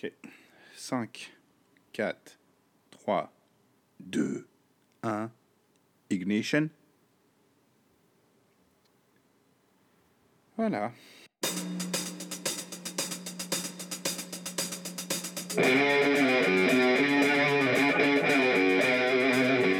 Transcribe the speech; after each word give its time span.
Ok. 0.00 0.12
5, 0.76 1.32
4, 1.92 2.38
3, 2.90 3.32
2, 3.98 4.46
1. 5.02 5.30
Ignition. 6.10 6.70
Voilà. 10.56 10.92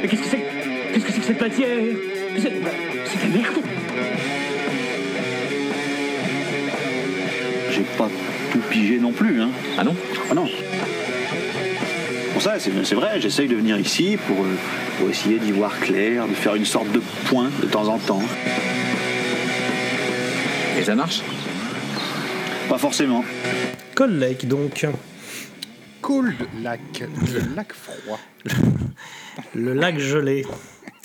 Mais 0.01 0.07
qu'est-ce 0.09 0.21
que 0.21 0.27
c'est? 0.27 0.43
Qu'est-ce 0.93 1.05
que 1.05 1.11
c'est 1.13 1.19
que 1.19 1.25
cette 1.27 1.39
matière? 1.39 1.69
C'est 2.37 2.49
de 2.49 2.59
la 3.21 3.37
merde 3.37 3.63
J'ai 7.71 7.83
pas 7.97 8.09
non 8.99 9.11
plus, 9.11 9.41
hein. 9.41 9.49
Ah 9.77 9.83
non 9.83 9.95
Ah 10.29 10.33
non. 10.33 10.47
Pour 12.33 12.41
ça, 12.41 12.55
c'est 12.59 12.95
vrai, 12.95 13.19
j'essaye 13.19 13.47
de 13.47 13.55
venir 13.55 13.77
ici 13.77 14.17
pour, 14.27 14.37
euh, 14.45 14.55
pour 14.97 15.09
essayer 15.09 15.39
d'y 15.39 15.51
voir 15.51 15.77
clair, 15.79 16.27
de 16.27 16.33
faire 16.33 16.55
une 16.55 16.65
sorte 16.65 16.91
de 16.91 17.01
point 17.25 17.49
de 17.61 17.67
temps 17.67 17.87
en 17.87 17.97
temps. 17.97 18.23
Et 20.79 20.83
ça 20.83 20.95
marche? 20.95 21.21
Pas 22.69 22.77
forcément. 22.77 23.25
Cold 23.95 24.17
Lake, 24.19 24.47
donc. 24.47 24.87
Cold 26.01 26.35
Lac. 26.61 27.03
Le 27.33 27.55
lac 27.55 27.73
froid. 27.73 28.19
Le 29.55 29.73
lac 29.73 29.99
gelé. 29.99 30.45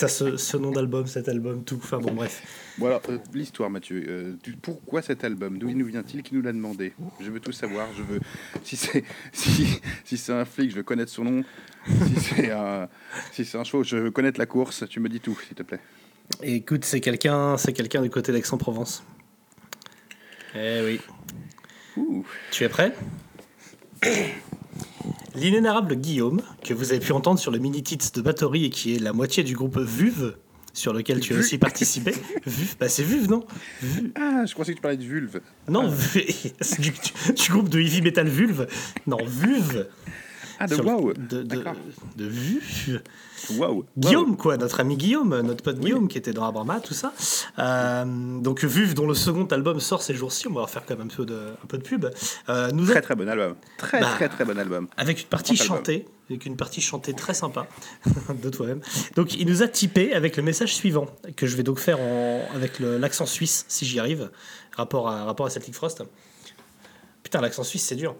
Ce, 0.09 0.37
ce 0.37 0.57
nom 0.57 0.71
d'album, 0.71 1.07
cet 1.07 1.29
album, 1.29 1.65
tout. 1.65 1.77
Enfin 1.83 1.99
bon, 1.99 2.13
bref. 2.13 2.43
Alors, 2.81 3.01
euh, 3.09 3.19
l'histoire 3.33 3.71
Mathieu, 3.71 4.05
Euh, 4.09 4.35
du- 4.43 4.53
pourquoi 4.57 5.03
cet 5.03 5.25
album? 5.25 5.59
D'où 5.59 5.69
il 5.69 5.77
nous 5.77 5.87
vient-il 5.87 6.23
Qui 6.23 6.35
nous 6.35 6.43
l'a 6.43 6.53
demandé? 6.53 6.93
Je 7.21 7.31
veux 7.31 7.41
tout 7.41 7.53
savoir, 7.53 7.87
je 7.97 8.03
veux... 8.03 8.21
Si 8.65 8.77
c'est 8.77 9.05
si, 9.33 9.81
si 10.05 10.17
c'est 10.17 10.33
un 10.33 10.45
flic, 10.45 10.71
je 10.71 10.77
veux 10.77 10.83
connaître 10.83 11.11
son 11.13 11.25
nom. 11.25 11.45
Si 11.87 12.21
c'est 12.21 12.51
un, 12.51 12.89
si 13.33 13.45
c'est 13.45 13.59
un 13.59 13.65
show, 13.65 13.83
je 13.83 13.97
veux 13.97 14.11
connaître 14.11 14.39
la 14.39 14.47
course. 14.47 14.85
Tu 14.89 15.01
me 15.01 15.09
dis 15.09 15.21
tout, 15.21 15.39
s'il 15.47 15.55
te 15.57 15.63
plaît. 15.63 15.81
Écoute, 16.43 16.85
c'est 16.85 17.01
quelqu'un, 17.01 17.57
c'est 17.57 17.73
quelqu'un 17.73 18.01
du 18.03 18.11
côté 18.11 18.33
d'Aix-en-Provence. 18.33 19.05
Eh 20.57 20.81
oui. 20.85 21.01
Ouh. 21.97 22.25
Tu 22.51 22.65
es 22.65 22.69
prêt? 22.69 22.95
L'inénarrable 25.35 25.97
Guillaume, 25.97 26.41
que 26.63 26.75
vous 26.75 26.91
avez 26.93 27.01
pu 27.01 27.13
entendre 27.13 27.39
sur 27.41 27.51
le 27.51 27.59
mini-tits 27.59 27.99
de 28.15 28.21
Bathory 28.21 28.67
et 28.67 28.71
qui 28.71 28.95
est 28.95 28.99
la 28.99 29.13
moitié 29.13 29.43
du 29.43 29.55
groupe 29.57 29.77
VUV, 29.79 30.33
sur 30.73 30.93
lequel 30.93 31.21
tu 31.21 31.35
as 31.35 31.39
aussi 31.39 31.59
participé. 31.59 32.13
VUV, 32.47 32.69
bah 32.79 32.89
c'est 32.89 33.03
VUV, 33.03 33.27
non 33.29 33.45
Ah, 34.17 34.45
je 34.47 34.55
pensais 34.55 34.73
que 34.73 34.77
tu 34.77 34.83
parlais 34.83 34.97
de 34.97 35.03
vulve. 35.05 35.41
Non, 35.69 35.89
V- 35.89 36.27
c'est 36.61 36.81
du, 36.81 36.91
du- 36.91 37.51
groupe 37.51 37.69
de 37.69 37.81
heavy 37.81 38.01
metal 38.03 38.29
Vulve. 38.29 38.67
Non, 39.07 39.19
VUV. 39.25 39.85
Ah, 40.59 40.67
de 40.67 40.75
Sur 40.75 40.85
le- 40.85 40.91
wow. 40.91 41.13
De. 41.15 41.65
Wow. 43.59 43.85
Guillaume, 43.97 44.37
quoi, 44.37 44.57
notre 44.57 44.81
ami 44.81 44.97
Guillaume, 44.97 45.41
notre 45.43 45.63
pote 45.63 45.79
Guillaume 45.79 46.09
qui 46.09 46.17
était 46.17 46.33
dans 46.33 46.45
Abrama, 46.47 46.81
tout 46.81 46.95
ça. 46.95 47.13
Euh, 47.59 48.05
donc, 48.41 48.65
Vuv, 48.65 48.95
dont 48.95 49.07
le 49.07 49.15
second 49.15 49.45
album 49.47 49.81
sort 49.81 50.03
ces 50.03 50.15
jours-ci, 50.15 50.49
on 50.49 50.53
va 50.55 50.61
leur 50.61 50.71
faire 50.71 50.85
quand 50.87 50.97
même 50.97 51.09
un 51.11 51.15
peu 51.15 51.27
de, 51.27 51.35
un 51.63 51.67
peu 51.67 51.77
de 51.77 51.83
pub, 51.83 52.07
euh, 52.49 52.71
nous 52.71 52.89
a- 52.89 52.93
Très 52.93 53.03
très 53.03 53.15
bon 53.17 53.29
album. 53.29 53.57
Très 53.77 54.01
Bah, 54.01 54.13
très 54.15 54.29
très 54.29 54.45
bon 54.45 54.59
album. 54.59 54.89
avec 54.97 55.21
une 55.23 55.27
partie 55.29 55.55
Grand 55.55 55.65
album. 55.65 55.77
chantée, 55.79 56.07
avec 56.31 56.47
une 56.47 56.57
partie 56.57 56.81
chantée 56.81 57.13
très 57.13 57.35
sympa 57.35 57.67
de 58.43 58.49
toi-même. 58.49 58.81
Donc, 59.17 59.35
il 59.35 59.47
nous 59.47 59.63
a 59.63 59.69
typé 59.69 60.15
avec 60.15 60.37
le 60.39 60.43
message 60.43 60.75
suivant, 60.75 61.07
que 61.37 61.47
je 61.47 61.57
vais 61.57 61.63
donc 61.65 61.79
faire 61.79 62.01
en, 62.01 62.47
avec 62.55 62.79
l'accent 62.79 63.27
suisse, 63.27 63.67
si 63.69 63.85
j'y 63.85 63.99
arrive, 64.01 64.31
rapport 64.77 65.09
à, 65.09 65.25
rapport 65.25 65.45
à 65.47 65.51
Celtic 65.51 65.75
Frost. 65.75 66.03
Putain, 67.23 67.41
l'accent 67.43 67.65
suisse, 67.65 67.85
c'est 67.85 67.97
dur. 67.97 68.15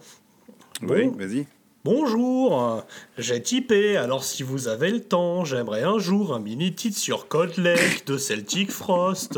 Oui, 0.83 1.05
Bon. 1.07 1.17
vas-y. 1.17 1.47
Bonjour, 1.85 2.83
j'ai 3.19 3.43
typé, 3.43 3.95
alors 3.95 4.23
si 4.23 4.41
vous 4.41 4.67
avez 4.67 4.89
le 4.89 5.01
temps, 5.01 5.45
j'aimerais 5.45 5.83
un 5.83 5.99
jour 5.99 6.33
un 6.33 6.39
mini-titre 6.39 6.97
sur 6.97 7.27
Cold 7.27 7.55
Lake 7.59 8.07
de 8.07 8.17
Celtic 8.17 8.71
Frost. 8.71 9.37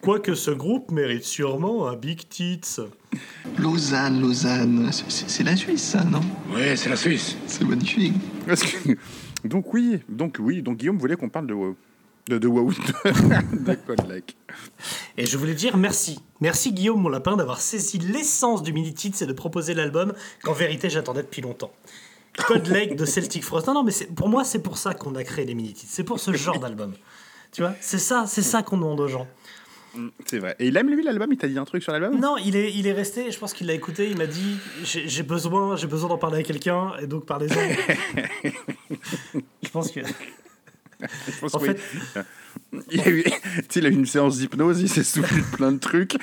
Quoique 0.00 0.36
ce 0.36 0.52
groupe 0.52 0.92
mérite 0.92 1.24
sûrement 1.24 1.88
un 1.88 1.96
Big 1.96 2.20
Tits. 2.28 2.76
Lausanne, 3.58 4.20
Lausanne, 4.20 4.90
c'est- 5.08 5.42
la 5.42 5.56
Suisse, 5.56 5.82
ça, 5.82 6.04
non? 6.04 6.20
Ouais, 6.54 6.76
c'est 6.76 6.88
la 6.88 6.94
Suisse. 6.94 7.36
C'est 7.48 7.64
magnifique. 7.64 8.14
Donc 9.44 9.74
oui, 9.74 9.98
donc 10.08 10.36
oui, 10.38 10.62
donc 10.62 10.76
Guillaume 10.76 10.98
voulait 10.98 11.16
qu'on 11.16 11.28
parle 11.30 11.48
de. 11.48 11.54
De, 12.28 12.38
de 12.38 12.46
WoW, 12.46 12.70
de. 12.72 14.22
Et 15.16 15.26
je 15.26 15.36
voulais 15.36 15.54
dire 15.54 15.76
merci. 15.76 16.20
Merci 16.40 16.72
Guillaume, 16.72 17.00
mon 17.00 17.08
lapin, 17.08 17.36
d'avoir 17.36 17.60
saisi 17.60 17.98
l'essence 17.98 18.62
du 18.62 18.72
mini-titre 18.72 19.20
et 19.22 19.26
de 19.26 19.32
proposer 19.32 19.74
l'album 19.74 20.12
qu'en 20.42 20.52
vérité 20.52 20.88
j'attendais 20.88 21.22
depuis 21.22 21.42
longtemps. 21.42 21.72
Cold 22.46 22.66
Lake 22.68 22.96
de 22.96 23.04
Celtic 23.04 23.44
Frost. 23.44 23.66
Non, 23.66 23.74
non, 23.74 23.82
mais 23.82 23.92
pour 24.14 24.28
moi, 24.28 24.44
c'est 24.44 24.62
pour 24.62 24.78
ça 24.78 24.94
qu'on 24.94 25.14
a 25.16 25.24
créé 25.24 25.44
les 25.44 25.54
mini-titres. 25.54 25.92
C'est 25.92 26.04
pour 26.04 26.20
ce 26.20 26.32
genre 26.32 26.58
d'album. 26.58 26.94
Tu 27.50 27.62
vois, 27.62 27.74
c'est 27.80 27.98
ça, 27.98 28.24
c'est 28.26 28.42
ça 28.42 28.62
qu'on 28.62 28.76
demande 28.76 29.00
aux 29.00 29.08
gens. 29.08 29.26
C'est 30.24 30.38
vrai. 30.38 30.56
Et 30.58 30.68
il 30.68 30.76
aime 30.76 30.88
lui 30.88 31.02
l'album? 31.02 31.30
Il 31.32 31.36
t'a 31.36 31.48
dit 31.48 31.58
un 31.58 31.66
truc 31.66 31.82
sur 31.82 31.92
l'album? 31.92 32.18
Non, 32.18 32.36
il 32.38 32.56
est, 32.56 32.72
il 32.72 32.86
est 32.86 32.92
resté, 32.92 33.30
je 33.30 33.38
pense 33.38 33.52
qu'il 33.52 33.66
l'a 33.66 33.74
écouté, 33.74 34.08
il 34.08 34.16
m'a 34.16 34.26
dit 34.26 34.56
j'ai 34.84 35.06
j'ai 35.06 35.22
besoin, 35.22 35.76
j'ai 35.76 35.86
besoin 35.86 36.08
d'en 36.08 36.16
parler 36.16 36.38
à 36.38 36.42
quelqu'un, 36.42 36.92
et 37.02 37.06
donc 37.06 37.26
parlez-en. 37.26 37.60
je 39.62 39.68
pense 39.68 39.90
que. 39.90 40.00
Je 41.28 41.38
pense 41.40 41.54
En 41.54 41.58
que 41.58 41.70
oui. 41.70 41.74
Il 42.90 43.00
a, 43.00 43.08
eu, 43.08 43.22
tu 43.22 43.30
sais, 43.68 43.80
il 43.80 43.86
a 43.86 43.88
eu 43.90 43.94
une 43.94 44.06
séance 44.06 44.38
d'hypnose, 44.38 44.80
il 44.80 44.88
s'est 44.88 45.04
souvenu 45.04 45.40
de 45.40 45.56
plein 45.56 45.72
de 45.72 45.78
trucs, 45.78 46.16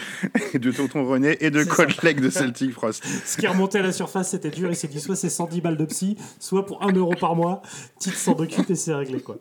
de 0.53 0.71
Tonton 0.71 1.05
René 1.05 1.37
et 1.41 1.51
de 1.51 1.63
Cold 1.63 1.93
Lake 2.03 2.21
de 2.21 2.29
Celtic 2.29 2.71
Frost. 2.71 3.03
Ce 3.25 3.37
qui 3.37 3.45
est 3.45 3.49
remonté 3.49 3.79
à 3.79 3.83
la 3.83 3.91
surface, 3.91 4.31
c'était 4.31 4.49
dur. 4.49 4.69
Il 4.69 4.75
s'est 4.75 4.87
dit 4.87 4.99
soit 4.99 5.15
c'est 5.15 5.29
110 5.29 5.61
balles 5.61 5.77
de 5.77 5.85
psy, 5.85 6.17
soit 6.39 6.65
pour 6.65 6.83
1 6.83 6.93
euro 6.93 7.13
par 7.19 7.35
mois, 7.35 7.61
titre 7.99 8.17
sans 8.17 8.33
occupe 8.33 8.69
et 8.69 8.75
c'est 8.75 8.93
réglé 8.93 9.21
quoi. 9.21 9.37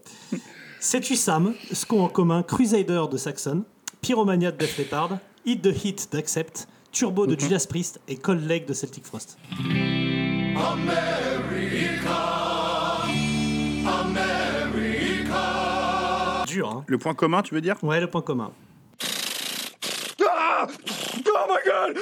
Sais-tu 0.80 1.16
Sam, 1.16 1.54
ce 1.72 1.86
qu'ont 1.86 2.02
en 2.04 2.08
commun 2.08 2.42
Crusader 2.42 3.04
de 3.10 3.16
Saxon, 3.16 3.64
Pyromania 4.00 4.52
de 4.52 4.58
Def 4.58 4.78
Leppard, 4.78 5.18
Hit 5.44 5.62
the 5.62 5.84
Hit 5.84 6.08
d'Accept, 6.12 6.68
Turbo 6.92 7.26
de 7.26 7.38
Judas 7.38 7.66
Priest 7.68 8.00
et 8.06 8.16
Cold 8.16 8.46
Lake 8.46 8.66
de 8.66 8.74
Celtic 8.74 9.04
Frost? 9.04 9.38
Dur, 16.58 16.68
hein 16.70 16.84
Le 16.88 16.98
point 16.98 17.14
commun, 17.14 17.42
tu 17.42 17.54
veux 17.54 17.60
dire? 17.60 17.76
Ouais, 17.84 18.00
le 18.00 18.08
point 18.10 18.20
commun. 18.20 18.50
Ah 20.28 20.66
Oh 20.66 21.46
my 21.48 21.56
god 21.64 21.96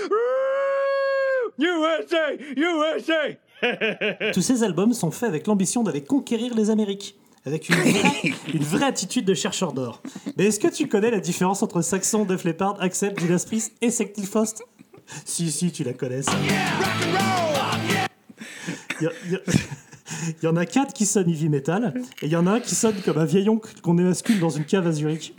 USA 1.58 2.32
USA 2.56 4.30
Tous 4.32 4.40
ces 4.40 4.62
albums 4.62 4.94
sont 4.94 5.10
faits 5.10 5.28
avec 5.28 5.46
l'ambition 5.46 5.82
d'aller 5.82 6.02
conquérir 6.02 6.54
les 6.54 6.70
Amériques. 6.70 7.16
Avec 7.44 7.68
une 7.68 7.74
vraie, 7.76 8.22
une 8.54 8.62
vraie 8.64 8.86
attitude 8.86 9.26
de 9.26 9.34
chercheur 9.34 9.72
d'or. 9.74 10.00
Mais 10.38 10.46
est-ce 10.46 10.58
que 10.58 10.68
tu 10.68 10.88
connais 10.88 11.10
la 11.10 11.20
différence 11.20 11.62
entre 11.62 11.82
Saxon, 11.82 12.24
Def 12.24 12.44
Leppard, 12.44 12.76
Accept, 12.80 13.20
Judas 13.20 13.44
Priest 13.46 13.74
et 13.82 13.90
Celtic 13.90 14.24
Frost 14.26 14.64
Si, 15.26 15.52
si, 15.52 15.70
tu 15.70 15.84
la 15.84 15.92
connais. 15.92 16.22
ça. 16.22 16.32
Il 19.00 19.04
y, 19.04 19.06
a- 19.06 19.12
il 19.26 19.32
y 19.32 19.34
a- 19.36 19.40
il 20.42 20.44
y 20.44 20.48
en 20.48 20.56
a 20.56 20.66
quatre 20.66 20.92
qui 20.92 21.06
sonnent 21.06 21.28
heavy 21.28 21.48
metal, 21.48 21.94
et 22.22 22.26
il 22.26 22.32
y 22.32 22.36
en 22.36 22.46
a 22.46 22.52
un 22.52 22.60
qui 22.60 22.74
sonne 22.74 22.96
comme 23.04 23.18
un 23.18 23.24
vieil 23.24 23.48
oncle 23.48 23.80
qu'on 23.82 23.98
émascule 23.98 24.38
dans 24.38 24.50
une 24.50 24.64
cave 24.64 24.86
à 24.86 24.92
Zurich. 24.92 25.34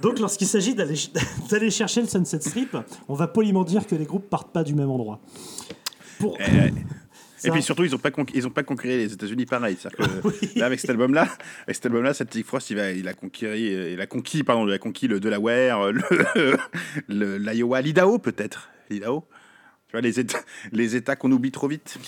Donc, 0.00 0.18
lorsqu'il 0.18 0.46
s'agit 0.46 0.74
d'aller 0.74 0.96
chercher 1.70 2.02
le 2.02 2.08
Sunset 2.08 2.40
Strip, 2.40 2.76
on 3.08 3.14
va 3.14 3.28
poliment 3.28 3.64
dire 3.64 3.86
que 3.86 3.94
les 3.94 4.04
groupes 4.04 4.28
partent 4.28 4.52
pas 4.52 4.64
du 4.64 4.74
même 4.74 4.90
endroit. 4.90 5.20
Pour... 6.18 6.38
Et 7.44 7.50
puis 7.50 7.62
surtout, 7.62 7.84
ils 7.84 7.90
n'ont 7.90 7.98
pas, 7.98 8.10
ils 8.34 8.46
ont 8.46 8.50
pas 8.50 8.62
conquéré 8.62 8.96
les 8.96 9.12
États-Unis 9.12 9.46
pareil. 9.46 9.76
Là, 10.56 10.66
avec 10.66 10.80
cet 10.80 10.90
album-là, 10.90 11.28
avec 11.64 11.74
cet 11.74 11.86
album-là, 11.86 12.14
Celtic 12.14 12.46
Frost, 12.46 12.70
il, 12.70 12.76
va, 12.76 12.92
il 12.92 13.08
a 13.08 13.14
conquis, 13.14 13.46
il 13.46 14.00
a 14.00 14.06
conquis, 14.06 14.44
pardon, 14.44 14.66
il 14.66 14.72
a 14.72 14.78
conquis 14.78 15.08
le 15.08 15.18
Delaware, 15.18 15.92
l'Iowa, 17.08 17.80
l'Idaho 17.80 18.18
peut-être, 18.18 18.70
l'Idaho. 18.90 19.24
Tu 19.88 19.92
vois 19.92 20.00
les 20.00 20.20
États, 20.20 20.38
les 20.72 20.96
États 20.96 21.16
qu'on 21.16 21.32
oublie 21.32 21.50
trop 21.50 21.68
vite. 21.68 21.98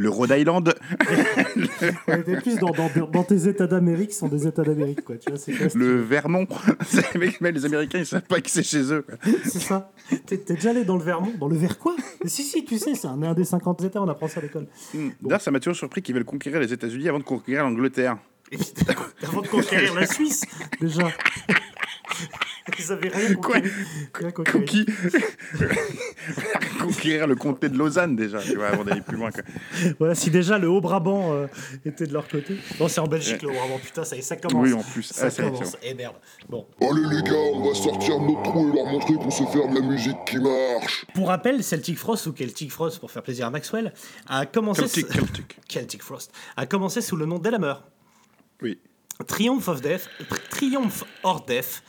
Le 0.00 0.08
Rhode 0.08 0.30
Island. 0.34 0.74
On 2.08 2.14
était 2.16 2.36
plus 2.40 2.56
dans, 2.56 2.70
dans, 2.70 2.90
dans 3.12 3.22
tes 3.22 3.46
États 3.46 3.66
d'Amérique 3.66 4.14
sont 4.14 4.28
des 4.28 4.46
États 4.46 4.62
d'Amérique, 4.62 5.04
quoi. 5.04 5.16
Tu 5.18 5.28
vois, 5.28 5.38
c'est 5.38 5.74
le 5.74 6.00
Vermont. 6.00 6.46
Mais- 7.40 7.52
les 7.52 7.66
Américains, 7.66 7.98
ils 7.98 8.06
savent 8.06 8.22
pas 8.22 8.40
que 8.40 8.48
c'est 8.48 8.62
chez 8.62 8.92
eux. 8.94 9.04
c'est 9.44 9.60
ça. 9.60 9.92
T'es 10.24 10.38
t'es 10.38 10.54
déjà 10.54 10.70
allé 10.70 10.84
dans 10.86 10.96
le 10.96 11.02
Vermont 11.04 11.32
Dans 11.38 11.48
le 11.48 11.56
Ver 11.56 11.78
quoi? 11.78 11.94
Mais 12.24 12.30
Si, 12.30 12.42
si, 12.44 12.64
tu 12.64 12.78
sais, 12.78 12.94
c'est 12.94 13.08
un, 13.08 13.22
un 13.22 13.34
des 13.34 13.44
50 13.44 13.84
États, 13.84 14.00
on 14.00 14.08
apprend 14.08 14.26
ça 14.26 14.40
à 14.40 14.42
l'école. 14.42 14.68
Hmm. 14.94 15.10
D'ailleurs, 15.20 15.42
ça 15.42 15.50
m'a 15.50 15.60
toujours 15.60 15.76
surpris 15.76 16.00
qu'ils 16.00 16.14
veulent 16.14 16.24
conquérir 16.24 16.60
les 16.60 16.72
États-Unis 16.72 17.06
avant 17.06 17.18
de 17.18 17.24
conquérir 17.24 17.64
l'Angleterre. 17.64 18.16
Avant 19.22 19.42
de 19.42 19.48
conquérir 19.48 19.94
la 19.94 20.06
Suisse, 20.06 20.42
déjà. 20.80 21.08
Ils 22.78 22.92
avaient 22.92 23.08
rien 23.08 23.34
Quoi 23.34 23.56
conquéri. 23.60 23.72
Rien 24.14 24.30
conquéri. 24.30 24.58
Conquis. 24.60 24.86
conquérir 26.80 27.26
le 27.26 27.34
comté 27.34 27.68
de 27.68 27.76
Lausanne 27.76 28.16
déjà, 28.16 28.38
tu 28.40 28.54
vois, 28.56 28.68
avant 28.68 28.84
d'aller 28.84 29.00
plus 29.00 29.16
loin. 29.16 29.30
quoi. 29.30 29.42
Voilà, 29.98 30.14
si 30.14 30.30
déjà 30.30 30.58
le 30.58 30.68
Haut-Brabant 30.68 31.32
euh, 31.32 31.46
était 31.84 32.06
de 32.06 32.12
leur 32.12 32.28
côté. 32.28 32.56
Non, 32.78 32.88
c'est 32.88 33.00
en 33.00 33.06
Belgique 33.06 33.42
le 33.42 33.48
Haut-Brabant, 33.50 33.78
putain, 33.78 34.04
ça 34.04 34.16
y 34.16 34.20
est, 34.20 34.22
ça 34.22 34.36
commence. 34.36 34.66
Oui, 34.66 34.72
en 34.72 34.82
plus. 34.82 35.02
Ça 35.02 35.26
Ah, 35.26 35.42
commence. 35.42 35.76
Et 35.82 35.94
merde. 35.94 36.16
Bon. 36.48 36.66
Allez 36.80 37.16
les 37.16 37.22
gars, 37.22 37.36
on 37.54 37.68
va 37.68 37.74
sortir 37.74 38.18
de 38.20 38.26
notre 38.26 38.42
trou 38.42 38.70
et 38.70 38.76
leur 38.76 38.86
montrer 38.86 39.14
qu'on 39.14 39.30
sait 39.30 39.46
faire 39.46 39.68
de 39.68 39.74
la 39.74 39.86
musique 39.86 40.16
qui 40.26 40.38
marche. 40.38 41.06
Pour 41.14 41.28
rappel, 41.28 41.62
Celtic 41.64 41.98
Frost, 41.98 42.26
ou 42.26 42.32
Celtic 42.32 42.70
Frost 42.70 42.98
pour 43.00 43.10
faire 43.10 43.22
plaisir 43.22 43.46
à 43.46 43.50
Maxwell, 43.50 43.92
a 44.28 44.46
commencé. 44.46 44.82
Celtic, 44.88 45.12
Celtic. 45.12 45.56
Celtic 45.68 46.02
Frost. 46.02 46.32
A 46.56 46.66
commencé 46.66 47.00
sous 47.00 47.16
le 47.16 47.26
nom 47.26 47.38
d'Elhammer. 47.38 47.74
Oui. 48.62 48.78
Triumph 49.26 49.68
of 49.68 49.80
Death, 49.82 50.08
Triumph 50.50 51.04
or 51.22 51.44
Death, 51.44 51.82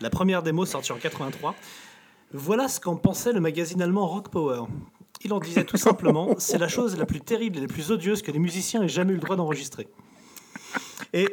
la 0.00 0.10
première 0.10 0.42
démo 0.42 0.66
sortie 0.66 0.92
en 0.92 0.96
83. 0.98 1.54
Voilà 2.32 2.68
ce 2.68 2.80
qu'en 2.80 2.96
pensait 2.96 3.32
le 3.32 3.40
magazine 3.40 3.80
allemand 3.80 4.06
Rock 4.06 4.28
Power. 4.30 4.64
Il 5.24 5.32
en 5.32 5.40
disait 5.40 5.64
tout 5.64 5.76
simplement 5.78 6.34
c'est 6.38 6.58
la 6.58 6.68
chose 6.68 6.98
la 6.98 7.06
plus 7.06 7.20
terrible 7.20 7.56
et 7.58 7.60
la 7.62 7.68
plus 7.68 7.90
odieuse 7.90 8.20
que 8.22 8.30
les 8.30 8.38
musiciens 8.38 8.82
aient 8.82 8.88
jamais 8.88 9.12
eu 9.12 9.16
le 9.16 9.20
droit 9.22 9.36
d'enregistrer. 9.36 9.88
Et 11.12 11.28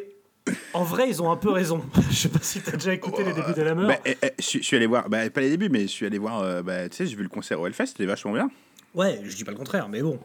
en 0.74 0.84
vrai, 0.84 1.10
ils 1.10 1.22
ont 1.22 1.30
un 1.32 1.36
peu 1.38 1.50
raison. 1.52 1.84
Je 2.10 2.16
sais 2.16 2.30
pas 2.30 2.40
si 2.42 2.62
t'as 2.62 2.72
déjà 2.74 2.94
écouté 2.94 3.24
les 3.24 3.34
débuts 3.34 3.54
d'Elhammer. 3.54 3.88
Bah, 3.88 4.00
eh, 4.06 4.16
eh, 4.24 4.30
je 4.40 4.44
suis- 4.46 4.60
je 4.60 4.66
suis 4.66 4.78
allé 4.78 4.86
voir, 4.88 5.10
bah, 5.10 5.30
pas 5.30 5.42
les 5.42 5.50
débuts, 5.50 5.70
mais 5.70 5.82
je 5.82 5.88
suis 5.88 6.06
allé 6.06 6.18
voir, 6.18 6.40
euh, 6.42 6.62
bah, 6.64 6.88
tu 6.90 6.98
sais, 6.98 7.06
j'ai 7.08 7.16
vu 7.16 7.24
le 7.24 7.30
concert 7.30 7.60
au 7.60 7.68
Hellfest, 7.68 7.88
c'était 7.88 8.06
vachement 8.06 8.32
bien. 8.34 8.50
Ouais, 8.94 9.22
je 9.24 9.36
dis 9.36 9.44
pas 9.44 9.52
le 9.52 9.58
contraire, 9.58 9.88
mais 9.90 10.02
bon. 10.02 10.20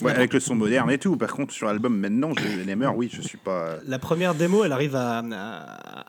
Ouais, 0.00 0.10
avec 0.12 0.32
le 0.32 0.40
son 0.40 0.54
moderne 0.56 0.90
et 0.90 0.98
tout. 0.98 1.16
Par 1.16 1.32
contre, 1.32 1.52
sur 1.52 1.66
l'album 1.66 1.96
maintenant, 1.96 2.30
les 2.66 2.74
meurs, 2.74 2.96
oui, 2.96 3.08
je 3.12 3.22
suis 3.22 3.38
pas. 3.38 3.76
La 3.86 3.98
première 3.98 4.34
démo, 4.34 4.64
elle 4.64 4.72
arrive 4.72 4.96
à, 4.96 5.18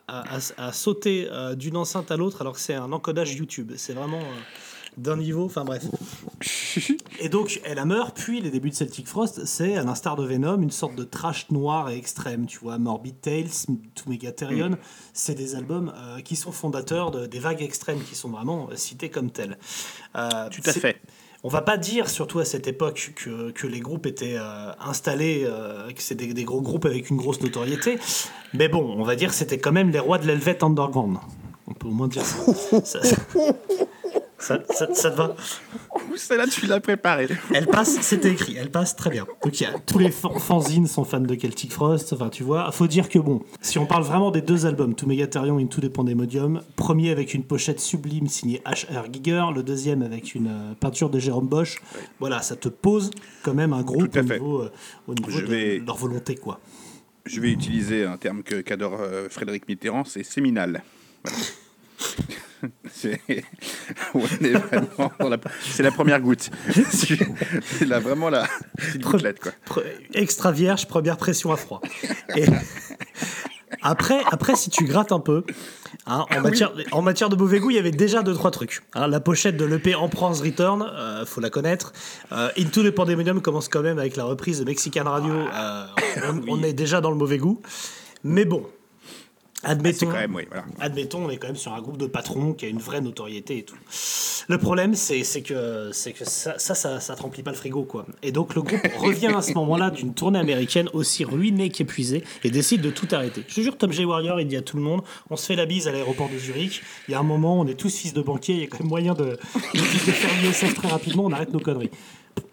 à, 0.08 0.36
à- 0.56 0.72
sauter 0.72 1.28
euh, 1.30 1.54
d'une 1.54 1.76
enceinte 1.76 2.10
à 2.10 2.16
l'autre 2.16 2.40
alors 2.40 2.54
que 2.54 2.60
c'est 2.60 2.74
un 2.74 2.90
encodage 2.92 3.34
YouTube. 3.34 3.72
C'est 3.76 3.92
vraiment 3.92 4.18
euh, 4.20 4.40
d'un 4.96 5.16
niveau, 5.16 5.44
enfin 5.44 5.64
bref. 5.64 5.84
Et 7.20 7.28
donc, 7.28 7.60
Elhammer, 7.64 8.02
puis 8.14 8.40
les 8.40 8.50
débuts 8.50 8.70
de 8.70 8.74
Celtic 8.74 9.06
Frost, 9.06 9.44
c'est, 9.44 9.76
à 9.76 9.84
l'instar 9.84 10.16
de 10.16 10.24
Venom, 10.26 10.60
une 10.60 10.70
sorte 10.72 10.96
de 10.96 11.04
trash 11.04 11.48
noir 11.50 11.90
et 11.90 11.96
extrême. 11.96 12.46
Tu 12.46 12.58
vois, 12.58 12.78
Morbid 12.78 13.20
Tales, 13.20 13.48
To 13.94 14.10
Megatherion, 14.10 14.70
Mm. 14.70 14.76
c'est 15.12 15.34
des 15.34 15.54
albums 15.54 15.92
euh, 15.96 16.20
qui 16.20 16.34
sont 16.36 16.50
fondateurs 16.52 17.10
de- 17.12 17.26
des 17.26 17.38
vagues 17.38 17.62
extrêmes, 17.62 18.02
qui 18.02 18.14
sont 18.16 18.30
vraiment 18.30 18.68
euh, 18.72 18.76
cités 18.76 19.10
comme 19.10 19.30
tels. 19.30 19.58
Euh, 20.16 20.48
Tout 20.50 20.62
à 20.66 20.72
fait. 20.72 21.00
On 21.46 21.48
va 21.48 21.60
pas 21.60 21.76
dire, 21.76 22.08
surtout 22.08 22.38
à 22.38 22.46
cette 22.46 22.66
époque, 22.68 23.12
que, 23.16 23.50
que 23.50 23.66
les 23.66 23.80
groupes 23.80 24.06
étaient 24.06 24.38
euh, 24.38 24.72
installés, 24.80 25.42
euh, 25.44 25.90
que 25.92 26.00
c'est 26.00 26.14
des, 26.14 26.32
des 26.32 26.44
gros 26.44 26.62
groupes 26.62 26.86
avec 26.86 27.10
une 27.10 27.18
grosse 27.18 27.42
notoriété. 27.42 27.98
Mais 28.54 28.68
bon, 28.68 28.94
on 28.96 29.02
va 29.02 29.14
dire 29.14 29.28
que 29.28 29.34
c'était 29.34 29.58
quand 29.58 29.70
même 29.70 29.90
les 29.90 29.98
rois 29.98 30.16
de 30.16 30.26
l'Helvet 30.26 30.64
Underground. 30.64 31.18
On 31.66 31.74
peut 31.74 31.88
au 31.88 31.90
moins 31.90 32.08
dire 32.08 32.24
ça. 32.24 32.80
ça, 32.84 33.00
ça, 34.44 34.58
ça- 34.70 34.94
ça 34.94 35.10
te 35.10 35.16
va 35.16 35.34
Celle-là, 36.16 36.46
tu 36.46 36.66
l'as 36.66 36.80
préparée. 36.80 37.26
Elle 37.52 37.66
passe, 37.66 38.00
c'était 38.00 38.30
écrit, 38.30 38.56
elle 38.58 38.70
passe 38.70 38.94
très 38.94 39.10
bien. 39.10 39.26
Donc 39.42 39.60
il 39.60 39.64
y 39.64 39.66
a- 39.66 39.72
tous 39.86 39.98
les 39.98 40.10
fan- 40.10 40.38
fanzines 40.38 40.86
sont 40.86 41.04
fans 41.04 41.20
de 41.20 41.34
Celtic 41.34 41.72
Frost, 41.72 42.12
enfin 42.12 42.28
tu 42.28 42.42
vois. 42.44 42.70
Faut 42.72 42.86
dire 42.86 43.08
que 43.08 43.18
bon, 43.18 43.42
si 43.60 43.78
on 43.78 43.86
parle 43.86 44.04
vraiment 44.04 44.30
des 44.30 44.42
deux 44.42 44.66
albums, 44.66 44.94
To 44.94 45.06
Megatherion 45.06 45.58
et 45.58 45.66
To 45.66 45.80
the 45.80 45.88
Pandemonium, 45.88 46.60
premier 46.76 47.10
avec 47.10 47.34
une 47.34 47.42
pochette 47.44 47.80
sublime 47.80 48.28
signée 48.28 48.62
H.R. 48.64 49.06
Giger, 49.12 49.44
le 49.54 49.62
deuxième 49.62 50.02
avec 50.02 50.34
une 50.34 50.46
euh, 50.48 50.74
peinture 50.78 51.10
de 51.10 51.18
Jérôme 51.18 51.48
Bosch, 51.48 51.78
voilà, 52.20 52.40
ça 52.42 52.54
te 52.56 52.68
pose 52.68 53.10
quand 53.42 53.54
même 53.54 53.72
un 53.72 53.82
groupe 53.82 54.10
Tout 54.12 54.18
à 54.18 54.22
au 54.22 54.26
fait. 54.26 54.34
niveau, 54.34 54.60
euh, 54.62 54.72
au 55.08 55.14
niveau 55.14 55.30
Je 55.30 55.40
de 55.40 55.46
vais- 55.46 55.82
leur 55.84 55.96
volonté 55.96 56.34
quoi. 56.36 56.60
Je 57.26 57.40
vais 57.40 57.50
utiliser 57.50 58.04
un 58.04 58.18
terme 58.18 58.42
que- 58.42 58.60
qu'adore 58.60 58.98
euh, 59.00 59.28
Frédéric 59.30 59.66
Mitterrand, 59.68 60.04
c'est 60.04 60.22
séminal. 60.22 60.82
Voilà. 61.24 61.38
c'est 62.92 63.20
la- 64.40 65.38
la 65.82 65.90
première 65.92 66.20
goutte. 66.20 66.50
c'est 66.90 67.84
là 67.86 67.98
vraiment 68.00 68.30
la 68.30 68.46
gouttelette 68.96 69.40
quoi. 69.40 69.52
Pre- 69.68 69.84
extra 70.14 70.52
vierge, 70.52 70.86
première 70.86 71.16
pression 71.16 71.52
à 71.52 71.56
froid. 71.56 71.80
Et 72.36 72.44
après, 73.82 74.20
après, 74.30 74.54
si 74.56 74.70
tu 74.70 74.84
grattes 74.84 75.12
un 75.12 75.20
peu, 75.20 75.44
hein, 76.06 76.24
en, 76.34 76.40
matière, 76.40 76.72
en 76.92 77.02
matière 77.02 77.28
de 77.28 77.36
mauvais 77.36 77.58
goût, 77.58 77.70
il 77.70 77.76
y 77.76 77.78
avait 77.78 77.90
déjà 77.90 78.22
deux 78.22 78.32
trois 78.34 78.50
trucs. 78.50 78.82
Hein, 78.94 79.08
la 79.08 79.20
pochette 79.20 79.56
de 79.56 79.64
l'EP 79.64 79.94
Emperor's 79.94 80.40
Return, 80.40 80.82
euh, 80.82 81.26
faut 81.26 81.40
la 81.40 81.50
connaître. 81.50 81.92
Euh, 82.32 82.48
Into 82.58 82.82
the 82.82 82.90
Pandemonium 82.90 83.42
commence 83.42 83.68
quand 83.68 83.82
même 83.82 83.98
avec 83.98 84.16
la 84.16 84.24
reprise 84.24 84.60
de 84.60 84.64
Mexican 84.64 85.04
Radio. 85.04 85.34
euh, 85.34 85.86
on, 86.48 86.60
on 86.60 86.62
est 86.62 86.72
déjà 86.72 87.00
dans 87.00 87.10
le 87.10 87.16
mauvais 87.16 87.38
goût. 87.38 87.60
Mais 88.22 88.44
bon, 88.44 88.66
C'est 89.64 89.70
admettons. 89.70 90.06
quand 90.06 90.12
même 90.12 90.34
oui, 90.34 90.44
voilà. 90.48 90.64
Admettons, 90.80 91.24
on 91.26 91.30
est 91.30 91.36
quand 91.36 91.46
même 91.48 91.56
sur 91.56 91.72
un 91.72 91.80
groupe 91.80 91.96
de 91.96 92.06
patrons 92.06 92.52
qui 92.52 92.66
a 92.66 92.68
une 92.68 92.78
vraie 92.78 93.00
notoriété 93.00 93.58
et 93.58 93.62
tout. 93.64 93.76
Le 94.48 94.58
problème, 94.58 94.94
c'est 94.94 95.22
que, 95.42 95.90
ça, 95.92 96.58
ça, 96.58 96.74
ça, 96.74 97.00
ça 97.00 97.14
te 97.16 97.22
remplit 97.22 97.42
pas 97.42 97.50
le 97.50 97.56
frigo, 97.56 97.84
quoi. 97.84 98.06
Et 98.22 98.32
donc, 98.32 98.54
le 98.54 98.62
groupe 98.62 98.86
revient 98.98 99.32
à 99.34 99.42
ce 99.42 99.52
moment-là 99.54 99.90
d'une 99.90 100.12
tournée 100.14 100.38
américaine 100.38 100.88
aussi 100.92 101.24
ruinée 101.24 101.70
qu'épuisée 101.70 102.24
et 102.42 102.50
décide 102.50 102.80
de 102.82 102.90
tout 102.90 103.08
arrêter. 103.12 103.42
Je 103.48 103.54
te 103.54 103.60
jure, 103.60 103.78
Tom 103.78 103.92
J. 103.92 104.04
Warrior, 104.04 104.40
il 104.40 104.46
dit 104.46 104.56
à 104.56 104.62
tout 104.62 104.76
le 104.76 104.82
monde 104.82 105.02
on 105.30 105.36
se 105.36 105.46
fait 105.46 105.56
la 105.56 105.66
bise 105.66 105.88
à 105.88 105.92
l'aéroport 105.92 106.28
de 106.28 106.38
Zurich. 106.38 106.82
Il 107.08 107.12
y 107.12 107.14
a 107.14 107.20
un 107.20 107.24
moment, 107.24 107.58
on 107.60 107.66
est 107.66 107.74
tous 107.74 107.96
fils 107.96 108.12
de 108.12 108.20
banquier, 108.22 108.54
il 108.54 108.60
y 108.60 108.64
a 108.64 108.66
quand 108.66 108.80
même 108.80 108.88
moyen 108.88 109.14
de, 109.14 109.24
de, 109.24 109.30
de 109.74 109.78
faire 109.80 110.42
l'ISF 110.42 110.74
très 110.74 110.88
rapidement, 110.88 111.24
on 111.24 111.32
arrête 111.32 111.52
nos 111.52 111.60
conneries. 111.60 111.90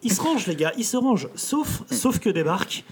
Ils 0.03 0.13
se 0.13 0.21
rangent, 0.21 0.47
les 0.47 0.55
gars, 0.55 0.71
ils 0.77 0.85
se 0.85 0.97
rangent. 0.97 1.27
Sauf, 1.35 1.83
sauf 1.91 2.19
que 2.19 2.29
débarque. 2.29 2.83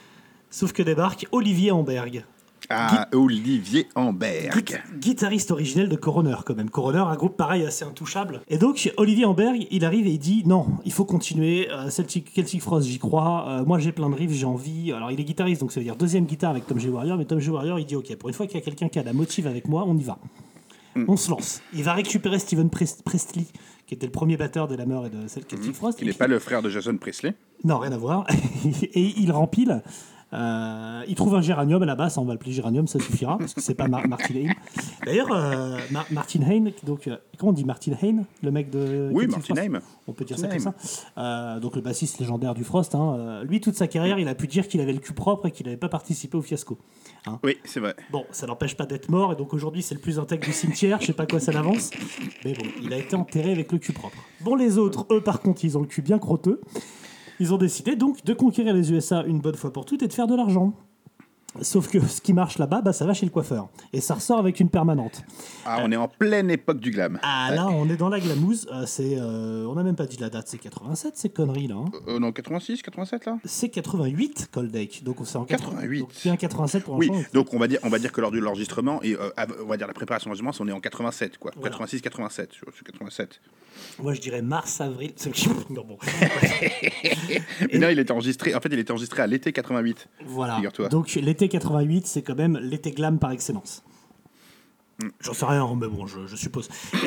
Sauf 0.52 0.74
que 0.74 0.82
débarque 0.82 1.28
Olivier 1.32 1.72
Amberg, 1.72 2.26
À 2.72 3.08
Olivier 3.14 3.88
Amberg. 3.96 4.54
Guit- 4.64 4.78
guitariste 5.00 5.50
originel 5.52 5.90
de 5.90 5.96
Coroner 5.96 6.36
quand 6.46 6.56
même. 6.56 6.70
Coroner, 6.70 7.00
un 7.00 7.16
groupe 7.16 7.36
pareil 7.36 7.66
assez 7.66 7.84
intouchable. 7.84 8.42
Et 8.48 8.58
donc 8.60 8.94
Olivier 8.98 9.26
Amberg, 9.26 9.66
il 9.72 9.84
arrive 9.86 10.06
et 10.06 10.12
il 10.12 10.20
dit 10.20 10.44
non, 10.46 10.68
il 10.86 10.92
faut 10.92 11.06
continuer. 11.06 11.68
euh, 11.72 11.90
Celtic, 11.90 12.30
Celtic 12.36 12.62
Frost, 12.62 12.88
j'y 12.88 13.00
crois. 13.00 13.46
Euh, 13.50 13.66
moi 13.66 13.80
j'ai 13.80 13.92
plein 13.92 14.10
de 14.10 14.16
riffs, 14.16 14.32
j'ai 14.34 14.46
envie. 14.46 14.92
Alors 14.94 15.12
il 15.12 15.20
est 15.20 15.24
guitariste, 15.24 15.62
donc 15.62 15.72
ça 15.72 15.80
veut 15.80 15.84
dire 15.84 15.96
deuxième 15.96 16.26
guitare 16.26 16.52
avec 16.52 16.68
Tom 16.68 16.80
G. 16.80 16.90
Warrior. 16.90 17.18
Mais 17.18 17.26
Tom 17.26 17.40
G. 17.40 17.50
Warrior, 17.50 17.80
il 17.80 17.86
dit 17.86 17.96
ok, 17.96 18.16
pour 18.18 18.30
une 18.30 18.36
fois 18.36 18.46
qu'il 18.46 18.60
y 18.60 18.62
a 18.62 18.64
quelqu'un 18.66 18.88
qui 18.88 19.00
a 19.00 19.04
la 19.04 19.14
motive 19.14 19.48
avec 19.48 19.68
moi, 19.68 19.84
on 19.88 19.98
y 19.98 20.04
va. 20.04 20.20
On 21.08 21.16
se 21.18 21.30
lance. 21.32 21.62
Il 21.74 21.84
va 21.84 21.94
récupérer 21.94 22.40
Steven 22.40 22.68
Pres- 22.68 23.02
Presley, 23.04 23.46
qui 23.88 23.94
était 23.94 24.06
le 24.06 24.12
premier 24.12 24.36
batteur 24.38 24.68
de 24.68 24.76
Lammer 24.76 25.00
et 25.06 25.10
de 25.10 25.28
Celtic 25.28 25.60
Frost. 25.74 26.00
Il 26.02 26.08
n'est 26.08 26.14
pas 26.14 26.28
le 26.28 26.40
frère 26.40 26.62
de 26.62 26.70
Jason 26.70 26.98
Presley. 26.98 27.36
Non, 27.64 27.78
rien 27.78 27.94
à 27.94 27.98
voir. 27.98 28.26
et 28.94 29.14
il 29.18 29.32
rempile. 29.32 29.82
Euh, 30.32 31.02
il 31.08 31.16
trouve 31.16 31.34
un 31.36 31.42
géranium 31.42 31.82
à 31.82 31.86
la 31.88 31.96
basse, 31.96 32.18
on 32.18 32.26
va 32.26 32.34
l'appeler 32.34 32.52
géranium, 32.52 32.88
ça 32.88 33.00
suffira, 33.00 33.38
parce 33.40 33.54
que 33.56 33.62
c'est 33.62 33.74
pas 33.74 33.88
Mar- 33.88 34.08
Martin 34.08 34.36
Hain. 34.36 34.54
D'ailleurs, 35.06 35.32
euh, 35.32 35.78
Mar- 35.90 36.06
Martin 36.12 36.42
Hain, 36.44 36.66
donc, 36.86 37.08
euh, 37.08 37.18
comment 37.38 37.50
on 37.50 37.54
dit 37.54 37.66
Martin 37.66 37.94
Hain, 38.02 38.24
le 38.44 38.52
mec 38.52 38.70
de. 38.70 39.10
Oui, 39.12 39.26
Martin 39.28 39.56
Hain. 39.56 39.80
On 40.08 40.14
peut 40.14 40.26
dire 40.26 40.38
Martin 40.40 40.60
ça 40.60 40.72
comme 40.72 40.74
ça. 41.16 41.60
Donc 41.60 41.76
le 41.76 41.82
bassiste 41.82 42.20
légendaire 42.20 42.54
du 42.54 42.64
Frost. 42.64 42.94
hein, 42.96 43.42
lui, 43.44 43.60
toute 43.60 43.76
sa 43.76 43.88
carrière, 43.88 44.20
il 44.20 44.28
a 44.28 44.36
pu 44.36 44.48
dire 44.48 44.68
qu'il 44.68 44.82
avait 44.82 44.94
le 44.94 45.00
cul 45.00 45.14
propre 45.14 45.48
et 45.48 45.52
qu'il 45.52 45.66
n'avait 45.66 45.78
pas 45.78 45.90
participé 45.90 46.38
au 46.38 46.42
fiasco. 46.42 46.78
Oui, 47.44 47.58
c'est 47.64 47.80
vrai. 47.80 47.96
Bon, 48.12 48.26
ça 48.32 48.46
n'empêche 48.48 48.76
pas 48.78 48.86
d'être 48.86 49.10
mort, 49.10 49.34
et 49.34 49.36
donc 49.36 49.54
aujourd'hui 49.54 49.82
c'est 49.82 49.96
le 49.96 50.02
plus 50.02 50.20
intègre 50.20 50.46
du 50.46 50.54
cimetière, 50.54 51.00
je 51.02 51.08
sais 51.08 51.14
pas 51.14 51.26
quoi 51.26 51.40
ça 51.40 51.52
l'avance, 51.52 51.90
mais 52.46 52.54
bon, 52.54 52.64
il 52.84 52.94
a 52.94 52.98
été 52.98 53.16
enterré 53.16 53.52
avec 53.52 53.72
le 53.72 53.78
cul 53.78 53.94
propre. 53.94 54.18
Bon, 54.42 54.56
les 54.56 54.78
autres, 54.78 55.06
eux 55.12 55.22
par 55.22 55.42
contre, 55.42 55.64
ils 55.66 55.78
ont 55.78 55.82
le 55.82 55.88
cul 55.88 56.02
bien 56.02 56.18
crotteux. 56.20 56.62
Ils 57.40 57.54
ont 57.54 57.58
décidé 57.58 57.96
donc 57.96 58.24
de 58.26 58.34
conquérir 58.34 58.74
les 58.74 58.92
USA 58.92 59.24
une 59.26 59.40
bonne 59.40 59.56
fois 59.56 59.72
pour 59.72 59.86
toutes 59.86 60.04
et 60.04 60.08
de 60.08 60.14
faire 60.14 60.28
de 60.28 60.36
l'argent. 60.36 60.74
Sauf 61.62 61.90
que 61.90 62.00
ce 62.00 62.22
qui 62.22 62.32
marche 62.34 62.60
là-bas, 62.60 62.82
bah, 62.82 62.94
ça 62.94 63.06
va 63.08 63.14
chez 63.16 63.26
le 63.26 63.32
coiffeur. 63.32 63.70
Et 63.92 64.02
ça 64.02 64.14
ressort 64.14 64.38
avec 64.38 64.60
une 64.60 64.70
permanente. 64.70 65.24
Ah, 65.66 65.80
on 65.84 65.92
est 65.92 65.96
en 65.96 66.08
pleine 66.08 66.52
époque 66.52 66.80
du 66.80 66.92
glam. 66.92 67.20
Ah 67.24 67.50
là, 67.54 67.68
on 67.70 67.90
est 67.90 67.98
dans 67.98 68.08
la 68.10 68.20
glamouze. 68.20 68.68
euh, 68.72 68.86
c'est, 68.86 69.16
euh, 69.18 69.66
on 69.68 69.74
n'a 69.74 69.82
même 69.84 69.96
pas 69.96 70.06
dit 70.06 70.18
la 70.18 70.30
date, 70.30 70.48
c'est 70.48 70.60
87 70.60 71.18
ces 71.18 71.30
conneries 71.30 71.68
là. 71.68 71.76
hein. 71.76 71.92
Euh, 72.08 72.20
non, 72.20 72.32
86, 72.32 72.82
87 72.84 73.26
là? 73.26 73.38
C'est 73.46 73.70
88 73.70 74.50
Coldake, 74.52 75.04
donc 75.04 75.18
c'est 75.26 75.38
en 75.38 75.46
88. 75.46 76.00
Donc 76.02 76.12
bien 76.24 76.38
87 76.38 76.84
pour 76.84 76.96
Oui, 76.98 77.10
donc 77.34 77.52
on 77.54 77.58
va 77.60 77.68
dire, 77.68 77.80
on 77.84 77.90
va 77.90 77.98
dire 78.00 78.12
que 78.12 78.22
lors 78.22 78.32
de 78.32 78.38
l'enregistrement, 78.40 79.02
et 79.02 79.16
euh, 79.16 79.30
on 79.64 79.66
va 79.68 79.78
dire 79.78 79.88
la 79.88 79.94
préparation 79.94 80.30
de 80.30 80.36
l'enregistrement, 80.38 80.66
on 80.72 80.74
est 80.74 80.78
en 80.78 80.80
87, 80.82 81.40
quoi. 81.40 81.52
Voilà. 81.56 81.70
86, 81.72 82.02
87, 82.02 82.52
je- 82.54 82.72
je- 82.78 82.84
87. 82.84 83.42
Moi 84.02 84.14
je 84.14 84.22
dirais 84.22 84.42
mars, 84.44 84.82
avril. 84.82 85.14
non, 85.72 85.84
bon. 85.84 85.98
Et 87.70 87.78
là, 87.78 87.92
il 87.92 88.00
était 88.00 88.12
enregistré, 88.12 88.54
en 88.56 88.60
fait, 88.62 88.70
il 88.72 88.80
était 88.80 88.92
enregistré 88.92 89.22
à 89.22 89.28
l'été 89.28 89.52
88. 89.52 90.08
Voilà. 90.26 90.60
Donc 90.90 91.14
l'été 91.16 91.39
88, 91.48 92.08
c'est 92.08 92.22
quand 92.22 92.36
même 92.36 92.58
l'été 92.58 92.92
glam 92.92 93.20
par 93.20 93.32
excellence. 93.32 93.84
Mm. 95.02 95.08
J'en 95.22 95.34
sais 95.34 95.46
rien, 95.46 95.68
mais 95.76 95.88
bon, 95.88 96.08
je, 96.08 96.28
je 96.28 96.36
suppose. 96.36 96.68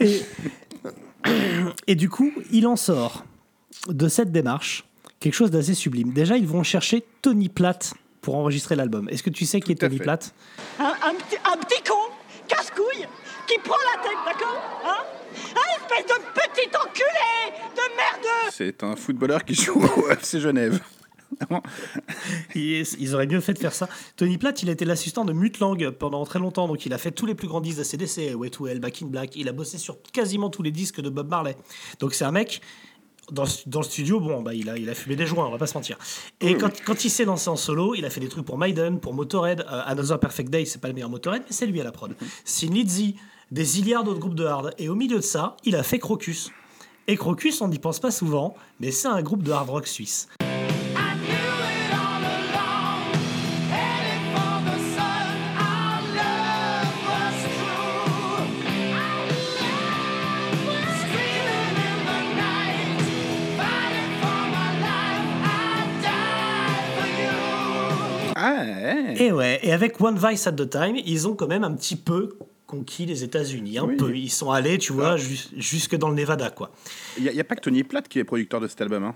et, 0.00 0.22
et 1.86 1.94
du 1.94 2.08
coup, 2.08 2.32
il 2.50 2.66
en 2.66 2.76
sort 2.76 3.24
de 3.88 4.08
cette 4.08 4.32
démarche 4.32 4.84
quelque 5.20 5.34
chose 5.34 5.50
d'assez 5.50 5.74
sublime. 5.74 6.12
Déjà, 6.12 6.36
ils 6.36 6.46
vont 6.46 6.62
chercher 6.62 7.04
Tony 7.22 7.48
Platt 7.48 7.94
pour 8.20 8.36
enregistrer 8.36 8.76
l'album. 8.76 9.08
Est-ce 9.08 9.22
que 9.22 9.30
tu 9.30 9.46
sais 9.46 9.60
qui 9.60 9.72
est 9.72 9.76
Tony 9.76 9.96
fait. 9.98 10.04
Platt? 10.04 10.34
Un, 10.78 10.84
un 10.84 11.14
petit, 11.14 11.36
un 11.44 11.56
petit 11.56 11.82
con, 11.82 11.94
casse-couille, 12.48 13.06
qui 13.46 13.58
prend 13.60 13.78
la 13.94 14.02
tête, 14.02 14.18
d'accord? 14.26 14.60
Hein? 14.84 15.02
Un 15.54 15.68
espèce 15.76 16.04
de 16.06 16.14
petit 16.34 16.68
enculé 16.76 17.52
de 17.74 17.96
merde 17.96 18.26
C'est 18.50 18.82
un 18.82 18.96
footballeur 18.96 19.44
qui 19.44 19.54
joue 19.54 19.80
au 19.96 20.10
FC 20.10 20.40
Genève. 20.40 20.80
Ils, 22.54 23.14
auraient 23.14 23.26
mieux 23.26 23.40
fait 23.40 23.54
de 23.54 23.58
faire 23.58 23.72
ça. 23.72 23.88
Tony 24.16 24.38
Platt, 24.38 24.62
il 24.62 24.68
a 24.68 24.72
été 24.72 24.84
l'assistant 24.84 25.24
de 25.24 25.32
Mutt 25.32 25.58
Lang 25.60 25.90
pendant 25.90 26.24
très 26.24 26.38
longtemps, 26.38 26.68
donc 26.68 26.86
il 26.86 26.92
a 26.92 26.98
fait 26.98 27.12
tous 27.12 27.26
les 27.26 27.34
plus 27.34 27.48
grands 27.48 27.60
disques 27.60 27.78
de 27.78 27.84
CDC, 27.84 28.34
Way 28.34 28.50
to 28.50 28.66
Hell, 28.66 28.80
Back 28.80 29.02
in 29.02 29.06
Black. 29.06 29.36
Il 29.36 29.48
a 29.48 29.52
bossé 29.52 29.78
sur 29.78 29.98
quasiment 30.12 30.50
tous 30.50 30.62
les 30.62 30.70
disques 30.70 31.00
de 31.00 31.08
Bob 31.08 31.28
Marley. 31.28 31.56
Donc 31.98 32.14
c'est 32.14 32.24
un 32.24 32.32
mec. 32.32 32.60
Dans, 33.32 33.44
le 33.44 33.82
studio, 33.84 34.18
bon, 34.18 34.42
bah, 34.42 34.54
il, 34.54 34.68
a, 34.68 34.94
fumé 34.94 35.14
des 35.14 35.24
joints, 35.24 35.46
on 35.46 35.52
va 35.52 35.58
pas 35.58 35.68
se 35.68 35.74
mentir. 35.74 35.96
Et 36.40 36.56
quand, 36.56 37.04
il 37.04 37.10
s'est 37.10 37.24
lancé 37.24 37.48
en 37.48 37.54
solo, 37.54 37.94
il 37.94 38.04
a 38.04 38.10
fait 38.10 38.18
des 38.18 38.28
trucs 38.28 38.44
pour 38.44 38.58
Maiden, 38.58 38.98
pour 38.98 39.14
Motorhead. 39.14 39.60
euh, 39.60 39.82
Another 39.86 40.18
Perfect 40.18 40.50
Day, 40.50 40.64
c'est 40.64 40.80
pas 40.80 40.88
le 40.88 40.94
meilleur 40.94 41.10
Motorhead, 41.10 41.42
mais 41.46 41.52
c'est 41.52 41.66
lui 41.66 41.80
à 41.80 41.84
la 41.84 41.92
prod. 41.92 42.16
Sin 42.44 42.72
Lizzy, 42.72 43.14
des 43.52 43.62
zilliards 43.62 44.02
d'autres 44.02 44.18
groupes 44.18 44.34
de 44.34 44.46
hard. 44.46 44.74
Et 44.78 44.88
au 44.88 44.96
milieu 44.96 45.18
de 45.18 45.22
ça, 45.22 45.56
il 45.64 45.76
a 45.76 45.84
fait 45.84 46.00
Crocus. 46.00 46.50
Et 47.06 47.16
Crocus, 47.16 47.60
on 47.60 47.68
n'y 47.68 47.78
pense 47.78 48.00
pas 48.00 48.10
souvent, 48.10 48.54
mais 48.80 48.90
c'est 48.90 49.08
un 49.08 49.22
groupe 49.22 49.44
de 49.44 49.52
hard 49.52 49.68
rock 49.68 49.86
suisse. 49.86 50.26
Et 69.20 69.32
ouais, 69.32 69.60
et 69.62 69.72
avec 69.72 70.00
One 70.00 70.18
Vice 70.18 70.46
at 70.46 70.52
the 70.52 70.68
Time, 70.68 70.96
ils 71.04 71.28
ont 71.28 71.34
quand 71.34 71.46
même 71.46 71.62
un 71.62 71.72
petit 71.72 71.94
peu 71.96 72.36
conquis 72.66 73.04
les 73.04 73.22
États-Unis. 73.22 73.78
Un 73.78 73.84
Oui. 73.84 73.96
peu. 73.96 74.16
Ils 74.16 74.30
sont 74.30 74.50
allés, 74.50 74.78
tu 74.78 74.92
vois, 74.94 75.16
jus- 75.18 75.48
jusque 75.58 75.94
dans 75.96 76.08
le 76.08 76.14
Nevada, 76.14 76.48
quoi. 76.50 76.70
Il 77.18 77.24
n'y 77.30 77.38
a, 77.38 77.44
pas 77.44 77.54
que 77.54 77.60
Tony 77.60 77.84
Platt 77.84 78.08
qui 78.08 78.18
est 78.18 78.24
producteur 78.24 78.60
de 78.60 78.66
cet 78.68 78.80
album. 78.80 79.04
Hein. 79.04 79.14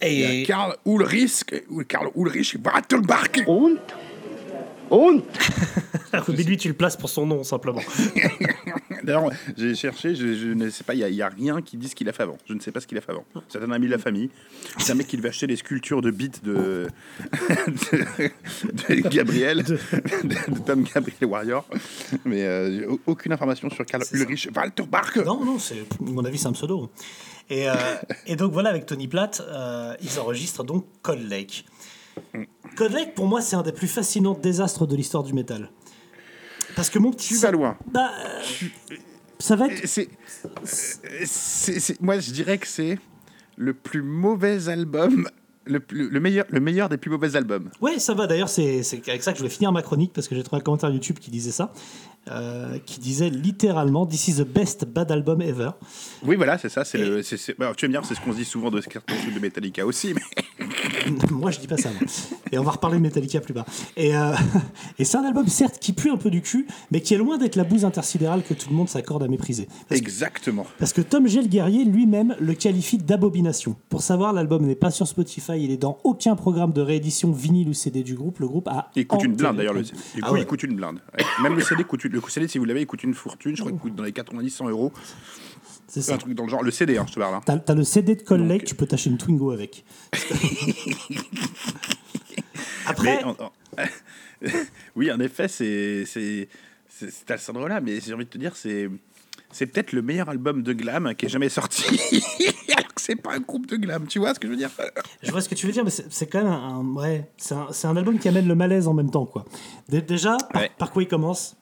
Il 0.00 0.12
y 0.14 0.22
Et 0.22 0.42
a 0.42 0.46
Karl 0.46 0.76
Ulrich, 0.86 1.44
Karl 1.86 2.08
Ulrich 2.16 2.56
Wattelbach. 2.64 3.46
Und 3.46 3.78
Und 4.92 5.22
mais 6.28 6.42
lui, 6.42 6.58
tu 6.58 6.68
le 6.68 6.74
places 6.74 6.98
pour 6.98 7.08
son 7.08 7.24
nom, 7.24 7.42
simplement. 7.44 7.80
D'ailleurs, 9.02 9.30
j'ai 9.56 9.74
cherché, 9.74 10.14
je, 10.14 10.34
je 10.34 10.48
ne 10.48 10.68
sais 10.68 10.84
pas, 10.84 10.92
il 10.92 10.98
n'y 10.98 11.04
a, 11.04 11.08
il 11.08 11.14
y 11.14 11.22
a 11.22 11.30
rien 11.30 11.62
qui 11.62 11.78
dit 11.78 11.88
ce 11.88 11.94
qu'il 11.94 12.10
a 12.10 12.12
fait 12.12 12.24
avant. 12.24 12.36
Je 12.46 12.52
ne 12.52 12.60
sais 12.60 12.72
pas 12.72 12.80
ce 12.80 12.86
qu'il 12.86 12.98
a 12.98 13.00
fait 13.00 13.10
avant. 13.10 13.24
C'est 13.48 13.62
un 13.62 13.70
ami 13.72 13.86
de 13.86 13.92
la 13.92 13.98
famille. 13.98 14.28
C'est 14.78 14.92
un 14.92 14.94
mec 14.94 15.06
qui 15.06 15.16
devait 15.16 15.30
acheter 15.30 15.46
des 15.46 15.56
sculptures 15.56 16.02
de 16.02 16.10
bites 16.10 16.44
de, 16.44 16.88
de, 17.92 18.30
de 18.94 19.08
Gabriel, 19.08 19.62
de, 19.64 19.78
de 20.24 20.58
Tom 20.66 20.84
Gabriel 20.84 21.24
Warrior. 21.24 21.64
Mais 22.26 22.44
euh, 22.44 22.94
aucune 23.06 23.32
information 23.32 23.70
sur 23.70 23.86
Karl 23.86 24.04
Ulrich 24.12 24.50
Walterbach. 24.54 25.16
Non, 25.24 25.42
non, 25.42 25.58
c'est, 25.58 25.80
à 25.80 25.84
mon 26.00 26.24
avis, 26.26 26.36
c'est 26.36 26.48
un 26.48 26.52
pseudo. 26.52 26.90
Et, 27.48 27.68
euh, 27.68 27.74
et 28.26 28.36
donc 28.36 28.52
voilà, 28.52 28.68
avec 28.68 28.84
Tony 28.84 29.08
Platt, 29.08 29.42
euh, 29.48 29.94
ils 30.02 30.20
enregistrent 30.20 30.64
donc 30.64 30.84
Cold 31.00 31.28
Lake. 31.28 31.64
Cold 32.76 32.92
Lake, 32.92 33.14
pour 33.14 33.26
moi, 33.26 33.40
c'est 33.40 33.56
un 33.56 33.62
des 33.62 33.72
plus 33.72 33.88
fascinants 33.88 34.34
désastres 34.34 34.86
de 34.86 34.96
l'histoire 34.96 35.22
du 35.22 35.34
métal. 35.34 35.70
Parce 36.74 36.88
que 36.90 36.98
mon 36.98 37.10
petit. 37.10 37.28
Tu 37.28 37.36
vas 37.36 37.50
loin. 37.50 37.76
Bah, 37.92 38.10
euh, 38.24 38.96
ça 39.38 39.56
va 39.56 39.66
être. 39.66 40.08
Moi, 42.00 42.18
je 42.18 42.30
dirais 42.32 42.58
que 42.58 42.66
c'est 42.66 42.98
le 43.56 43.74
plus 43.74 44.02
mauvais 44.02 44.68
album, 44.68 45.28
le, 45.66 45.80
plus- 45.80 46.08
le, 46.08 46.20
meilleur, 46.20 46.46
le 46.48 46.60
meilleur 46.60 46.88
des 46.88 46.96
plus 46.96 47.10
mauvais 47.10 47.36
albums. 47.36 47.70
Ouais, 47.80 47.98
ça 47.98 48.14
va. 48.14 48.26
D'ailleurs, 48.26 48.48
c'est 48.48 48.80
avec 49.08 49.22
ça 49.22 49.32
que 49.32 49.38
je 49.38 49.42
voulais 49.42 49.54
finir 49.54 49.70
ma 49.72 49.82
chronique 49.82 50.12
parce 50.14 50.28
que 50.28 50.34
j'ai 50.34 50.42
trouvé 50.42 50.60
un 50.60 50.64
commentaire 50.64 50.90
YouTube 50.90 51.18
qui 51.18 51.30
disait 51.30 51.50
ça, 51.50 51.72
euh, 52.30 52.78
qui 52.86 53.00
disait 53.00 53.28
littéralement 53.30 54.06
"This 54.06 54.28
is 54.28 54.34
the 54.36 54.46
best 54.46 54.86
bad 54.86 55.12
album 55.12 55.42
ever". 55.42 55.70
Oui, 56.22 56.36
voilà, 56.36 56.56
c'est 56.56 56.70
ça. 56.70 56.84
C'est 56.84 57.02
alors, 57.02 57.76
tu 57.76 57.84
vas 57.84 57.88
me 57.88 57.92
dire, 57.92 58.04
c'est 58.04 58.14
ce 58.14 58.20
qu'on 58.20 58.32
se 58.32 58.38
dit 58.38 58.44
souvent 58.46 58.70
de 58.70 58.80
ce 58.80 58.88
carton 58.88 59.14
de 59.34 59.38
Metallica 59.40 59.84
aussi. 59.84 60.14
Mais... 60.14 60.22
moi, 61.30 61.50
je 61.50 61.58
dis 61.60 61.66
pas 61.66 61.76
ça. 61.76 61.90
moi. 61.90 62.08
Et 62.52 62.58
on 62.58 62.62
va 62.62 62.72
reparler 62.72 62.98
de 62.98 63.02
Metallica 63.02 63.40
plus 63.40 63.54
bas. 63.54 63.64
Et, 63.96 64.14
euh, 64.16 64.32
et 64.98 65.04
c'est 65.04 65.16
un 65.16 65.24
album 65.24 65.46
certes 65.48 65.78
qui 65.78 65.92
pue 65.92 66.10
un 66.10 66.16
peu 66.16 66.30
du 66.30 66.42
cul, 66.42 66.66
mais 66.90 67.00
qui 67.00 67.14
est 67.14 67.18
loin 67.18 67.38
d'être 67.38 67.56
la 67.56 67.64
bouse 67.64 67.84
intersidérale 67.84 68.42
que 68.42 68.54
tout 68.54 68.68
le 68.70 68.76
monde 68.76 68.88
s'accorde 68.88 69.22
à 69.22 69.28
mépriser. 69.28 69.68
Parce 69.88 70.00
que- 70.00 70.06
Exactement. 70.06 70.66
Parce 70.78 70.92
que 70.92 71.00
Tom 71.00 71.26
G. 71.26 71.40
le 71.42 71.48
guerrier 71.48 71.84
lui-même 71.84 72.36
le 72.40 72.54
qualifie 72.54 72.98
d'abomination. 72.98 73.76
Pour 73.88 74.02
savoir, 74.02 74.32
l'album 74.32 74.66
n'est 74.66 74.74
pas 74.74 74.90
sur 74.90 75.06
Spotify, 75.06 75.52
il 75.62 75.70
est 75.70 75.76
dans 75.76 75.98
aucun 76.04 76.36
programme 76.36 76.72
de 76.72 76.80
réédition 76.80 77.30
vinyle 77.32 77.68
ou 77.68 77.72
CD 77.72 78.02
du 78.02 78.14
groupe. 78.14 78.38
Le 78.38 78.48
groupe 78.48 78.68
a. 78.68 78.90
Il 78.96 79.06
coûte 79.06 79.24
une 79.24 79.34
blinde 79.34 79.56
d'ailleurs. 79.56 79.74
Le, 79.74 79.80
l'album. 79.80 80.00
il, 80.14 80.20
Ah 80.22 80.26
coûte, 80.26 80.34
ouais. 80.34 80.40
il 80.42 80.46
coûte 80.46 80.62
une 80.62 80.76
blinde. 80.76 80.98
Même 81.42 81.54
le 81.54 81.62
CD 81.62 81.84
coûte 81.84 82.04
une- 82.04 82.12
le 82.12 82.20
CD 82.28 82.48
si 82.48 82.58
vous 82.58 82.64
l'avez, 82.64 82.82
il 82.82 82.86
coûte 82.86 83.02
une 83.02 83.14
fortune. 83.14 83.54
Je 83.56 83.60
crois 83.60 83.72
qu'il 83.72 83.80
coûte 83.80 83.94
dans 83.94 84.04
les 84.04 84.12
90-100 84.12 84.68
euros. 84.68 84.92
C'est 86.00 86.10
Un 86.12 86.16
truc 86.16 86.32
dans 86.34 86.44
le 86.44 86.48
genre. 86.48 86.62
Le 86.62 86.70
CD, 86.70 86.96
hein, 86.96 87.04
je 87.06 87.12
te 87.12 87.20
parle. 87.20 87.34
hein. 87.34 87.42
T'as 87.44 87.58
t'as 87.58 87.74
le 87.74 87.84
CD 87.84 88.14
de 88.16 88.22
Cold 88.22 88.40
Donc, 88.40 88.50
Lake, 88.50 88.64
tu 88.64 88.74
peux 88.74 88.86
t'acheter 88.86 89.10
une 89.10 89.18
Twingo 89.18 89.50
avec. 89.50 89.84
Après, 92.86 93.18
Mais 93.18 93.24
en- 93.24 93.30
en- 93.38 93.52
oui, 94.96 95.10
en 95.12 95.20
effet, 95.20 95.48
c'est 95.48 96.04
c'est 96.06 96.48
c'est 96.88 97.52
là, 97.52 97.80
mais 97.80 98.00
j'ai 98.00 98.12
envie 98.14 98.24
de 98.24 98.30
te 98.30 98.38
dire, 98.38 98.56
c'est 98.56 98.90
c'est 99.50 99.66
peut-être 99.66 99.92
le 99.92 100.02
meilleur 100.02 100.28
album 100.30 100.62
de 100.62 100.72
glam 100.72 101.14
qui 101.14 101.26
est 101.26 101.28
jamais 101.28 101.48
sorti. 101.48 101.84
Alors 102.76 102.94
que 102.94 103.00
c'est 103.00 103.16
pas 103.16 103.34
un 103.34 103.40
groupe 103.40 103.66
de 103.66 103.76
glam, 103.76 104.06
tu 104.06 104.18
vois 104.18 104.34
ce 104.34 104.40
que 104.40 104.46
je 104.46 104.52
veux 104.52 104.58
dire? 104.58 104.70
Je 105.22 105.30
vois 105.30 105.40
ce 105.42 105.48
que 105.48 105.54
tu 105.54 105.66
veux 105.66 105.72
dire, 105.72 105.84
mais 105.84 105.90
c'est 105.90 106.10
c'est 106.12 106.26
quand 106.26 106.42
même 106.42 106.50
un, 106.52 106.78
un- 106.80 106.94
ouais, 106.94 107.30
c'est 107.36 107.54
un, 107.54 107.66
c'est 107.70 107.86
un 107.86 107.96
album 107.96 108.18
qui 108.18 108.28
amène 108.28 108.48
le 108.48 108.54
malaise 108.54 108.88
en 108.88 108.94
même 108.94 109.10
temps, 109.10 109.26
quoi. 109.26 109.44
Dé- 109.88 110.00
déjà, 110.02 110.36
par, 110.52 110.62
Ouais. 110.62 110.70
par 110.78 110.90
quoi 110.90 111.02
il 111.02 111.08
commence? 111.08 111.54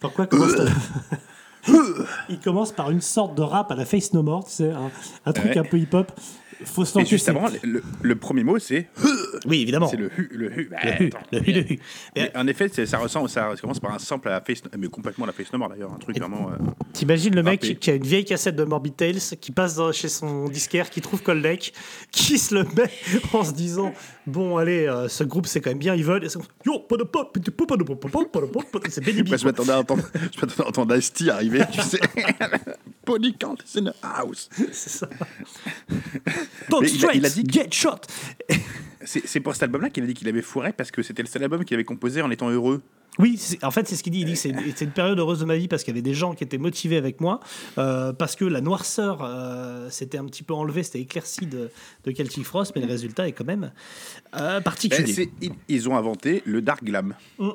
Par 0.00 0.12
quoi 0.12 0.26
commence 0.26 0.52
Il 2.28 2.38
commence 2.40 2.72
par 2.72 2.90
une 2.90 3.00
sorte 3.00 3.34
de 3.34 3.42
rap 3.42 3.70
à 3.70 3.74
la 3.74 3.84
Face 3.84 4.12
No 4.12 4.22
More, 4.22 4.44
tu 4.44 4.52
sais, 4.52 4.70
un, 4.70 4.90
un 5.26 5.32
truc 5.32 5.46
Ouais. 5.52 5.58
un 5.58 5.64
peu 5.64 5.78
hip-hop. 5.78 6.12
Faut 6.64 6.84
se 6.84 6.96
Et 6.98 7.02
lancer, 7.02 7.10
juste 7.10 7.28
avant, 7.28 7.46
le, 7.62 7.82
le 8.02 8.14
premier 8.16 8.44
mot, 8.44 8.58
c'est 8.58 8.88
Oui, 9.46 9.62
évidemment. 9.62 9.88
c'est 9.88 9.96
le 9.96 10.10
hu, 10.16 10.28
le 10.32 10.52
hu. 10.58 10.68
Bah, 10.70 10.78
Le 10.84 11.04
hu, 11.06 11.10
le 11.32 11.38
hu, 11.48 11.52
le 11.52 11.72
hu. 11.72 11.78
Mais 12.16 12.30
en 12.36 12.46
effet, 12.46 12.68
ça 12.86 12.98
ressemble, 12.98 13.28
ça 13.28 13.52
commence 13.60 13.80
par 13.80 13.92
un 13.94 13.98
sample 13.98 14.28
à 14.28 14.32
la 14.32 14.40
face, 14.40 14.62
mais 14.78 14.88
complètement 14.88 15.24
à 15.24 15.28
la 15.28 15.32
face 15.32 15.52
no 15.52 15.58
more 15.58 15.68
d'ailleurs, 15.68 15.92
un 15.92 15.98
truc 15.98 16.18
vraiment. 16.18 16.50
euh, 16.50 16.56
T'imagines 16.92 17.34
le 17.34 17.42
mec 17.42 17.78
qui 17.80 17.90
a 17.90 17.94
une 17.94 18.04
vieille 18.04 18.24
cassette 18.24 18.56
de 18.56 18.64
Morbid 18.64 18.96
Tales, 18.96 19.20
qui 19.40 19.52
passe 19.52 19.76
dans- 19.76 19.92
chez 19.92 20.08
son 20.08 20.48
disquaire, 20.48 20.90
qui 20.90 21.00
trouve 21.00 21.22
Cold 21.22 21.42
Lake, 21.42 21.72
qui 22.12 22.38
se 22.38 22.54
le 22.54 22.64
met 22.76 22.90
en 23.32 23.44
se 23.44 23.52
disant 23.52 23.92
Bon, 24.26 24.56
allez, 24.56 24.86
euh, 24.86 25.08
ce 25.08 25.24
groupe 25.24 25.46
c'est 25.46 25.60
quand 25.60 25.70
même 25.70 25.78
bien, 25.78 25.94
ils 25.94 26.04
veulent. 26.04 26.26
Yo. 26.64 26.86
C'est 28.88 29.04
Benny 29.04 29.22
B. 29.22 29.28
Moi, 29.28 29.36
je 29.36 29.44
m'attendais 29.44 29.72
à 29.72 29.80
entendre, 29.80 30.02
je 30.14 30.40
m'attendais 30.40 30.62
à 30.62 30.68
entendre 30.68 30.94
Asti 30.94 31.30
arriver, 31.30 31.60
tu 31.72 31.80
sais. 31.82 32.00
Body 33.06 33.34
count 33.34 33.56
is 33.66 33.78
in 33.78 33.84
the 33.90 33.94
house. 34.02 34.48
C'est 34.72 34.90
ça. 34.90 35.08
Don't 36.70 36.80
Mais 36.82 36.90
il 36.90 37.06
a- 37.06 37.14
il 37.14 37.24
a 37.26 37.28
straight, 37.28 37.46
dit- 37.46 37.52
get 37.52 37.68
shot. 37.70 38.00
C'est 39.04 39.40
pour 39.40 39.52
cet 39.52 39.64
album-là 39.64 39.90
qu'il 39.90 40.02
a 40.02 40.06
dit 40.06 40.14
qu'il 40.14 40.28
avait 40.28 40.40
foiré 40.40 40.72
parce 40.72 40.90
que 40.90 41.02
c'était 41.02 41.22
le 41.22 41.28
seul 41.28 41.42
album 41.42 41.62
qu'il 41.64 41.74
avait 41.74 41.84
composé 41.84 42.22
en 42.22 42.30
étant 42.30 42.48
heureux. 42.48 42.80
Oui, 43.18 43.38
en 43.62 43.70
fait, 43.70 43.86
c'est 43.86 43.94
ce 43.96 44.02
qu'il 44.02 44.12
dit. 44.12 44.20
Il 44.20 44.24
dit 44.26 44.32
que 44.32 44.38
c'est 44.38 44.52
c'est 44.74 44.86
une 44.86 44.90
période 44.90 45.18
heureuse 45.18 45.38
de 45.40 45.44
ma 45.44 45.56
vie 45.56 45.68
parce 45.68 45.84
qu'il 45.84 45.92
y 45.92 45.94
avait 45.94 46.02
des 46.02 46.14
gens 46.14 46.34
qui 46.34 46.42
étaient 46.42 46.58
motivés 46.58 46.96
avec 46.96 47.20
moi, 47.20 47.38
euh, 47.78 48.12
parce 48.12 48.34
que 48.34 48.44
la 48.44 48.60
noirceur 48.60 49.20
euh, 49.22 49.88
s'était 49.90 50.18
un 50.18 50.24
petit 50.24 50.42
peu 50.42 50.52
enlevée, 50.54 50.82
c'était 50.82 51.00
éclairci 51.02 51.46
de, 51.46 51.70
de 52.04 52.10
Celtic 52.12 52.44
Frost, 52.44 52.72
mais 52.74 52.80
le 52.80 52.88
résultat 52.88 53.28
est 53.28 53.32
quand 53.32 53.44
même 53.44 53.70
euh, 54.36 54.60
particulier. 54.62 55.30
ils, 55.42 55.52
ils 55.68 55.88
ont 55.88 55.96
inventé 55.96 56.42
le 56.44 56.60
dark 56.60 56.82
glam. 56.82 57.14
Mm. 57.38 57.50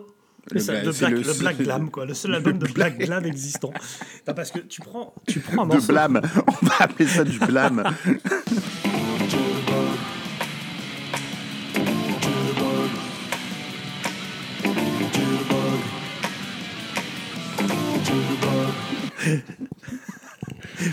Le 0.51 0.59
ça, 0.59 0.73
le, 0.73 0.91
black, 0.91 1.11
le 1.11 1.17
le 1.17 1.23
seul- 1.23 1.37
black 1.39 1.57
glam, 1.57 1.89
quoi. 1.91 2.05
Le 2.05 2.13
seul 2.13 2.35
album 2.35 2.57
de 2.57 2.67
black 2.67 2.97
glam 2.97 3.25
existant. 3.25 3.71
Non, 4.27 4.33
parce 4.33 4.51
que 4.51 4.59
tu 4.59 4.81
prends, 4.81 5.13
tu 5.27 5.39
prends 5.39 5.63
un 5.63 5.67
De 5.67 5.73
morceau. 5.73 5.87
blâme. 5.93 6.21
On 6.47 6.65
va 6.65 6.73
appeler 6.79 7.07
ça 7.07 7.23
du 7.23 7.37
blâme. 7.39 7.83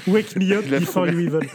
Wake 0.07 0.37
me 0.37 0.53
up 0.53 0.65
before 0.69 1.07
you 1.09 1.21
evil. 1.21 1.41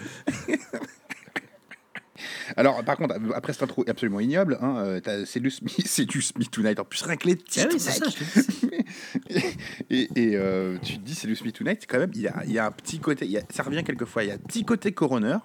Alors, 2.57 2.83
par 2.83 2.97
contre, 2.97 3.15
après 3.35 3.53
cette 3.53 3.63
intro 3.63 3.83
absolument 3.87 4.19
ignoble, 4.19 4.57
hein, 4.61 4.75
euh, 4.77 4.99
t'as 4.99 5.25
Seduce 5.25 5.61
Me, 5.61 5.69
Seduce 5.85 6.35
Me 6.37 6.45
Tonight. 6.45 6.79
En 6.79 6.85
plus, 6.85 7.01
rien 7.03 7.15
que 7.15 7.27
les 7.27 7.35
titres. 7.37 7.67
Ah 7.69 7.73
oui, 7.73 7.79
c'est 7.79 7.91
ça, 7.91 8.05
et 9.89 10.07
et, 10.15 10.35
euh, 10.35 10.77
tu 10.83 10.97
te 10.97 11.03
dis 11.03 11.15
Seduce 11.15 11.43
Me 11.43 11.51
Tonight, 11.51 11.85
quand 11.87 11.99
même, 11.99 12.11
il 12.15 12.21
y 12.21 12.27
a, 12.27 12.43
il 12.45 12.51
y 12.51 12.59
a 12.59 12.65
un 12.65 12.71
petit 12.71 12.99
côté, 12.99 13.25
il 13.25 13.31
y 13.31 13.37
a- 13.37 13.43
ça 13.49 13.63
revient 13.63 13.83
quelquefois, 13.83 14.23
il 14.23 14.29
y 14.29 14.31
a 14.31 14.35
un 14.35 14.37
petit 14.39 14.63
côté 14.65 14.91
coroner. 14.91 15.37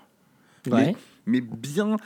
Ouais. 0.70 0.94
Mais, 1.26 1.40
mais 1.40 1.40
bien, 1.40 1.96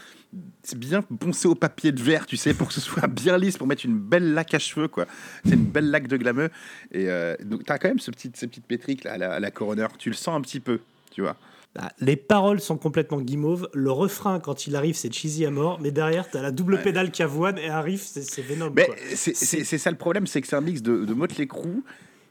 c'est 0.63 0.79
bien 0.79 1.03
poncé 1.03 1.49
au 1.49 1.55
papier 1.55 1.93
de 1.93 2.03
verre, 2.03 2.27
tu 2.27 2.37
sais, 2.37 2.53
pour 2.55 2.69
que 2.69 2.75
ce 2.75 2.81
soit 2.81 3.07
bien 3.07 3.39
lisse, 3.39 3.57
pour 3.57 3.67
mettre 3.67 3.85
une 3.87 3.99
belle 3.99 4.33
laque 4.35 4.55
à 4.55 4.59
cheveux, 4.59 4.89
quoi. 4.89 5.07
C'est 5.45 5.55
une 5.55 5.65
belle 5.65 5.91
laque 5.91 6.09
de 6.09 6.17
glameux. 6.17 6.51
Et 6.93 7.09
euh, 7.09 7.37
donc, 7.43 7.65
t'as 7.65 7.79
quand 7.79 7.89
même 7.89 7.99
ce 7.99 8.11
petit, 8.11 8.31
ces 8.35 8.47
petites 8.47 8.67
pétriques 8.67 9.05
là, 9.05 9.15
à 9.15 9.19
la, 9.19 9.33
à 9.33 9.41
la 9.41 9.51
coroner. 9.51 9.87
Tu 9.99 10.11
le 10.11 10.15
sens 10.17 10.37
un 10.37 10.41
petit 10.43 10.61
peu, 10.61 10.81
tu 11.11 11.23
vois. 11.23 11.37
Ah, 11.79 11.93
Les 12.01 12.17
paroles 12.17 12.61
sont 12.61 12.77
complètement 12.77 13.21
guimauves. 13.21 13.69
Le 13.75 13.93
refrain, 13.93 14.41
quand 14.41 14.67
il 14.67 14.75
arrive, 14.75 14.97
c'est 14.97 15.13
cheesy 15.13 15.47
à 15.47 15.51
mort. 15.51 15.79
Mais 15.81 15.93
derrière, 15.93 16.29
t'as 16.29 16.43
la 16.43 16.51
double 16.51 16.83
pédale 16.83 17.11
qui 17.13 17.23
avoine 17.23 17.59
et 17.59 17.69
arrive, 17.69 18.01
c'est 18.03 18.43
Venom. 18.43 18.73
Mais 18.75 18.89
c'est 19.15 19.37
c'est- 19.37 19.63
c'est 19.65 19.79
ça 19.79 19.91
le 19.91 19.97
problème, 19.97 20.27
c'est 20.27 20.41
que 20.41 20.49
c'est 20.49 20.57
un 20.57 20.61
mix 20.61 20.83
de, 20.83 21.05
de 21.05 21.15
Motley 21.15 21.47
Crue 21.47 21.83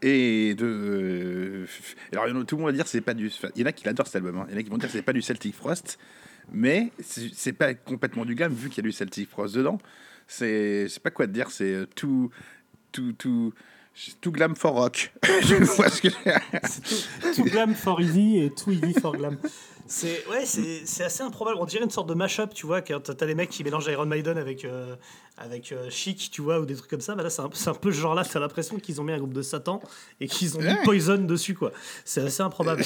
et 0.02 0.56
de. 0.56 1.66
Alors, 2.12 2.28
il 2.28 2.32
y 2.32 2.38
en 2.38 2.42
a- 2.42 2.44
tout 2.46 2.56
le 2.58 2.62
monde 2.64 2.72
va 2.72 2.76
dire 2.76 2.88
c'est 2.88 3.00
pas 3.02 3.14
du. 3.14 3.28
enfin, 3.28 3.48
Il 3.56 3.62
y 3.62 3.64
en 3.64 3.68
a 3.68 3.72
qui 3.72 3.88
adorent 3.88 4.08
cet 4.08 4.18
album. 4.18 4.38
hein. 4.40 4.46
Il 4.50 4.54
y 4.54 4.58
en 4.58 4.60
a 4.60 4.64
qui 4.64 4.70
vont 4.70 4.78
dire 4.78 4.90
c'est 4.92 5.02
pas 5.02 5.14
du 5.14 5.22
Celtic 5.22 5.56
Frost, 5.56 5.98
mais 6.52 6.92
c'est 7.02 7.54
pas 7.54 7.74
complètement 7.74 8.26
du 8.26 8.36
glam 8.36 8.52
vu 8.54 8.68
qu'il 8.70 8.84
y 8.84 8.88
a 8.88 8.90
du 8.90 8.92
Celtic 8.92 9.30
Frost 9.30 9.56
dedans. 9.56 9.78
C'est 10.28 10.88
pas 11.02 11.12
quoi 11.12 11.28
te 11.28 11.32
dire. 11.32 11.50
C'est 11.50 11.74
euh, 11.74 11.86
tout, 11.96 12.30
tout, 12.92 13.14
tout, 13.14 13.54
tout 14.22 14.32
glam 14.32 14.56
for 14.56 14.74
rock. 14.74 15.12
Je 15.42 15.56
vois 15.76 15.90
ce 15.90 16.02
que. 16.02 16.08
Tout 17.36 17.44
glam 17.44 17.76
for 17.76 18.02
easy 18.02 18.40
et 18.40 18.52
tout 18.52 18.72
easy 18.72 18.94
for 18.94 19.14
glam. 19.14 19.38
C'est 19.88 20.26
ouais, 20.28 20.46
c'est 20.46 20.86
c'est 20.86 21.04
assez 21.04 21.24
improbable. 21.24 21.58
On 21.60 21.66
dirait 21.66 21.84
une 21.84 21.90
sorte 21.90 22.08
de 22.08 22.14
mash-up, 22.14 22.54
tu 22.54 22.68
vois, 22.68 22.82
quand 22.82 23.16
t'as 23.16 23.26
les 23.26 23.36
mecs 23.36 23.50
qui 23.50 23.64
mélangent 23.64 23.88
Iron 23.88 24.06
Maiden 24.06 24.38
avec 24.38 24.64
euh, 24.64 24.96
avec 25.40 25.72
euh, 25.72 25.90
Chic, 25.90 26.30
tu 26.32 26.42
vois, 26.42 26.60
ou 26.60 26.66
des 26.66 26.76
trucs 26.76 26.90
comme 26.90 27.02
ça. 27.02 27.16
Bah 27.16 27.24
là, 27.24 27.30
c'est 27.30 27.42
un, 27.42 27.74
peu 27.82 27.92
ce 27.92 28.00
genre-là. 28.00 28.24
T'as 28.24 28.40
l'impression 28.40 28.78
qu'ils 28.78 29.00
ont 29.00 29.04
mis 29.04 29.14
un 29.14 29.18
groupe 29.18 29.34
de 29.34 29.42
Satan 29.42 29.82
et 30.20 30.28
qu'ils 30.28 30.58
ont 30.58 30.62
mis 30.62 30.76
Poison 30.84 31.18
dessus, 31.18 31.56
quoi. 31.56 31.72
C'est 32.06 32.22
assez 32.22 32.44
improbable. 32.44 32.84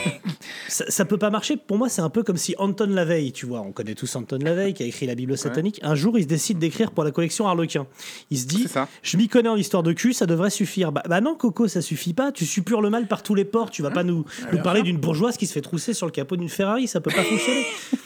ça, 0.68 0.84
ça 0.88 1.04
peut 1.04 1.18
pas 1.18 1.30
marcher. 1.30 1.56
Pour 1.56 1.76
moi, 1.76 1.88
c'est 1.88 2.02
un 2.02 2.10
peu 2.10 2.22
comme 2.22 2.36
si 2.36 2.54
Anton 2.58 2.86
Lavey, 2.86 3.30
tu 3.30 3.46
vois, 3.46 3.60
on 3.60 3.72
connaît 3.72 3.94
tous 3.94 4.14
Anton 4.16 4.38
Lavey 4.38 4.72
qui 4.72 4.82
a 4.82 4.86
écrit 4.86 5.06
la 5.06 5.14
Bible 5.14 5.36
satanique. 5.36 5.80
Un 5.82 5.94
jour, 5.94 6.18
il 6.18 6.22
se 6.22 6.28
décide 6.28 6.58
d'écrire 6.58 6.90
pour 6.92 7.04
la 7.04 7.10
collection 7.10 7.46
Harlequin. 7.46 7.86
Il 8.30 8.38
se 8.38 8.46
dit, 8.46 8.66
je 9.02 9.16
m'y 9.16 9.28
connais 9.28 9.50
en 9.50 9.56
histoire 9.56 9.82
de 9.82 9.92
cul, 9.92 10.12
ça 10.12 10.26
devrait 10.26 10.50
suffire. 10.50 10.92
Bah, 10.92 11.02
bah 11.06 11.20
non, 11.20 11.34
Coco, 11.34 11.68
ça 11.68 11.82
suffit 11.82 12.14
pas. 12.14 12.32
Tu 12.32 12.46
suppures 12.46 12.80
le 12.80 12.90
mal 12.90 13.06
par 13.06 13.22
tous 13.22 13.34
les 13.34 13.44
ports. 13.44 13.70
Tu 13.70 13.82
vas 13.82 13.90
pas 13.90 14.04
nous, 14.04 14.24
nous 14.52 14.62
parler 14.62 14.82
d'une 14.82 14.98
bourgeoise 14.98 15.36
qui 15.36 15.46
se 15.46 15.52
fait 15.52 15.60
trousser 15.60 15.92
sur 15.92 16.06
le 16.06 16.12
capot 16.12 16.36
d'une 16.36 16.48
Ferrari. 16.48 16.88
Ça 16.88 17.00
peut 17.00 17.12
pas 17.14 17.24
fonctionner. 17.24 17.66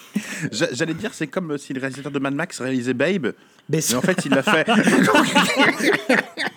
J'a- 0.52 0.72
J'allais 0.72 0.94
dire, 0.94 1.10
c'est 1.12 1.26
comme 1.26 1.56
si 1.58 1.72
le 1.72 1.80
réalisateur 1.80 2.12
de 2.12 2.18
Mad 2.18 2.34
Max 2.34 2.60
réalisait 2.60 2.94
Babe, 2.94 3.32
Mais 3.68 3.80
mais 3.88 3.94
en 3.94 4.00
fait, 4.02 4.24
il 4.24 4.32
l'a 4.32 4.42
fait. 4.42 4.66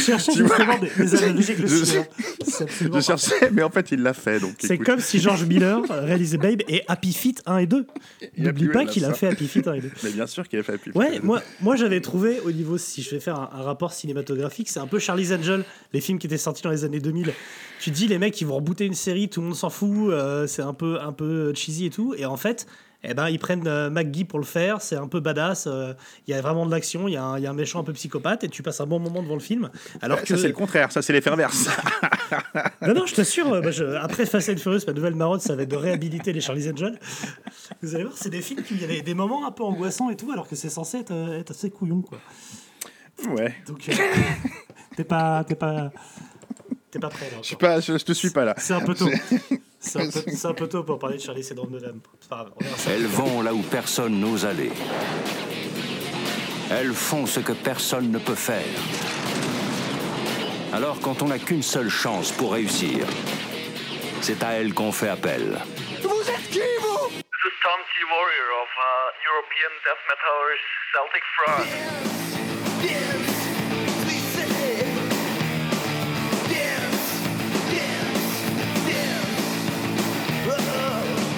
Je 0.00 0.04
cherchais 0.06 0.32
justement 0.32 0.78
des, 0.78 0.90
des 1.04 1.14
analogies 1.14 1.52
avec 1.52 1.58
le 1.62 1.66
je- 1.68 1.84
cinéma. 1.84 3.00
Cherchais, 3.00 3.50
mais 3.52 3.62
en 3.62 3.70
fait, 3.70 3.92
il 3.92 4.02
l'a 4.02 4.12
fait. 4.12 4.40
C'est 4.58 4.78
comme 4.78 5.00
si 5.00 5.20
George 5.20 5.44
Miller 5.44 5.80
réalisait 5.88 6.38
Babe 6.38 6.62
et 6.68 6.82
Happy 6.88 7.12
Feet 7.12 7.42
1 7.46 7.58
et 7.58 7.66
2. 7.66 7.86
Il 8.36 8.44
a 8.44 8.52
N'oublie 8.52 8.68
pas 8.68 8.84
qu'il 8.84 9.04
a 9.04 9.12
fait 9.14 9.28
Happy 9.28 9.46
Feet 9.46 9.66
1 9.68 9.74
et 9.74 9.80
2. 9.80 9.90
Mais 10.04 10.10
bien 10.10 10.26
sûr 10.26 10.48
qu'il 10.48 10.58
a 10.58 10.62
fait 10.62 10.78
plus. 10.78 10.92
Ouais, 10.94 11.20
moi, 11.22 11.42
moi 11.60 11.76
j'avais 11.76 12.00
trouvé 12.00 12.40
au 12.44 12.52
niveau, 12.52 12.78
si 12.78 13.02
je 13.02 13.10
vais 13.10 13.20
faire 13.20 13.36
un, 13.38 13.50
un 13.52 13.62
rapport 13.62 13.92
cinématographique, 13.92 14.68
c'est 14.68 14.80
un 14.80 14.86
peu 14.86 14.98
Charlie's 14.98 15.32
Angel, 15.32 15.64
les 15.92 16.00
films 16.00 16.18
qui 16.18 16.26
étaient 16.26 16.38
sortis 16.38 16.62
dans 16.62 16.70
les 16.70 16.84
années 16.84 17.00
2000. 17.00 17.32
Tu 17.80 17.90
te 17.90 17.96
dis, 17.96 18.06
les 18.08 18.18
mecs, 18.18 18.38
ils 18.40 18.46
vont 18.46 18.56
rebooter 18.56 18.84
une 18.84 18.94
série, 18.94 19.28
tout 19.28 19.40
le 19.40 19.46
monde 19.48 19.56
s'en 19.56 19.70
fout, 19.70 20.10
euh, 20.10 20.46
c'est 20.46 20.62
un 20.62 20.74
peu, 20.74 21.00
un 21.00 21.12
peu 21.12 21.54
cheesy 21.54 21.86
et 21.86 21.90
tout. 21.90 22.14
Et 22.16 22.26
en 22.26 22.36
fait, 22.36 22.66
eh 23.02 23.14
ben, 23.14 23.28
ils 23.28 23.38
prennent 23.38 23.66
euh, 23.66 23.88
McGee 23.90 24.24
pour 24.24 24.38
le 24.38 24.44
faire, 24.44 24.82
c'est 24.82 24.96
un 24.96 25.08
peu 25.08 25.20
badass, 25.20 25.66
euh, 25.66 25.94
il 26.26 26.32
y 26.32 26.34
a 26.34 26.40
vraiment 26.42 26.66
de 26.66 26.70
l'action, 26.70 27.08
il 27.08 27.12
y, 27.14 27.16
a 27.16 27.22
un- 27.24 27.38
il 27.38 27.44
y 27.44 27.46
a 27.46 27.50
un 27.50 27.54
méchant 27.54 27.80
un 27.80 27.84
peu 27.84 27.92
psychopathe, 27.94 28.44
et 28.44 28.48
tu 28.48 28.62
passes 28.62 28.80
un 28.80 28.86
bon 28.86 28.98
moment 28.98 29.22
devant 29.22 29.34
le 29.34 29.40
film. 29.40 29.70
Alors 30.02 30.20
que. 30.22 30.28
Ça, 30.28 30.36
c'est 30.36 30.48
le 30.48 30.52
contraire. 30.54 30.92
Ça, 30.92 31.00
c'est 31.02 31.12
l'effet 31.12 31.30
inverse. 31.30 31.68
Non, 32.82 32.94
non, 32.94 33.06
je 33.06 33.14
t'assure, 33.14 33.50
bah, 33.60 33.70
je- 33.70 33.84
après 33.96 34.24
Fast 34.24 34.48
and 34.50 34.56
Furious, 34.56 34.80
ma 34.86 34.92
nouvelle 34.92 35.14
marotte, 35.14 35.42
ça 35.42 35.54
va 35.56 35.62
être 35.62 35.68
de 35.68 35.76
réhabiliter 35.76 36.32
les 36.32 36.40
Charlie's 36.40 36.68
Angel. 36.70 36.98
Vous 37.82 37.94
allez 37.94 38.04
voir, 38.04 38.16
c'est 38.16 38.30
des 38.30 38.40
films 38.40 38.62
qui 38.62 38.74
il 38.74 38.80
y 38.92 38.98
a 38.98 39.02
des, 39.02 39.14
moments 39.14 39.46
un 39.46 39.50
peu 39.50 39.64
angoissants 39.64 40.10
et 40.10 40.16
tout, 40.16 40.30
alors 40.32 40.48
que 40.48 40.56
c'est 40.56 40.70
censé 40.70 40.98
être, 40.98 41.10
euh, 41.10 41.40
être 41.40 41.50
assez 41.50 41.70
couillon, 41.70 42.00
quoi. 42.02 42.18
ouais. 43.34 43.54
Donc, 43.66 43.88
euh, 43.88 43.92
t'es 44.96 45.04
pas, 45.04 45.44
t'es 45.44 45.54
pas, 45.56 45.90
T'es 46.90 46.98
pas 46.98 47.08
prêt 47.08 47.26
là 47.30 47.38
Je, 47.42 47.46
suis 47.48 47.54
encore. 47.56 47.68
pas, 47.68 47.80
je, 47.80 47.98
je 47.98 48.04
te 48.04 48.12
suis 48.12 48.30
pas 48.30 48.44
là. 48.44 48.54
C'est 48.58 48.74
un 48.74 48.80
peu 48.80 48.94
tôt. 48.94 49.08
C'est 49.82 49.98
un, 49.98 50.10
peu- 50.10 50.22
c'est 50.30 50.46
un 50.46 50.52
peu 50.52 50.68
tôt 50.68 50.84
pour 50.84 50.98
parler 50.98 51.16
de 51.16 51.22
Charlie 51.22 51.42
Syndrome 51.42 51.70
de 51.72 51.78
Dame. 51.80 52.00
Elles 52.86 53.06
vont 53.06 53.40
là 53.40 53.54
où 53.54 53.62
personne 53.62 54.20
n'ose 54.20 54.44
aller. 54.44 54.70
Elles 56.70 56.92
font 56.92 57.24
ce 57.26 57.40
que 57.40 57.52
personne 57.52 58.12
ne 58.12 58.18
peut 58.18 58.34
faire. 58.34 58.62
Alors 60.72 61.00
quand 61.00 61.22
on 61.22 61.28
n'a 61.28 61.38
qu'une 61.38 61.62
seule 61.62 61.88
chance 61.88 62.30
pour 62.30 62.52
réussir, 62.52 63.06
c'est 64.20 64.42
à 64.42 64.52
elles 64.52 64.74
qu'on 64.74 64.92
fait 64.92 65.08
appel. 65.08 65.58
Vous 66.02 66.30
êtes 66.30 66.50
qui, 66.50 66.60
vous? 66.80 67.08
Warrior 68.10 68.50
of 68.62 68.72
uh, 68.76 68.82
European 69.30 69.72
death 69.84 70.02
metal 70.10 70.40
Celtic 70.92 71.24
Frost. 71.36 71.72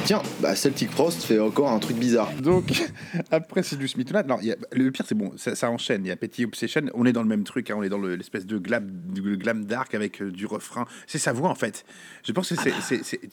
Tiens, 0.04 0.20
bah 0.40 0.56
Celtic 0.56 0.90
Frost 0.90 1.22
fait 1.22 1.38
encore 1.38 1.70
un 1.70 1.78
truc 1.78 1.96
bizarre. 1.96 2.28
Donc, 2.42 2.72
après, 3.30 3.62
c'est 3.62 3.76
du 3.76 3.86
Smith 3.86 4.10
Matt. 4.12 4.26
Alors, 4.26 4.42
y 4.42 4.50
a- 4.50 4.56
le 4.72 4.90
pire, 4.90 5.04
c'est 5.06 5.14
bon, 5.14 5.32
ça, 5.36 5.54
ça 5.54 5.70
enchaîne. 5.70 6.04
Il 6.04 6.08
y 6.08 6.10
a 6.10 6.16
Petty 6.16 6.44
Obsession. 6.44 6.82
On 6.94 7.06
est 7.06 7.12
dans 7.12 7.22
le 7.22 7.28
même 7.28 7.44
truc. 7.44 7.70
hein, 7.70 7.76
on 7.78 7.84
est 7.84 7.88
dans 7.88 7.98
le- 7.98 8.16
l'espèce 8.16 8.44
de 8.44 8.58
glam, 8.58 8.90
du 8.90 9.36
glam 9.36 9.64
dark 9.64 9.94
avec 9.94 10.20
euh, 10.20 10.32
du 10.32 10.44
refrain. 10.46 10.86
C'est 11.06 11.18
sa 11.18 11.32
voix, 11.32 11.48
en 11.50 11.54
fait. 11.54 11.84
Je 12.24 12.32
pense 12.32 12.48
que 12.48 12.56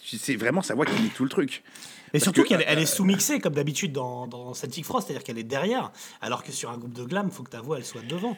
c'est 0.06 0.36
vraiment 0.36 0.62
sa 0.62 0.76
voix 0.76 0.86
qui 0.86 1.02
nique 1.02 1.16
tout 1.16 1.24
le 1.24 1.30
truc. 1.30 1.64
Et 2.10 2.12
Parce 2.14 2.24
surtout 2.26 2.44
que- 2.44 2.50
qu'elle 2.50 2.64
elle 2.68 2.80
est 2.80 2.86
sous-mixée, 2.86 3.40
comme 3.40 3.54
d'habitude 3.56 3.92
dans, 3.92 4.28
dans 4.28 4.54
Celtic 4.54 4.86
Frost, 4.86 5.08
c'est-à-dire 5.08 5.24
qu'elle 5.24 5.40
est 5.40 5.44
derrière, 5.44 5.92
alors 6.22 6.44
que 6.44 6.52
sur 6.52 6.70
un 6.70 6.78
groupe 6.78 6.94
de 6.94 7.04
glam, 7.04 7.28
il 7.30 7.34
faut 7.34 7.44
que 7.44 7.50
ta 7.52 7.62
voix 7.62 7.78
elle 7.78 7.86
soit 7.86 8.02
devant. 8.08 8.38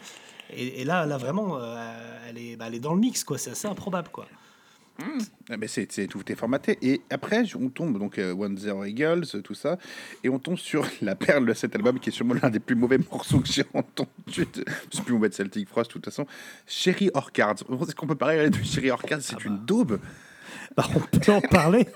Et, 0.54 0.82
et 0.82 0.84
là, 0.86 1.06
là 1.06 1.18
vraiment, 1.18 1.58
euh, 1.60 1.76
elle, 2.30 2.38
est, 2.38 2.56
bah, 2.56 2.66
elle 2.68 2.76
est 2.76 2.80
dans 2.80 2.94
le 2.94 3.00
mix, 3.00 3.24
quoi. 3.26 3.38
C'est 3.38 3.52
assez 3.52 3.68
improbable, 3.68 4.10
quoi. 4.12 4.26
Ah 5.50 5.58
ben, 5.58 5.68
c'est 5.68 5.92
c'est- 5.92 6.08
tout 6.08 6.22
est 6.32 6.36
formaté. 6.36 6.78
Et 6.82 7.02
après, 7.10 7.44
on 7.60 7.70
tombe 7.70 7.98
donc 7.98 8.20
euh, 8.20 8.34
One 8.34 8.58
Zero 8.58 8.86
Eagles, 8.86 9.26
tout 9.44 9.54
ça, 9.56 9.78
et 10.24 10.30
on 10.30 10.38
tombe 10.40 10.58
sur 10.58 10.86
la 11.02 11.16
perle 11.16 11.46
de 11.48 11.54
cet 11.54 11.76
album 11.76 12.00
qui 12.00 12.10
est 12.10 12.14
sûrement 12.14 12.36
l'un 12.42 12.50
des 12.50 12.60
plus 12.60 12.76
mauvais 12.76 12.98
morceaux 13.12 13.40
que 13.40 13.48
j'ai 13.48 13.64
entendu. 13.74 14.48
C'est 14.92 15.04
plus 15.04 15.14
mauvais 15.14 15.30
de 15.30 15.34
Celtic 15.34 15.68
Frost, 15.70 15.90
de 15.90 15.94
toute 15.94 16.06
façon. 16.06 16.26
Sherry 16.68 17.10
Orchards. 17.14 17.56
Est-ce 17.88 17.96
qu'on 17.96 18.08
peut 18.08 18.16
parler 18.16 18.50
de 18.50 18.58
Sherry 18.64 18.92
Orchards? 18.92 19.22
C'est 19.22 19.44
une 19.46 19.58
daube. 19.66 20.00
Bah, 20.78 20.88
on 20.96 21.00
peut 21.00 21.32
en 21.34 21.42
parler. 21.42 21.88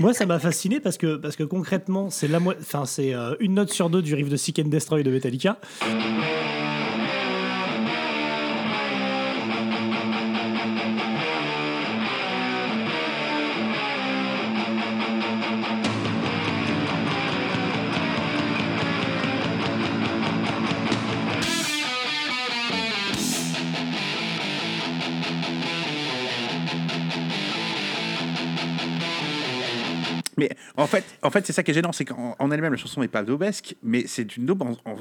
Moi, 0.00 0.14
ça 0.14 0.26
m'a 0.26 0.38
fasciné 0.40 0.80
parce 0.80 0.96
que, 0.96 1.16
parce 1.16 1.36
que 1.36 1.44
concrètement, 1.44 2.10
c'est 2.10 2.26
la 2.28 2.40
mo- 2.40 2.54
enfin, 2.58 2.86
c'est 2.86 3.14
euh, 3.14 3.34
une 3.38 3.54
note 3.54 3.70
sur 3.70 3.90
deux 3.90 4.02
du 4.02 4.14
riff 4.14 4.28
de 4.28 4.36
Seek 4.36 4.58
and 4.60 4.68
Destroy 4.68 5.02
de 5.04 5.10
Metallica. 5.10 5.58
En 30.76 30.86
fait, 30.86 31.04
en 31.22 31.30
fait 31.30 31.46
c'est 31.46 31.52
ça 31.52 31.62
qui 31.62 31.70
est 31.70 31.74
gênant, 31.74 31.92
c'est 31.92 32.04
qu'en 32.04 32.34
en 32.38 32.50
elle-même, 32.50 32.72
la 32.72 32.78
chanson 32.78 33.00
n'est 33.00 33.08
pas 33.08 33.22
daubesque, 33.22 33.76
mais 33.82 34.06
c'est 34.06 34.36
une 34.36 34.46
daube. 34.46 34.62
En, 34.62 34.72
en- 34.84 34.96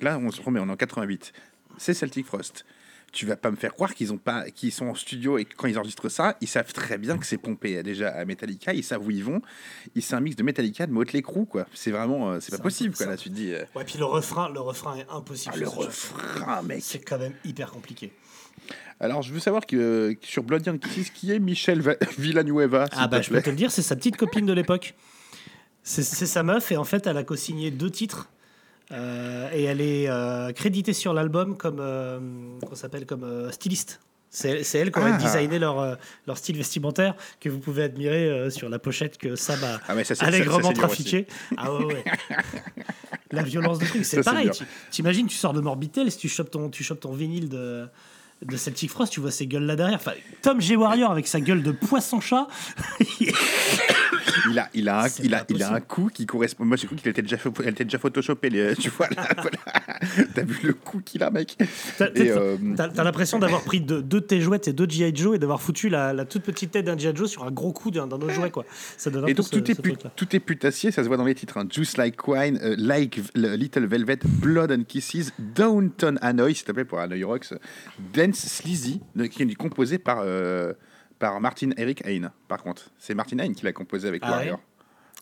là, 0.00 0.18
on 0.18 0.30
se 0.30 0.40
remet, 0.40 0.60
on 0.60 0.68
est 0.68 0.72
en 0.72 0.76
88. 0.76 1.32
C'est 1.78 1.94
Celtic 1.94 2.26
Frost. 2.26 2.64
Tu 3.12 3.26
vas 3.26 3.36
pas 3.36 3.52
me 3.52 3.56
faire 3.56 3.72
croire 3.74 3.94
qu'ils 3.94 4.12
ont 4.12 4.18
pas, 4.18 4.50
qu'ils 4.50 4.72
sont 4.72 4.86
en 4.86 4.94
studio 4.96 5.38
et 5.38 5.44
que 5.44 5.54
quand 5.54 5.68
ils 5.68 5.78
enregistrent 5.78 6.10
ça, 6.10 6.36
ils 6.40 6.48
savent 6.48 6.72
très 6.72 6.98
bien 6.98 7.16
que 7.16 7.24
c'est 7.24 7.36
pompé 7.38 7.80
déjà 7.84 8.08
à 8.08 8.24
Metallica. 8.24 8.72
Ils 8.74 8.82
savent 8.82 9.06
où 9.06 9.10
ils 9.12 9.22
vont. 9.22 9.40
Ils 9.94 10.02
c'est 10.02 10.16
un 10.16 10.20
mix 10.20 10.34
de 10.34 10.42
Metallica, 10.42 10.84
de 10.88 10.90
Motley 10.92 11.22
Crue, 11.22 11.46
quoi. 11.46 11.66
C'est 11.74 11.92
vraiment, 11.92 12.32
euh, 12.32 12.40
c'est 12.40 12.50
pas 12.56 12.62
possible, 12.62 12.96
quoi. 12.96 13.06
Là, 13.06 13.16
tu 13.16 13.28
te 13.30 13.34
dis. 13.34 13.52
euh, 13.54 13.62
Ouais, 13.76 13.84
puis 13.84 13.98
le 13.98 14.04
refrain, 14.04 14.48
le 14.48 14.58
refrain 14.58 14.96
est 14.96 15.06
impossible. 15.08 15.54
Ah, 15.54 15.58
le 15.60 15.68
refrain, 15.68 16.62
mec. 16.62 16.80
C'est 16.82 16.98
quand 16.98 17.18
même 17.18 17.34
hyper 17.44 17.70
compliqué. 17.70 18.12
Alors, 19.00 19.22
je 19.22 19.32
veux 19.32 19.40
savoir 19.40 19.66
que, 19.66 20.16
sur 20.22 20.42
Blood 20.44 20.64
Young 20.66 20.78
Kisses, 20.78 21.10
qui 21.10 21.32
est 21.32 21.38
Michel 21.38 21.80
Va- 21.80 21.96
Villanueva 22.18 22.86
Ah 22.92 23.08
bah 23.08 23.20
je 23.22 23.30
peux 23.30 23.42
te 23.42 23.50
le 23.50 23.56
dire, 23.56 23.70
c'est 23.70 23.82
sa 23.82 23.96
petite 23.96 24.16
copine 24.16 24.46
de 24.46 24.52
l'époque. 24.52 24.94
C'est 25.82 26.02
c'est 26.02 26.26
sa 26.26 26.42
meuf 26.42 26.72
et 26.72 26.76
en 26.78 26.84
fait 26.84 27.06
elle 27.06 27.16
a 27.18 27.24
co-signé 27.24 27.70
deux 27.70 27.90
titres 27.90 28.30
euh, 28.92 29.50
et 29.52 29.64
elle 29.64 29.80
est 29.82 30.08
euh, 30.08 30.50
créditée 30.52 30.94
sur 30.94 31.12
l'album 31.12 31.56
comme 31.58 31.78
euh, 31.80 32.18
qu'on 32.66 32.74
s'appelle 32.74 33.04
comme 33.04 33.50
styliste. 33.52 34.00
C'est 34.30 34.64
c'est 34.64 34.78
elle 34.78 34.90
qui 34.90 34.98
aurait 34.98 35.12
Ah. 35.14 35.18
designé 35.22 35.58
leur, 35.58 35.98
leur 36.26 36.38
style 36.38 36.56
vestimentaire 36.56 37.14
que 37.40 37.48
vous 37.50 37.58
pouvez 37.58 37.82
admirer 37.82 38.48
sur 38.50 38.68
la 38.70 38.78
pochette 38.78 39.18
que 39.18 39.36
Sam 39.36 39.62
a 39.62 39.80
Ah, 39.88 39.94
mais 39.94 40.04
ça, 40.04 40.14
c'est- 40.14 40.20
ça, 40.22 40.26
allègrement 40.26 40.60
ça, 40.60 40.68
c'est 40.68 40.72
dur 40.74 40.82
trafiqué. 40.82 41.26
Ah 41.58 41.74
ouais, 41.74 41.84
ouais. 41.84 42.04
La 43.30 43.42
violence 43.42 43.78
de 43.78 43.84
truc, 43.86 44.04
Ça, 44.04 44.10
c'est 44.10 44.16
c'est 44.18 44.22
pareil. 44.24 44.44
dur. 44.46 44.54
Tu- 44.56 44.64
T'imagines, 44.90 45.26
tu 45.26 45.36
sors 45.36 45.52
de 45.52 45.60
Morbitel, 45.60 46.10
si 46.10 46.18
tu 46.18 46.28
chopes 46.28 46.50
ton, 46.50 46.68
tu 46.70 46.82
chopes 46.84 47.00
ton 47.00 47.12
vinyle 47.12 47.48
de, 47.48 47.86
de 48.44 48.56
Celtic 48.56 48.90
Frost, 48.90 49.12
tu 49.12 49.20
vois 49.20 49.30
ces 49.30 49.46
gueules 49.46 49.64
là 49.64 49.76
derrière. 49.76 49.96
Enfin, 49.98 50.12
Tom 50.42 50.60
G. 50.60 50.76
Warrior 50.76 51.10
avec 51.10 51.26
sa 51.26 51.40
gueule 51.40 51.62
de 51.62 51.72
poisson-chat. 51.72 52.46
Il 54.50 54.58
a, 54.58 54.68
il 54.74 54.88
a, 54.88 55.04
un, 55.04 55.08
il 55.22 55.34
a, 55.34 55.44
il 55.48 55.62
a 55.62 55.72
un 55.74 55.80
coup 55.80 56.10
qui 56.12 56.26
correspond. 56.26 56.64
Moi, 56.64 56.76
j'ai 56.76 56.86
cru 56.86 56.96
qu'il 56.96 57.08
était 57.08 57.22
déjà, 57.22 57.36
elle 57.62 57.68
était 57.68 57.84
déjà 57.84 57.98
photoshopé. 57.98 58.50
les- 58.50 58.74
Tu 58.76 58.90
vois, 58.90 59.08
là, 59.16 59.26
voilà. 59.36 60.26
T'as 60.34 60.42
vu 60.42 60.58
le 60.64 60.74
coup 60.74 61.00
qu'il 61.04 61.22
a, 61.22 61.30
mec 61.30 61.56
T'as 61.96 62.08
euh, 62.16 62.56
l'impression 62.96 63.38
d'avoir 63.38 63.62
pris 63.62 63.80
deux, 63.80 64.02
de 64.02 64.18
tes 64.18 64.40
jouets 64.40 64.60
et 64.66 64.72
deux 64.72 64.88
G.I. 64.88 65.14
Joe 65.14 65.36
et 65.36 65.38
d'avoir 65.38 65.62
foutu 65.62 65.88
la, 65.88 66.12
la 66.12 66.24
toute 66.24 66.42
petite 66.42 66.72
tête 66.72 66.84
d'un 66.84 66.98
G.I. 66.98 67.14
Joe 67.16 67.30
sur 67.30 67.44
un 67.44 67.50
gros 67.50 67.72
coup 67.72 67.90
d'un 67.90 68.04
autre 68.10 68.28
jouet, 68.30 68.50
quoi. 68.50 68.64
Ça 68.96 69.10
donne 69.10 69.24
un 69.24 69.28
Et 69.28 69.34
peu 69.34 69.42
donc 69.42 69.46
ce- 69.52 69.56
tout, 69.58 69.70
est 69.70 69.74
ce 69.74 69.80
pu- 69.82 69.92
truc-là. 69.92 70.12
tout 70.14 70.36
est 70.36 70.40
putassier, 70.40 70.90
ça 70.90 71.02
se 71.02 71.08
voit 71.08 71.16
dans 71.16 71.24
les 71.24 71.34
titres. 71.34 71.56
hein. 71.58 71.66
Juice 71.70 71.96
Like 71.96 72.26
Wine, 72.26 72.58
euh, 72.62 72.74
Like 72.78 73.20
Little 73.34 73.86
Velvet, 73.86 74.18
Blood 74.24 74.72
and 74.72 74.82
Kisses, 74.86 75.32
Downton 75.38 76.18
Hanoi, 76.20 76.54
s'il 76.54 76.64
te 76.64 76.72
plaît, 76.72 76.84
pour 76.84 76.98
Hanoi 76.98 77.24
Rocks, 77.24 77.54
Dance 78.12 78.33
Sleazy, 78.34 79.00
de- 79.14 79.26
qui 79.26 79.42
est 79.42 79.54
composé 79.54 79.98
par, 79.98 80.18
euh, 80.22 80.72
par 81.18 81.40
Martin 81.40 81.70
Eric 81.76 82.02
Hain, 82.06 82.32
par 82.48 82.62
contre. 82.62 82.90
C'est 82.98 83.14
Martin 83.14 83.38
Hain 83.38 83.52
qui 83.52 83.64
l'a 83.64 83.72
composé 83.72 84.08
avec 84.08 84.22
Ah 84.24 84.30
Warrior. 84.32 84.58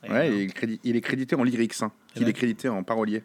ouais 0.05 0.11
Ouais, 0.11 0.29
et 0.29 0.35
il, 0.35 0.43
est 0.43 0.47
crédit- 0.53 0.81
il 0.83 0.97
est 0.97 1.01
crédité 1.01 1.37
en 1.37 1.45
lyrics, 1.45 1.81
hein. 1.83 1.93
il 2.17 2.25
Ouais. 2.25 2.31
est 2.31 2.33
crédité 2.33 2.69
en 2.69 2.83
parolier. 2.83 3.23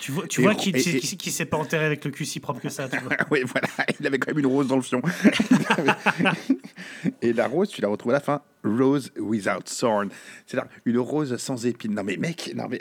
Tu 0.00 0.12
vois, 0.12 0.26
tu 0.26 0.42
Et 0.42 0.44
vois 0.44 0.52
ro- 0.52 0.58
qui, 0.58 0.68
et- 0.68 0.72
qui, 0.74 0.96
et- 0.98 1.00
qui- 1.00 1.16
qui 1.16 1.30
s'est 1.30 1.46
pas 1.46 1.56
enterré 1.56 1.86
avec 1.86 2.04
le 2.04 2.10
cul 2.10 2.26
si 2.26 2.40
propre 2.40 2.60
que 2.60 2.68
ça, 2.68 2.90
tu 2.90 2.98
vois. 2.98 3.16
oui, 3.30 3.40
voilà, 3.46 3.68
il 3.98 4.06
avait 4.06 4.18
quand 4.18 4.30
même 4.32 4.38
une 4.40 4.46
rose 4.46 4.66
dans 4.68 4.76
le 4.76 4.82
fion. 4.82 5.00
et 7.22 7.32
la 7.32 7.46
rose, 7.48 7.70
tu 7.70 7.80
la 7.80 7.88
retrouves 7.88 8.12
à 8.12 8.16
la 8.16 8.20
fin, 8.20 8.42
Rose 8.62 9.10
Without 9.18 9.62
Thorn. 9.80 10.10
C'est-à-dire 10.46 10.68
une 10.84 10.98
rose 10.98 11.34
sans 11.38 11.64
épines. 11.64 11.94
Non 11.94 12.04
mais 12.04 12.18
mec, 12.18 12.52
non 12.54 12.66
mais... 12.68 12.78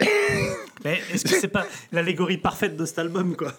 Mais 0.84 1.00
est-ce 1.13 1.24
que 1.24 1.39
c'est 1.39 1.48
pas 1.48 1.65
l'allégorie 1.93 2.39
parfaite 2.39 2.76
de 2.76 2.86
cet 2.86 3.00
album, 3.00 3.38
quoi? 3.38 3.54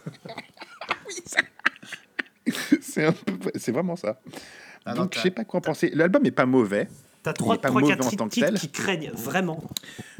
c'est 2.81 3.05
un 3.05 3.13
peu- 3.13 3.51
c'est 3.57 3.73
vraiment 3.73 3.97
ça. 3.97 4.21
Ah 4.85 4.95
Donc 4.95 5.15
je 5.15 5.21
sais 5.21 5.31
pas 5.31 5.45
quoi 5.45 5.59
en 5.59 5.61
penser. 5.61 5.91
L'album 5.95 6.25
est 6.25 6.31
pas 6.31 6.47
mauvais. 6.47 6.89
T'as 7.23 7.33
Il 7.33 7.35
trois, 7.35 7.59
pas 7.59 7.69
trois, 7.69 7.81
mauvais 7.81 7.95
quatre 7.97 8.07
en 8.07 8.11
tant 8.11 8.29
que 8.29 8.41
tel. 8.41 8.55
qui 8.55 8.71
craignent 8.71 9.11
vraiment, 9.13 9.63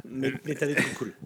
mais, 0.09 0.33
mais 0.45 0.55
t'as 0.55 0.67
des 0.67 0.75
trucs 0.75 0.95
cool. 0.95 1.13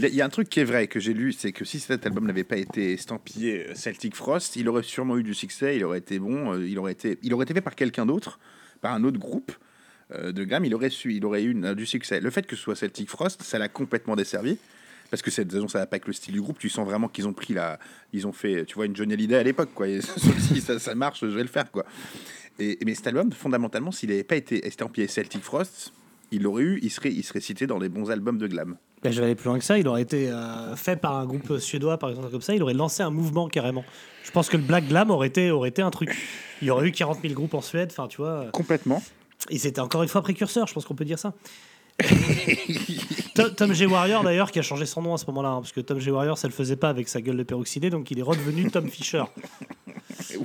Il 0.00 0.14
y 0.14 0.22
a 0.22 0.24
un 0.24 0.28
truc 0.28 0.48
qui 0.48 0.60
est 0.60 0.64
vrai 0.64 0.86
que 0.86 1.00
j'ai 1.00 1.12
lu, 1.12 1.32
c'est 1.32 1.50
que 1.50 1.64
si 1.64 1.80
cet 1.80 2.06
album 2.06 2.24
n'avait 2.26 2.44
pas 2.44 2.56
été 2.56 2.92
estampillé 2.92 3.66
euh, 3.70 3.74
Celtic 3.74 4.14
Frost, 4.14 4.54
il 4.54 4.68
aurait 4.68 4.84
sûrement 4.84 5.18
eu 5.18 5.24
du 5.24 5.34
succès, 5.34 5.76
il 5.76 5.84
aurait 5.84 5.98
été 5.98 6.20
bon, 6.20 6.52
euh, 6.54 6.68
il 6.68 6.78
aurait 6.78 6.92
été, 6.92 7.18
il 7.22 7.34
aurait 7.34 7.42
été 7.42 7.54
fait 7.54 7.60
par 7.60 7.74
quelqu'un 7.74 8.06
d'autre, 8.06 8.38
par 8.80 8.92
un 8.94 9.02
autre 9.02 9.18
groupe 9.18 9.50
euh, 10.12 10.30
de 10.30 10.44
gamme, 10.44 10.64
il 10.64 10.74
aurait 10.74 10.90
su, 10.90 11.14
il 11.14 11.24
aurait 11.24 11.42
eu 11.42 11.52
du 11.74 11.84
succès. 11.84 12.20
Le 12.20 12.30
fait 12.30 12.46
que 12.46 12.54
ce 12.54 12.62
soit 12.62 12.76
Celtic 12.76 13.10
Frost, 13.10 13.42
ça 13.42 13.58
l'a 13.58 13.68
complètement 13.68 14.14
desservi. 14.14 14.58
Parce 15.10 15.22
que 15.22 15.30
cette 15.30 15.50
saison, 15.50 15.68
ça 15.68 15.78
va 15.78 15.86
pas 15.86 15.94
avec 15.94 16.06
le 16.06 16.12
style 16.12 16.34
du 16.34 16.40
groupe. 16.40 16.58
Tu 16.58 16.68
sens 16.68 16.86
vraiment 16.86 17.08
qu'ils 17.08 17.26
ont 17.26 17.32
pris 17.32 17.54
la, 17.54 17.78
ils 18.12 18.26
ont 18.26 18.32
fait, 18.32 18.64
tu 18.66 18.74
vois, 18.74 18.86
une 18.86 18.94
Johnny 18.94 19.14
Hallyday 19.14 19.36
à 19.36 19.42
l'époque, 19.42 19.70
quoi. 19.74 19.88
Et 19.88 20.00
si 20.02 20.60
ça, 20.60 20.78
ça 20.78 20.94
marche, 20.94 21.20
je 21.20 21.26
vais 21.26 21.42
le 21.42 21.48
faire, 21.48 21.70
quoi. 21.70 21.84
Et, 22.58 22.78
mais 22.84 22.94
cet 22.94 23.06
album, 23.06 23.32
fondamentalement, 23.32 23.92
s'il 23.92 24.10
n'avait 24.10 24.24
pas 24.24 24.36
été 24.36 24.66
estampillé 24.66 25.06
Celtic 25.06 25.42
Frost, 25.42 25.92
il 26.30 26.42
l'aurait 26.42 26.64
eu, 26.64 26.80
il 26.82 26.90
serait, 26.90 27.10
il 27.10 27.22
serait 27.22 27.40
cité 27.40 27.66
dans 27.66 27.78
les 27.78 27.88
bons 27.88 28.10
albums 28.10 28.38
de 28.38 28.46
glam. 28.46 28.76
Ben, 29.02 29.12
je 29.12 29.20
vais 29.20 29.26
aller 29.26 29.34
plus 29.36 29.46
loin 29.46 29.58
que 29.58 29.64
ça. 29.64 29.78
Il 29.78 29.86
aurait 29.86 30.02
été 30.02 30.28
euh, 30.28 30.74
fait 30.74 30.96
par 30.96 31.16
un 31.16 31.24
groupe 31.24 31.58
suédois, 31.58 31.98
par 31.98 32.10
exemple, 32.10 32.30
comme 32.30 32.40
ça. 32.40 32.54
Il 32.54 32.62
aurait 32.62 32.74
lancé 32.74 33.02
un 33.02 33.10
mouvement 33.10 33.48
carrément. 33.48 33.84
Je 34.24 34.30
pense 34.32 34.48
que 34.48 34.56
le 34.56 34.64
Black 34.64 34.88
Glam 34.88 35.10
aurait 35.10 35.28
été, 35.28 35.50
aurait 35.50 35.68
été 35.68 35.82
un 35.82 35.90
truc. 35.90 36.16
Il 36.60 36.68
y 36.68 36.70
aurait 36.70 36.88
eu 36.88 36.92
40 36.92 37.22
000 37.22 37.34
groupes 37.34 37.54
en 37.54 37.60
Suède. 37.60 37.90
Enfin, 37.92 38.08
tu 38.08 38.18
vois. 38.18 38.46
Complètement. 38.52 39.02
Ils 39.50 39.66
étaient 39.66 39.80
encore 39.80 40.02
une 40.02 40.08
fois 40.08 40.20
précurseurs. 40.22 40.66
Je 40.66 40.74
pense 40.74 40.84
qu'on 40.84 40.96
peut 40.96 41.04
dire 41.04 41.18
ça. 41.18 41.32
Tom, 43.44 43.54
Tom 43.54 43.72
G. 43.72 43.86
Warrior, 43.86 44.22
d'ailleurs, 44.22 44.50
qui 44.50 44.58
a 44.58 44.62
changé 44.62 44.86
son 44.86 45.02
nom 45.02 45.14
à 45.14 45.18
ce 45.18 45.26
moment-là. 45.26 45.48
hein, 45.50 45.60
parce 45.60 45.72
que 45.72 45.80
Tom 45.80 45.98
G. 45.98 46.10
Warrior, 46.10 46.36
ça 46.38 46.48
le 46.48 46.52
faisait 46.54 46.76
pas 46.76 46.88
avec 46.90 47.08
sa 47.08 47.20
gueule 47.20 47.36
de 47.36 47.42
peroxydé. 47.42 47.90
Donc, 47.90 48.10
il 48.10 48.18
est 48.18 48.22
redevenu 48.22 48.70
Tom 48.70 48.88
Fisher. 48.88 49.22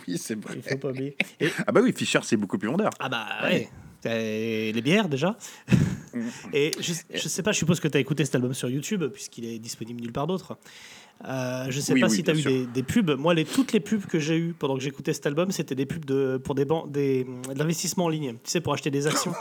Oui, 0.07 0.17
c'est 0.17 0.35
vrai. 0.39 0.53
Il 0.57 0.61
faut 0.61 0.77
pas 0.77 0.89
oublier. 0.89 1.15
Et- 1.39 1.49
Ah 1.65 1.71
bah 1.71 1.81
oui, 1.83 1.93
Fischer, 1.95 2.19
c'est 2.23 2.37
beaucoup 2.37 2.57
plus 2.57 2.69
vendeur. 2.69 2.91
Ah 2.99 3.09
bah 3.09 3.25
ouais. 3.43 3.69
Les 4.05 4.81
bières 4.81 5.09
déjà. 5.09 5.35
Et 6.53 6.71
je, 6.79 6.93
je 7.13 7.27
sais 7.27 7.41
pas, 7.43 7.51
je 7.51 7.57
suppose 7.57 7.79
que 7.79 7.87
tu 7.87 7.97
as 7.97 7.99
écouté 7.99 8.23
cet 8.23 8.35
album 8.35 8.53
sur 8.53 8.69
YouTube 8.69 9.03
puisqu'il 9.11 9.45
est 9.45 9.59
disponible 9.59 9.99
nulle 10.01 10.11
part 10.11 10.27
d'autre. 10.27 10.57
Euh, 11.25 11.67
je 11.69 11.79
sais 11.79 11.93
Oui, 11.93 12.01
pas 12.01 12.07
oui, 12.07 12.15
si 12.17 12.23
tu 12.23 12.31
as 12.31 12.33
eu 12.33 12.41
des, 12.41 12.65
des 12.65 12.83
pubs. 12.83 13.11
Moi, 13.17 13.33
les, 13.33 13.45
toutes 13.45 13.71
les 13.71 13.79
pubs 13.79 14.05
que 14.05 14.19
j'ai 14.19 14.37
eues 14.37 14.53
pendant 14.57 14.75
que 14.75 14.81
j'écoutais 14.81 15.13
cet 15.13 15.25
album, 15.25 15.51
c'était 15.51 15.73
des 15.75 15.85
pubs 15.85 16.03
de, 16.03 16.35
pour 16.43 16.53
des, 16.53 16.65
ban- 16.65 16.85
des, 16.87 17.23
de 17.23 17.57
l'investissement 17.57 18.05
en 18.05 18.09
ligne. 18.09 18.33
Tu 18.43 18.51
sais, 18.51 18.59
pour 18.59 18.73
acheter 18.73 18.91
des 18.91 19.07
actions. 19.07 19.31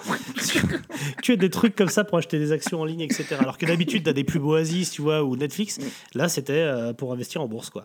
tu 1.23 1.33
as 1.33 1.37
des 1.37 1.51
trucs 1.51 1.75
comme 1.75 1.89
ça 1.89 2.05
pour 2.05 2.19
acheter 2.19 2.39
des 2.39 2.53
actions 2.53 2.81
en 2.81 2.85
ligne, 2.85 3.01
etc. 3.01 3.35
Alors 3.41 3.59
que 3.59 3.67
d'habitude, 3.67 4.05
tu 4.05 4.11
as 4.11 4.13
des 4.13 4.23
pubs 4.23 4.45
Oasis, 4.45 4.93
tu 4.93 5.03
vois, 5.03 5.25
ou 5.25 5.35
Netflix. 5.37 5.81
Là, 6.15 6.29
c'était 6.29 6.53
euh, 6.53 6.93
pour 6.93 7.13
investir 7.13 7.41
en 7.43 7.49
bourse, 7.49 7.69
quoi. 7.71 7.85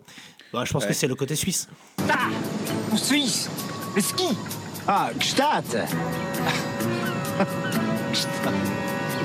Bah, 0.54 0.64
je 0.64 0.72
pense 0.72 0.84
Ouais. 0.84 0.90
que 0.90 0.94
c'est 0.94 1.08
le 1.08 1.16
côté 1.16 1.36
suisse. 1.36 1.68
Suisse 2.96 3.50
Le 3.96 4.02
ski 4.02 4.28
Ah, 4.88 5.10
Gstaad 5.20 5.66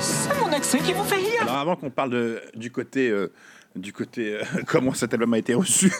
C'est 0.00 0.40
mon 0.40 0.52
accent 0.52 0.78
qui 0.78 0.92
vous 0.92 1.04
fait 1.04 1.16
rire. 1.16 1.42
Alors 1.42 1.56
avant 1.56 1.76
qu'on 1.76 1.90
parle 1.90 2.10
de, 2.10 2.40
du 2.56 2.70
côté, 2.72 3.08
euh, 3.10 3.30
du 3.76 3.92
côté 3.92 4.36
euh, 4.36 4.42
comment 4.66 4.94
cet 4.94 5.12
album 5.14 5.32
a 5.34 5.38
été 5.38 5.54
reçu, 5.54 5.90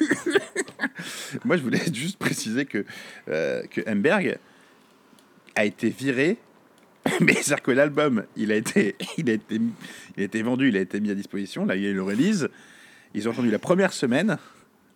moi 1.45 1.57
je 1.57 1.63
voulais 1.63 1.81
juste 1.93 2.19
préciser 2.19 2.67
que, 2.67 2.85
euh, 3.29 3.63
que 3.71 3.81
Emberg 3.89 4.39
a 5.55 5.65
été 5.65 5.91
viré, 5.91 6.39
mais 7.21 7.35
c'est-à-dire 7.35 7.63
que 7.63 7.71
l'album, 7.71 8.25
il 8.37 8.53
a, 8.53 8.57
été, 8.57 8.97
il, 9.19 9.29
a 9.29 9.35
été, 9.35 9.61
il 10.17 10.23
a 10.23 10.25
été 10.25 10.43
vendu, 10.43 10.69
il 10.69 10.77
a 10.77 10.81
été 10.81 11.01
mis 11.01 11.11
à 11.11 11.15
disposition, 11.15 11.65
là 11.65 11.77
il 11.77 11.83
y 11.83 11.87
a 11.87 11.91
eu 11.91 11.95
le 11.95 12.03
release, 12.03 12.49
ils 13.15 13.29
ont 13.29 13.33
attendu 13.33 13.51
la 13.51 13.59
première 13.59 13.93
semaine 13.93 14.39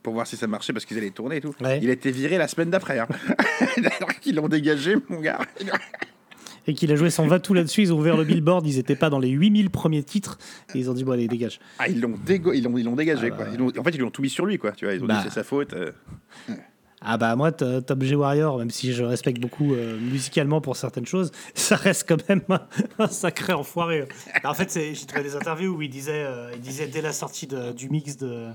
pour 0.02 0.14
voir 0.14 0.26
si 0.26 0.36
ça 0.36 0.46
marchait 0.46 0.72
parce 0.72 0.84
qu'ils 0.84 0.96
allaient 0.98 1.10
tourner 1.10 1.38
et 1.38 1.40
tout. 1.40 1.52
Il 1.60 1.90
a 1.90 1.92
été 1.92 2.12
viré 2.12 2.38
la 2.38 2.46
semaine 2.46 2.70
d'après. 2.70 3.00
Hein. 3.00 3.08
Alors 3.98 4.14
qu'ils 4.20 4.36
l'ont 4.36 4.46
dégagé, 4.46 4.94
mon 5.08 5.18
gars. 5.18 5.40
Et 6.68 6.74
qu'il 6.74 6.90
a 6.92 6.96
joué 6.96 7.11
son 7.11 7.26
va 7.26 7.38
tout 7.38 7.55
là-dessus. 7.55 7.83
Ils 7.83 7.92
ont 7.92 7.98
ouvert 7.98 8.16
le 8.16 8.24
billboard, 8.24 8.66
ils 8.66 8.79
étaient 8.79 8.96
pas 8.96 9.09
dans 9.11 9.18
les 9.20 9.29
8000 9.29 9.70
premiers 9.70 10.02
titres. 10.02 10.38
Et 10.74 10.79
ils 10.79 10.90
ont 10.90 10.94
dit, 10.94 11.05
bon, 11.05 11.12
allez, 11.12 11.29
dégage. 11.29 11.61
Ah, 11.79 11.88
ils 11.88 12.00
l'ont 12.00 12.14
dégo- 12.26 12.52
ils 12.55 12.62
l'ont, 12.64 12.76
ils 12.76 12.85
l'ont 12.85 12.96
dégagé, 12.96 13.31
quoi. 13.31 13.46
Ils 13.52 13.59
l'ont- 13.59 13.72
en 13.79 13.85
fait, 13.85 13.90
ils 13.90 13.98
lui 13.98 14.05
ont 14.05 14.11
tout 14.11 14.22
mis 14.22 14.31
sur 14.31 14.46
lui, 14.46 14.59
quoi. 14.59 14.72
Tu 14.72 14.85
vois, 14.85 14.94
ils 14.94 15.02
ont 15.02 15.07
Bah. 15.07 15.16
dit 15.18 15.20
c'est 15.24 15.31
sa 15.35 15.44
faute. 15.44 15.72
euh. 15.74 15.92
Ah 17.09 17.18
bah 17.18 17.37
moi, 17.37 17.52
Top 17.52 18.02
G 18.02 18.16
Warrior, 18.16 18.59
même 18.59 18.70
si 18.70 18.92
je 18.92 19.05
respecte 19.05 19.38
beaucoup 19.40 19.74
euh, 19.74 19.98
musicalement 20.00 20.61
pour 20.61 20.76
certaines 20.76 21.07
choses, 21.07 21.31
ça 21.55 21.76
reste 21.76 22.09
quand 22.09 22.26
même 22.29 22.40
un, 22.48 22.61
un 22.98 23.07
sacré 23.07 23.52
enfoiré. 23.52 24.09
En 24.44 24.55
fait, 24.55 24.70
c'est- 24.70 24.94
j'ai 24.94 25.07
trouvé 25.07 25.22
des 25.22 25.37
interviews 25.37 25.76
où 25.76 25.83
il 25.83 25.90
disait, 25.90 26.24
euh, 26.24 26.50
il 26.55 26.61
disait 26.61 26.87
dès 26.88 27.02
la 27.02 27.12
sortie 27.12 27.46
de- 27.46 27.72
du 27.72 27.90
mix 27.90 28.16
de 28.16 28.46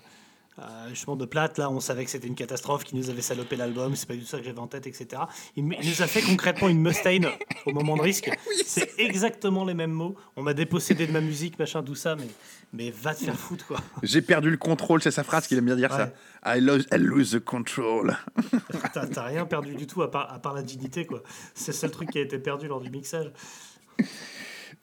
euh, 0.60 0.90
justement 0.90 1.16
de 1.16 1.26
plate, 1.26 1.58
là, 1.58 1.70
on 1.70 1.80
savait 1.80 2.04
que 2.04 2.12
c'était 2.12 2.28
une 2.28 2.36
catastrophe, 2.36 2.84
qu'il 2.84 2.98
nous 2.98 3.10
avait 3.10 3.22
salopé 3.22 3.56
l'album, 3.56 3.96
c'est 3.96 4.08
pas 4.08 4.14
du 4.14 4.20
tout 4.20 4.28
ça 4.28 4.38
que 4.38 4.44
j'avais 4.44 4.60
en 4.60 4.68
tête, 4.68 4.86
etc. 4.86 5.22
Il, 5.56 5.66
nous 5.66 6.02
a 6.02 6.08
fait 6.08 6.22
concrètement 6.22 6.68
une 6.68 6.80
Mustaine 6.82 7.28
au 7.66 7.72
moment 7.72 7.96
de 7.96 8.02
risque. 8.02 8.30
C'est 8.66 9.00
exactement 9.00 9.64
les 9.64 9.74
mêmes 9.74 9.92
mots. 9.92 10.16
On 10.36 10.44
m'a 10.44 10.54
dépossédé 10.54 11.08
de 11.08 11.12
ma 11.12 11.22
musique, 11.22 11.58
machin, 11.58 11.84
tout 11.84 11.96
ça, 11.96 12.16
mais, 12.16 12.28
mais 12.74 12.92
va 12.92 13.16
te 13.16 13.24
faire 13.24 13.36
foutre, 13.40 13.66
quoi. 13.66 13.80
J'ai 14.04 14.22
perdu 14.22 14.50
le 14.50 14.58
contrôle, 14.58 15.02
c'est 15.02 15.12
sa 15.12 15.24
phrase 15.24 15.48
qu'il 15.48 15.58
aime 15.58 15.66
bien 15.66 15.78
dire 15.78 15.92
ça. 15.92 16.12
I 16.46 16.60
lose, 16.60 16.86
I 16.92 16.98
lose 16.98 17.32
the 17.32 17.40
control. 17.40 18.18
T'as 18.94 19.08
t'as 19.08 19.24
rien 19.24 19.46
perdu 19.46 19.76
du 19.76 19.88
tout 19.88 20.02
à 20.02 20.12
part, 20.12 20.32
à 20.34 20.40
part 20.40 20.54
la 20.54 20.64
dignité, 20.64 21.06
quoi. 21.06 21.24
C'est 21.54 21.72
le 21.72 21.78
seul 21.78 21.92
truc 21.92 22.12
qui 22.12 22.18
a 22.18 22.22
été 22.22 22.38
perdu 22.40 22.68
lors 22.68 22.82
du 22.82 22.90
mixage. 22.90 23.32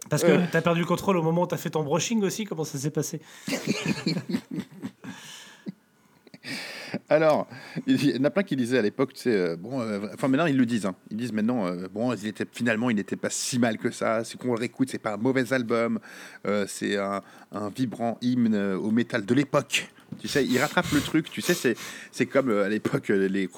Parce 0.08 0.22
que 0.22 0.28
Euh. 0.28 0.44
t'as 0.50 0.62
perdu 0.62 0.80
le 0.80 0.86
contrôle 0.86 1.16
au 1.18 1.22
moment 1.22 1.42
où 1.42 1.46
t'as 1.46 1.56
fait 1.56 1.70
ton 1.70 1.82
brushing 1.82 2.22
aussi, 2.22 2.44
comment 2.44 2.64
ça 2.64 2.78
s'est 2.78 2.90
passé? 2.90 3.20
Alors, 7.10 7.48
il 7.86 8.10
y 8.16 8.18
en 8.20 8.24
a 8.24 8.30
plein 8.30 8.42
qui 8.42 8.54
disaient 8.54 8.78
à 8.78 8.82
l'époque, 8.82 9.14
tu 9.14 9.20
sais, 9.22 9.30
euh, 9.34 9.56
bon, 9.56 9.80
euh, 9.80 9.98
enfin 10.12 10.28
maintenant 10.28 10.44
ils 10.44 10.58
le 10.58 10.66
disent, 10.66 10.84
hein. 10.84 10.94
ils 11.10 11.16
disent 11.16 11.32
maintenant, 11.32 11.66
euh, 11.66 11.86
bon, 11.90 12.12
il 12.12 12.26
était, 12.26 12.44
finalement 12.52 12.90
il 12.90 12.96
n'était 12.96 13.16
pas 13.16 13.30
si 13.30 13.58
mal 13.58 13.78
que 13.78 13.90
ça, 13.90 14.24
c'est 14.24 14.36
qu'on 14.38 14.52
le 14.52 14.58
réécoute, 14.58 14.90
c'est 14.90 14.98
pas 14.98 15.14
un 15.14 15.16
mauvais 15.16 15.54
album, 15.54 16.00
c'est 16.66 16.98
un, 16.98 17.22
un 17.52 17.70
vibrant 17.70 18.18
hymne 18.20 18.54
au 18.74 18.90
métal 18.90 19.24
de 19.24 19.34
l'époque. 19.34 19.88
Tu 20.20 20.28
sais, 20.28 20.44
il 20.44 20.58
rattrape 20.58 20.90
le 20.92 21.00
truc, 21.00 21.30
tu 21.30 21.40
sais, 21.40 21.54
c'est, 21.54 21.76
c'est 22.12 22.26
comme 22.26 22.50
à 22.50 22.68
l'époque 22.68 23.08
les, 23.08 23.48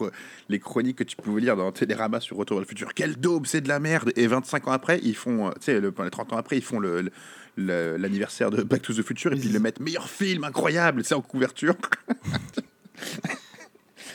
les 0.49 0.59
chroniques 0.61 0.99
que 0.99 1.05
tu 1.05 1.17
pouvais 1.17 1.41
lire 1.41 1.57
dans 1.57 1.73
Télérama 1.73 2.21
sur 2.21 2.37
Retour 2.37 2.57
vers 2.59 2.63
le 2.63 2.69
futur. 2.69 2.95
Quel 2.95 3.17
daube, 3.17 3.47
c'est 3.47 3.61
de 3.61 3.69
la 3.69 3.79
merde. 3.81 4.13
Et 4.17 4.27
25 4.29 4.69
ans 4.69 4.73
après, 4.73 5.01
ils 5.03 5.15
font, 5.17 5.51
tu 5.51 5.57
sais, 5.63 5.81
le, 5.81 5.93
les 6.05 6.11
30 6.11 6.33
ans 6.33 6.37
après, 6.37 6.57
ils 6.57 6.63
font 6.63 6.79
le, 6.79 7.03
le- 7.03 7.11
le- 7.57 7.97
l'anniversaire 7.97 8.51
de 8.51 8.63
Back 8.63 8.83
to 8.83 8.93
the 8.95 9.03
Future 9.03 9.33
et 9.33 9.37
puis 9.37 9.49
ils 9.49 9.53
le 9.53 9.59
mettent 9.61 9.81
meilleur 9.81 10.09
film, 10.09 10.45
incroyable, 10.45 11.05
c'est 11.05 11.15
en 11.15 11.21
couverture. 11.23 11.75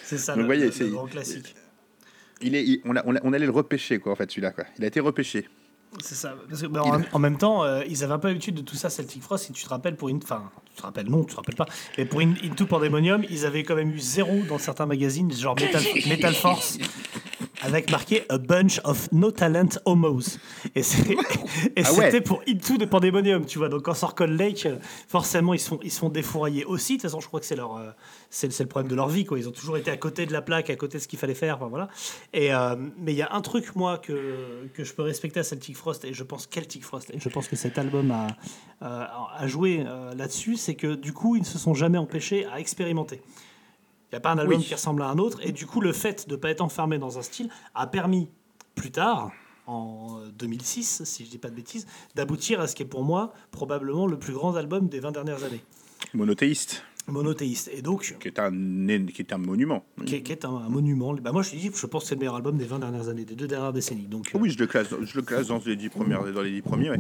C'est 0.05 0.17
ça, 0.17 0.33
Donc, 0.33 0.41
le, 0.41 0.45
voyez, 0.45 0.69
le- 0.69 0.87
grand 0.91 1.07
classique. 1.07 1.55
Il 2.41 2.53
est, 2.55 2.63
il- 2.63 2.81
on, 2.85 2.95
a- 2.95 3.03
on, 3.05 3.15
a- 3.15 3.19
on 3.23 3.33
allait 3.33 3.45
le 3.45 3.51
repêcher, 3.51 3.99
quoi, 3.99 4.11
en 4.11 4.15
fait, 4.15 4.29
celui-là. 4.29 4.51
Quoi. 4.51 4.65
Il 4.77 4.83
a 4.83 4.87
été 4.87 4.99
repêché. 4.99 5.47
C'est 6.03 6.15
ça. 6.15 6.35
Parce 6.49 6.61
que, 6.61 6.67
bah, 6.67 6.83
en, 6.83 7.01
en 7.11 7.19
même 7.19 7.37
temps, 7.37 7.63
euh, 7.63 7.81
ils 7.87 8.03
avaient 8.03 8.13
un 8.13 8.19
peu 8.19 8.27
l'habitude 8.27 8.55
de 8.55 8.61
tout 8.61 8.75
ça, 8.75 8.89
Celtic 8.89 9.21
Frost. 9.23 9.45
Si 9.45 9.53
tu 9.53 9.63
te 9.63 9.69
rappelles, 9.69 9.95
pour 9.95 10.09
une. 10.09 10.19
Tu 10.19 10.27
te 10.75 10.81
rappelles, 10.81 11.07
non, 11.09 11.23
tu 11.23 11.31
te 11.31 11.35
rappelles 11.35 11.55
pas. 11.55 11.65
Mais 11.97 12.05
pour 12.05 12.21
In- 12.21 12.33
Into 12.43 12.65
Pandemonium, 12.65 13.23
ils 13.29 13.45
avaient 13.45 13.63
quand 13.63 13.75
même 13.75 13.91
eu 13.91 13.99
zéro 13.99 14.41
dans 14.47 14.57
certains 14.57 14.85
magazines, 14.85 15.31
genre 15.33 15.55
Metal, 15.59 15.81
Metal 16.07 16.33
Force. 16.33 16.77
avec 17.61 17.89
marqué 17.89 18.25
A 18.29 18.37
Bunch 18.37 18.79
of 18.83 19.11
No 19.11 19.31
Talent 19.31 19.69
Homos. 19.85 20.37
Et 20.75 20.83
c'est- 20.83 21.11
et 21.11 21.17
Ah 21.83 21.93
ouais. 21.93 22.05
c'était 22.05 22.21
pour 22.21 22.41
Into 22.47 22.77
de 22.77 22.85
Pandemonium, 22.85 23.45
tu 23.45 23.57
vois. 23.57 23.69
Donc 23.69 23.83
quand 23.83 23.93
sort 23.95 24.13
Cold 24.13 24.37
Lake, 24.39 24.65
euh, 24.67 24.77
forcément, 25.07 25.53
ils 25.53 25.59
sont, 25.59 25.79
ils 25.81 25.91
sont 25.91 26.09
défouraillés 26.09 26.65
aussi. 26.65 26.93
De 26.97 27.01
toute 27.01 27.09
façon, 27.09 27.21
je 27.21 27.27
crois 27.27 27.39
que 27.39 27.45
c'est 27.45 27.55
leur. 27.55 27.77
euh, 27.77 27.89
c'est 28.29 28.59
le 28.59 28.65
problème 28.67 28.89
de 28.91 28.95
leur 28.95 29.07
vie, 29.07 29.23
quoi. 29.25 29.39
Ils 29.39 29.47
ont 29.47 29.51
toujours 29.53 29.77
été 29.77 29.89
à 29.89 29.95
côté 29.97 30.25
de 30.25 30.33
la 30.33 30.41
plaque, 30.41 30.69
à 30.69 30.75
côté 30.75 30.97
de 30.97 31.03
ce 31.03 31.07
qu'il 31.07 31.17
fallait 31.17 31.33
faire, 31.33 31.55
enfin, 31.55 31.67
voilà. 31.67 31.87
Et, 32.33 32.53
euh, 32.53 32.75
mais 32.99 33.13
il 33.13 33.17
y 33.17 33.21
a 33.21 33.33
un 33.33 33.39
truc, 33.41 33.75
moi, 33.77 33.97
que, 33.97 34.67
que 34.73 34.83
je 34.83 34.93
peux 34.93 35.03
respecter 35.03 35.39
à 35.39 35.43
Celtic 35.43 35.77
Frost, 35.77 36.03
et 36.03 36.13
je 36.13 36.23
pense 36.23 36.47
Celtic 36.53 36.83
Frost, 36.83 37.09
et 37.13 37.19
je 37.19 37.29
pense 37.29 37.47
que 37.47 37.55
cet 37.55 37.77
album 37.77 38.11
a, 38.11 38.27
euh, 38.85 39.05
a 39.37 39.47
joué 39.47 39.83
euh, 39.87 40.13
là-dessus, 40.15 40.57
c'est 40.65 40.75
que 40.75 40.95
du 40.95 41.13
coup, 41.13 41.35
ils 41.35 41.41
ne 41.41 41.45
se 41.45 41.57
sont 41.59 41.73
jamais 41.73 41.97
empêchés 41.97 42.45
à 42.47 42.59
expérimenter. 42.59 43.21
Il 44.11 44.13
n'y 44.15 44.17
a 44.17 44.19
pas 44.19 44.31
un 44.31 44.37
album 44.37 44.57
Oui. 44.59 44.63
qui 44.63 44.73
ressemble 44.73 45.01
à 45.01 45.07
un 45.09 45.17
autre, 45.17 45.39
et 45.43 45.51
du 45.51 45.65
coup, 45.65 45.81
le 45.81 45.91
fait 45.93 46.27
de 46.27 46.35
ne 46.35 46.39
pas 46.39 46.49
être 46.49 46.61
enfermé 46.61 46.97
dans 46.97 47.17
un 47.17 47.21
style 47.21 47.49
a 47.73 47.85
permis, 47.87 48.29
plus 48.75 48.91
tard, 48.91 49.31
en 49.67 50.19
2006, 50.37 51.03
si 51.05 51.25
je 51.25 51.29
dis 51.29 51.37
pas 51.37 51.49
de 51.49 51.55
bêtises, 51.55 51.87
d'aboutir 52.15 52.59
à 52.61 52.67
ce 52.67 52.75
qui 52.75 52.83
est 52.83 52.87
pour 52.87 53.03
moi 53.03 53.33
probablement 53.51 54.05
le 54.07 54.17
plus 54.17 54.33
grand 54.33 54.55
album 54.55 54.87
des 54.89 54.99
20 54.99 55.11
dernières 55.11 55.43
années. 55.43 55.61
Monothéiste, 56.13 56.83
Monothéiste. 57.07 57.69
Et 57.73 57.81
donc, 57.81 58.15
qui 58.19 58.27
est 58.27 58.39
un, 58.39 58.51
qui 58.51 59.21
est 59.21 59.33
un 59.33 59.37
monument. 59.37 59.83
qui 60.05 60.15
est, 60.15 60.21
qui 60.21 60.31
est 60.31 60.43
un, 60.45 60.49
un 60.55 60.69
monument. 60.69 61.13
Bah 61.13 61.31
moi, 61.31 61.41
je 61.43 61.51
dis, 61.51 61.71
je 61.73 61.85
pense 61.87 62.03
que 62.03 62.09
c'est 62.09 62.15
le 62.15 62.19
meilleur 62.19 62.35
album 62.35 62.57
des 62.57 62.65
20 62.65 62.79
dernières 62.79 63.09
années, 63.09 63.25
des 63.25 63.35
deux 63.35 63.47
dernières 63.47 63.73
décennies. 63.73 64.07
Donc, 64.07 64.31
euh, 64.33 64.39
Oui, 64.39 64.49
je 64.49 64.57
le 64.57 64.65
classe, 64.67 64.87
je 65.01 65.15
le 65.15 65.21
classe 65.23 65.47
dans 65.47 65.61
les 65.65 65.75
dix 65.75 65.89
premières, 65.89 66.23
dans 66.31 66.41
les 66.41 66.51
dix 66.51 66.61
premiers. 66.61 66.89
ouais. 66.91 66.99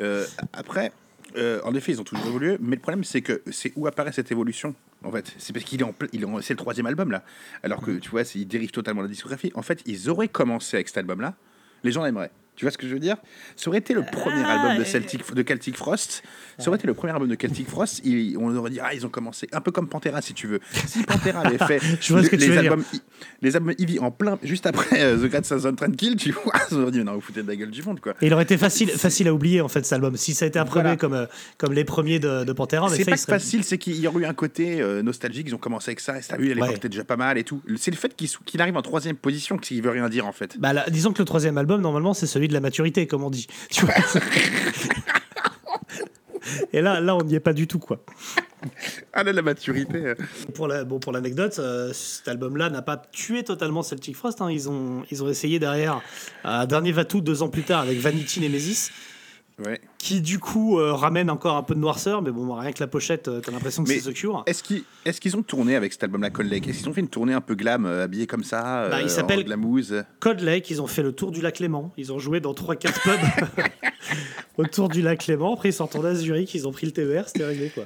Euh, 0.00 0.24
après, 0.52 0.92
euh, 1.36 1.60
en 1.64 1.74
effet, 1.74 1.92
ils 1.92 2.00
ont 2.00 2.04
toujours 2.04 2.26
évolué, 2.26 2.56
mais 2.60 2.76
le 2.76 2.82
problème, 2.82 3.04
c'est 3.04 3.22
que 3.22 3.42
c'est 3.50 3.72
où 3.76 3.86
apparaît 3.86 4.12
cette 4.12 4.30
évolution. 4.32 4.74
En 5.04 5.10
fait, 5.10 5.32
c'est 5.38 5.52
parce 5.52 5.64
qu'il 5.64 5.80
est 5.80 5.84
en, 5.84 5.94
il 6.12 6.22
est 6.22 6.24
en- 6.24 6.40
c'est 6.40 6.54
le 6.54 6.58
troisième 6.58 6.86
album 6.86 7.10
là, 7.10 7.24
alors 7.62 7.80
que 7.80 7.92
tu 7.98 8.10
vois, 8.10 8.22
il 8.34 8.46
dérive 8.46 8.70
totalement 8.70 9.02
la 9.02 9.08
discographie. 9.08 9.50
En 9.54 9.62
fait, 9.62 9.82
ils 9.86 10.08
auraient 10.10 10.28
commencé 10.28 10.76
avec 10.76 10.88
cet 10.88 10.98
album-là, 10.98 11.34
les 11.84 11.92
gens 11.92 12.04
l'aimeraient. 12.04 12.30
Tu 12.54 12.66
vois 12.66 12.70
ce 12.70 12.76
que 12.78 12.86
je 12.86 12.92
veux 12.92 13.00
dire? 13.00 13.16
Ça 13.56 13.70
aurait 13.70 13.78
été 13.78 13.94
le 13.94 14.02
premier 14.02 14.44
album 14.44 14.76
de, 14.78 14.84
Celtic, 14.84 15.34
de 15.34 15.42
Celtic 15.42 15.74
Frost. 15.76 16.22
Ça 16.58 16.68
aurait 16.68 16.76
été 16.78 16.86
le 16.86 16.92
premier 16.92 17.12
album 17.14 17.26
de 17.28 17.34
Celtic 17.34 17.66
Frost. 17.66 18.02
il- 18.04 18.36
on 18.38 18.54
aurait 18.54 18.70
dit 18.70 18.78
ah 18.80 18.92
ils 18.92 19.06
ont 19.06 19.08
commencé 19.08 19.48
un 19.52 19.60
peu 19.62 19.70
comme 19.72 19.88
Pantera 19.88 20.20
si 20.20 20.34
tu 20.34 20.46
veux. 20.46 20.60
Si 20.86 21.02
Pantera 21.02 21.40
avait 21.40 21.56
fait 21.66 21.80
Je 22.00 22.14
les, 22.36 22.58
albums, 22.58 22.84
I- 22.92 23.00
les 23.40 23.56
albums 23.56 23.74
Ivy 23.78 23.98
en 24.00 24.10
plein 24.10 24.38
juste 24.42 24.66
après 24.66 25.00
euh, 25.02 25.16
The 25.16 25.30
Great 25.30 25.46
Southern 25.46 25.74
Tranquil, 25.76 26.16
tu 26.16 26.32
vois, 26.32 26.52
on 26.72 26.82
aurait 26.82 26.90
dit 26.92 27.02
non 27.02 27.14
vous 27.14 27.20
foutez 27.22 27.42
de 27.42 27.48
la 27.48 27.56
gueule 27.56 27.70
du 27.70 27.82
monde 27.82 28.00
quoi. 28.00 28.12
Et 28.20 28.26
il 28.26 28.34
aurait 28.34 28.42
été 28.44 28.58
facile, 28.58 28.90
facile 28.90 29.28
à 29.28 29.34
oublier 29.34 29.62
en 29.62 29.68
fait 29.68 29.82
cet 29.84 29.94
album. 29.94 30.16
Si 30.18 30.34
ça 30.34 30.44
a 30.44 30.48
été 30.48 30.58
approuvé 30.58 30.82
Voilà. 30.82 30.96
comme, 30.96 31.14
euh, 31.14 31.26
comme 31.56 31.72
les 31.72 31.84
premiers 31.84 32.18
de, 32.18 32.44
de 32.44 32.52
Pantera, 32.52 32.90
C'est 32.90 33.06
pas 33.06 33.16
serait- 33.16 33.32
facile, 33.32 33.64
c'est 33.64 33.78
qu'il 33.78 33.98
y 33.98 34.06
aurait 34.06 34.20
eu 34.22 34.26
un 34.26 34.34
côté 34.34 34.82
euh, 34.82 35.02
nostalgique. 35.02 35.46
Ils 35.48 35.54
ont 35.54 35.58
commencé 35.58 35.88
avec 35.88 36.00
ça, 36.00 36.18
et 36.18 36.20
t'as 36.20 36.36
vu, 36.36 36.50
à 36.50 36.54
l'époque, 36.54 36.68
Ouais. 36.68 36.74
c'était 36.74 36.90
déjà 36.90 37.04
pas 37.04 37.16
mal 37.16 37.38
et 37.38 37.44
tout. 37.44 37.62
C'est 37.76 37.90
le 37.90 37.96
fait 37.96 38.14
qu'il 38.14 38.28
qu'il 38.44 38.60
arrive 38.60 38.76
en 38.76 38.82
troisième 38.82 39.16
position 39.16 39.56
qu'il 39.56 39.80
veut 39.82 39.90
rien 39.90 40.08
dire 40.10 40.26
en 40.26 40.32
fait. 40.32 40.56
Bah, 40.60 40.72
là, 40.74 40.84
disons 40.90 41.12
que 41.14 41.18
le 41.20 41.24
troisième 41.24 41.56
album, 41.56 41.80
normalement, 41.80 42.12
c'est 42.14 42.26
celui 42.26 42.48
de 42.52 42.56
la 42.56 42.60
maturité, 42.60 43.06
comme 43.06 43.24
on 43.24 43.30
dit. 43.30 43.46
Tu 43.70 43.84
vois 43.84 43.94
Et 46.72 46.80
là, 46.80 47.00
là, 47.00 47.14
on 47.16 47.22
n'y 47.22 47.34
est 47.34 47.40
pas 47.40 47.52
du 47.52 47.66
tout, 47.66 47.78
quoi. 47.78 48.04
Ah 49.12 49.22
là, 49.22 49.32
la 49.32 49.42
maturité. 49.42 49.98
euh. 50.06 50.14
Pour 50.54 50.66
la, 50.68 50.84
bon, 50.84 50.98
pour 50.98 51.12
l'anecdote, 51.12 51.58
euh, 51.58 51.92
cet 51.92 52.28
album-là 52.28 52.68
n'a 52.70 52.82
pas 52.82 52.96
tué 53.12 53.42
totalement 53.44 53.82
Celtic 53.82 54.16
Frost. 54.16 54.40
hein. 54.40 54.50
Ils, 54.50 54.68
ont, 54.68 55.04
ils 55.10 55.22
ont 55.22 55.28
essayé 55.28 55.58
derrière 55.58 56.00
un 56.44 56.66
dernier 56.66 56.92
Vatou 56.92 57.20
deux 57.20 57.42
ans 57.42 57.48
plus 57.48 57.62
tard 57.62 57.80
avec 57.82 57.98
Vanity 57.98 58.40
Nemesis. 58.40 58.90
Ouais. 59.64 59.80
Qui 60.02 60.20
du 60.20 60.40
coup 60.40 60.80
euh, 60.80 60.92
ramène 60.94 61.30
encore 61.30 61.54
un 61.56 61.62
peu 61.62 61.76
de 61.76 61.78
noirceur, 61.78 62.22
mais 62.22 62.32
bon, 62.32 62.52
rien 62.56 62.72
que 62.72 62.80
la 62.80 62.88
pochette, 62.88 63.28
euh, 63.28 63.38
t'as 63.40 63.52
l'impression 63.52 63.84
que 63.84 63.88
c'est 63.90 64.00
The 64.00 64.12
Cure. 64.12 64.42
Est-ce 64.48 64.60
qu'ils 64.64 64.82
est 65.06 65.34
ont 65.36 65.44
tourné 65.44 65.76
avec 65.76 65.92
cet 65.92 66.02
album-là, 66.02 66.30
Cold 66.30 66.50
Lake? 66.50 66.66
Est-ce 66.66 66.78
qu'ils 66.78 66.88
ont 66.88 66.92
fait 66.92 67.02
une 67.02 67.08
tournée 67.08 67.34
un 67.34 67.40
peu 67.40 67.54
glam, 67.54 67.86
euh, 67.86 68.02
habillé 68.02 68.26
comme 68.26 68.42
ça 68.42 68.88
Bah, 68.90 69.00
il 69.00 69.04
euh, 69.04 69.08
s'appelle- 69.08 69.38
en 69.38 69.44
glamouze? 69.44 70.02
Code 70.18 70.40
Lake, 70.40 70.68
ils 70.70 70.82
ont 70.82 70.88
fait 70.88 71.04
le 71.04 71.12
tour 71.12 71.30
du 71.30 71.40
lac 71.40 71.60
Léman. 71.60 71.92
Ils 71.96 72.12
ont 72.12 72.18
joué 72.18 72.40
dans 72.40 72.52
3-4 72.52 73.00
pubs 73.00 73.64
autour 74.56 74.88
du 74.88 75.02
lac 75.02 75.24
Léman. 75.28 75.54
Après, 75.54 75.68
ils 75.68 75.72
sont 75.72 75.86
retournés 75.86 76.08
à 76.10 76.14
Zurich, 76.16 76.52
ils 76.54 76.66
ont 76.66 76.72
pris 76.72 76.86
le 76.86 76.92
TER, 76.92 77.28
c'était 77.28 77.44
réglé 77.46 77.68
quoi. 77.70 77.84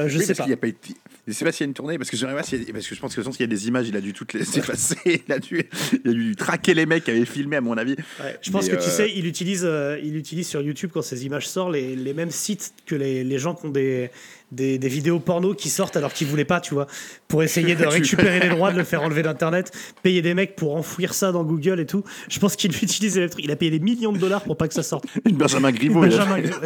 Euh, 0.00 0.08
je 0.08 0.18
Oui, 0.18 0.24
sais 0.24 0.34
pas. 0.34 0.46
y 0.48 0.52
a 0.52 0.56
pas 0.56 0.66
été- 0.66 0.94
Je 1.28 1.32
sais 1.32 1.44
pas 1.44 1.52
s'il 1.52 1.60
y 1.60 1.66
a 1.66 1.68
une 1.68 1.74
tournée, 1.74 1.96
parce 1.98 2.10
que 2.10 2.16
voir 2.32 2.44
s'il 2.44 2.60
y 2.64 2.68
a- 2.68 2.72
parce 2.72 2.88
que 2.88 2.94
je 2.96 3.00
pense 3.00 3.14
que 3.14 3.22
façon, 3.22 3.30
s'il 3.32 3.42
y 3.42 3.44
a 3.44 3.46
des 3.46 3.68
images, 3.68 3.88
il 3.88 3.96
a 3.96 4.00
dû 4.00 4.12
toutes 4.12 4.32
les 4.32 4.58
effacer. 4.58 4.96
Il 5.28 5.32
a 5.32 5.38
dû, 5.38 5.62
il 6.04 6.10
a 6.10 6.12
dû 6.12 6.34
traquer 6.34 6.74
les 6.74 6.86
mecs 6.86 7.04
qui 7.04 7.12
avaient 7.12 7.24
filmé, 7.24 7.54
à 7.56 7.60
mon 7.60 7.76
avis. 7.78 7.94
Ouais, 8.18 8.36
je 8.42 8.50
pense 8.50 8.66
Mais, 8.66 8.76
que 8.76 8.82
tu 8.82 8.90
sais, 8.90 9.12
il 9.14 9.26
utilise, 9.26 9.68
il 10.02 10.16
utilise 10.16 10.48
sur 10.48 10.60
YouTube 10.60 10.90
quand 10.92 11.02
ces 11.02 11.24
images 11.24 11.48
sortent 11.52 11.72
les, 11.72 11.94
les 11.96 12.14
mêmes 12.14 12.30
sites 12.30 12.72
que 12.86 12.94
les, 12.94 13.24
les 13.24 13.38
gens 13.38 13.54
qui 13.54 13.66
ont 13.66 13.70
des, 13.70 14.10
des, 14.50 14.78
des 14.78 14.88
vidéos 14.88 15.18
porno 15.20 15.54
qui 15.54 15.68
sortent 15.68 15.96
alors 15.96 16.12
qu'ils 16.12 16.26
voulaient 16.26 16.44
pas, 16.44 16.60
tu 16.60 16.74
vois, 16.74 16.86
pour 17.28 17.42
essayer 17.42 17.74
de 17.74 17.86
récupérer 17.98 18.40
les 18.40 18.48
droits, 18.48 18.72
de 18.72 18.78
le 18.78 18.84
faire 18.84 19.02
enlever 19.02 19.22
d'internet, 19.22 19.70
payer 20.02 20.22
des 20.22 20.34
mecs 20.34 20.56
pour 20.56 20.76
enfouir 20.76 21.14
ça 21.14 21.32
dans 21.32 21.44
Google 21.44 21.80
et 21.80 21.86
tout. 21.86 22.04
Je 22.28 22.38
pense 22.38 22.56
qu'il 22.56 22.74
utilise 22.82 23.18
les 23.18 23.28
trucs. 23.28 23.44
Il 23.44 23.50
a 23.50 23.56
payé 23.56 23.70
des 23.70 23.80
millions 23.80 24.12
de 24.12 24.18
dollars 24.18 24.42
pour 24.42 24.56
pas 24.56 24.68
que 24.68 24.74
ça 24.74 24.82
sorte. 24.82 25.04
Une 25.28 25.36
Benjamin 25.36 25.70
Griveaux. 25.72 26.04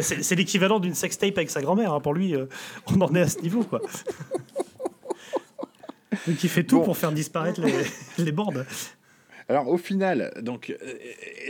C'est 0.01 0.35
l'équivalent 0.35 0.79
d'une 0.79 0.95
sextape 0.95 1.37
avec 1.37 1.49
sa 1.49 1.61
grand-mère. 1.61 1.93
hein. 1.93 1.99
Pour 1.99 2.13
lui, 2.13 2.35
euh, 2.35 2.45
on 2.87 2.99
en 3.01 3.13
est 3.15 3.21
à 3.21 3.27
ce 3.27 3.39
niveau, 3.41 3.63
quoi. 3.63 3.81
Donc 6.25 6.43
il 6.43 6.49
fait 6.49 6.63
tout 6.63 6.77
Bon. 6.79 6.85
pour 6.85 6.97
faire 6.97 7.11
disparaître 7.11 7.61
les, 7.61 7.73
les 8.23 8.31
boards. 8.31 8.53
Alors 9.49 9.69
au 9.69 9.77
final, 9.77 10.33
donc, 10.41 10.69
euh, 10.69 10.93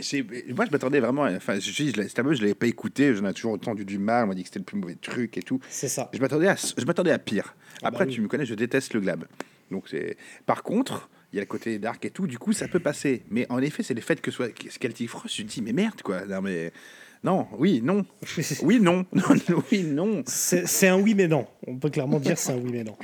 c'est- 0.00 0.24
moi 0.54 0.64
je 0.66 0.70
m'attendais 0.70 1.00
vraiment, 1.00 1.24
à- 1.24 1.34
enfin 1.34 1.58
je 1.58 1.70
je 1.72 1.82
l'ai- 2.00 2.08
cet 2.08 2.18
album 2.20 2.32
je 2.34 2.40
l'avais 2.42 2.54
pas 2.54 2.66
écouté, 2.68 3.12
j'en 3.14 3.26
ai 3.28 3.34
toujours 3.34 3.52
entendu 3.54 3.84
du 3.84 3.98
mal, 3.98 4.24
on 4.24 4.28
m'a 4.28 4.34
dit 4.34 4.42
que 4.42 4.48
c'était 4.48 4.60
le 4.60 4.64
plus 4.64 4.78
mauvais 4.78 4.94
truc 4.94 5.36
et 5.36 5.42
tout. 5.42 5.58
C'est 5.68 5.88
ça. 5.88 6.08
Je 6.14 6.20
m'attendais 6.20 6.46
à, 6.48 6.54
je 6.56 6.84
m'attendais 6.84 7.10
à 7.10 7.18
pire. 7.18 7.56
Après 7.82 8.04
bah 8.04 8.08
oui. 8.08 8.14
tu 8.14 8.20
me 8.20 8.28
connais, 8.28 8.46
je 8.46 8.54
déteste 8.54 8.94
le 8.94 9.00
glab. 9.00 9.24
Donc 9.72 9.88
c'est, 9.88 10.16
par 10.46 10.62
contre, 10.62 11.10
il 11.32 11.36
y 11.36 11.38
a 11.40 11.42
le 11.42 11.46
côté 11.46 11.78
dark 11.80 12.04
et 12.04 12.10
tout, 12.10 12.26
du 12.28 12.38
coup 12.38 12.52
ça 12.52 12.68
peut 12.68 12.78
passer. 12.80 13.24
Mais 13.30 13.46
en 13.50 13.58
effet 13.58 13.82
c'est 13.82 13.94
le 13.94 14.00
fait 14.00 14.20
que 14.20 14.30
soit 14.30 14.50
Celtic 14.80 15.08
Frost, 15.08 15.34
je 15.36 15.42
me 15.42 15.48
dis 15.48 15.60
mais 15.60 15.72
merde 15.72 16.00
quoi, 16.02 16.24
non 16.24 16.40
mais 16.40 16.72
non, 17.24 17.48
oui, 17.58 17.80
non, 17.82 18.06
oui, 18.62 18.78
non, 18.80 19.04
non, 19.12 19.62
oui, 19.72 19.82
non. 19.82 20.22
C'est 20.24 20.68
c'est 20.68 20.86
un 20.86 21.00
oui 21.00 21.14
mais 21.16 21.26
non. 21.26 21.48
On 21.66 21.76
peut 21.76 21.90
clairement 21.90 22.20
dire 22.20 22.38
c'est 22.38 22.52
un 22.52 22.58
oui 22.58 22.70
mais 22.70 22.84
non. 22.84 22.96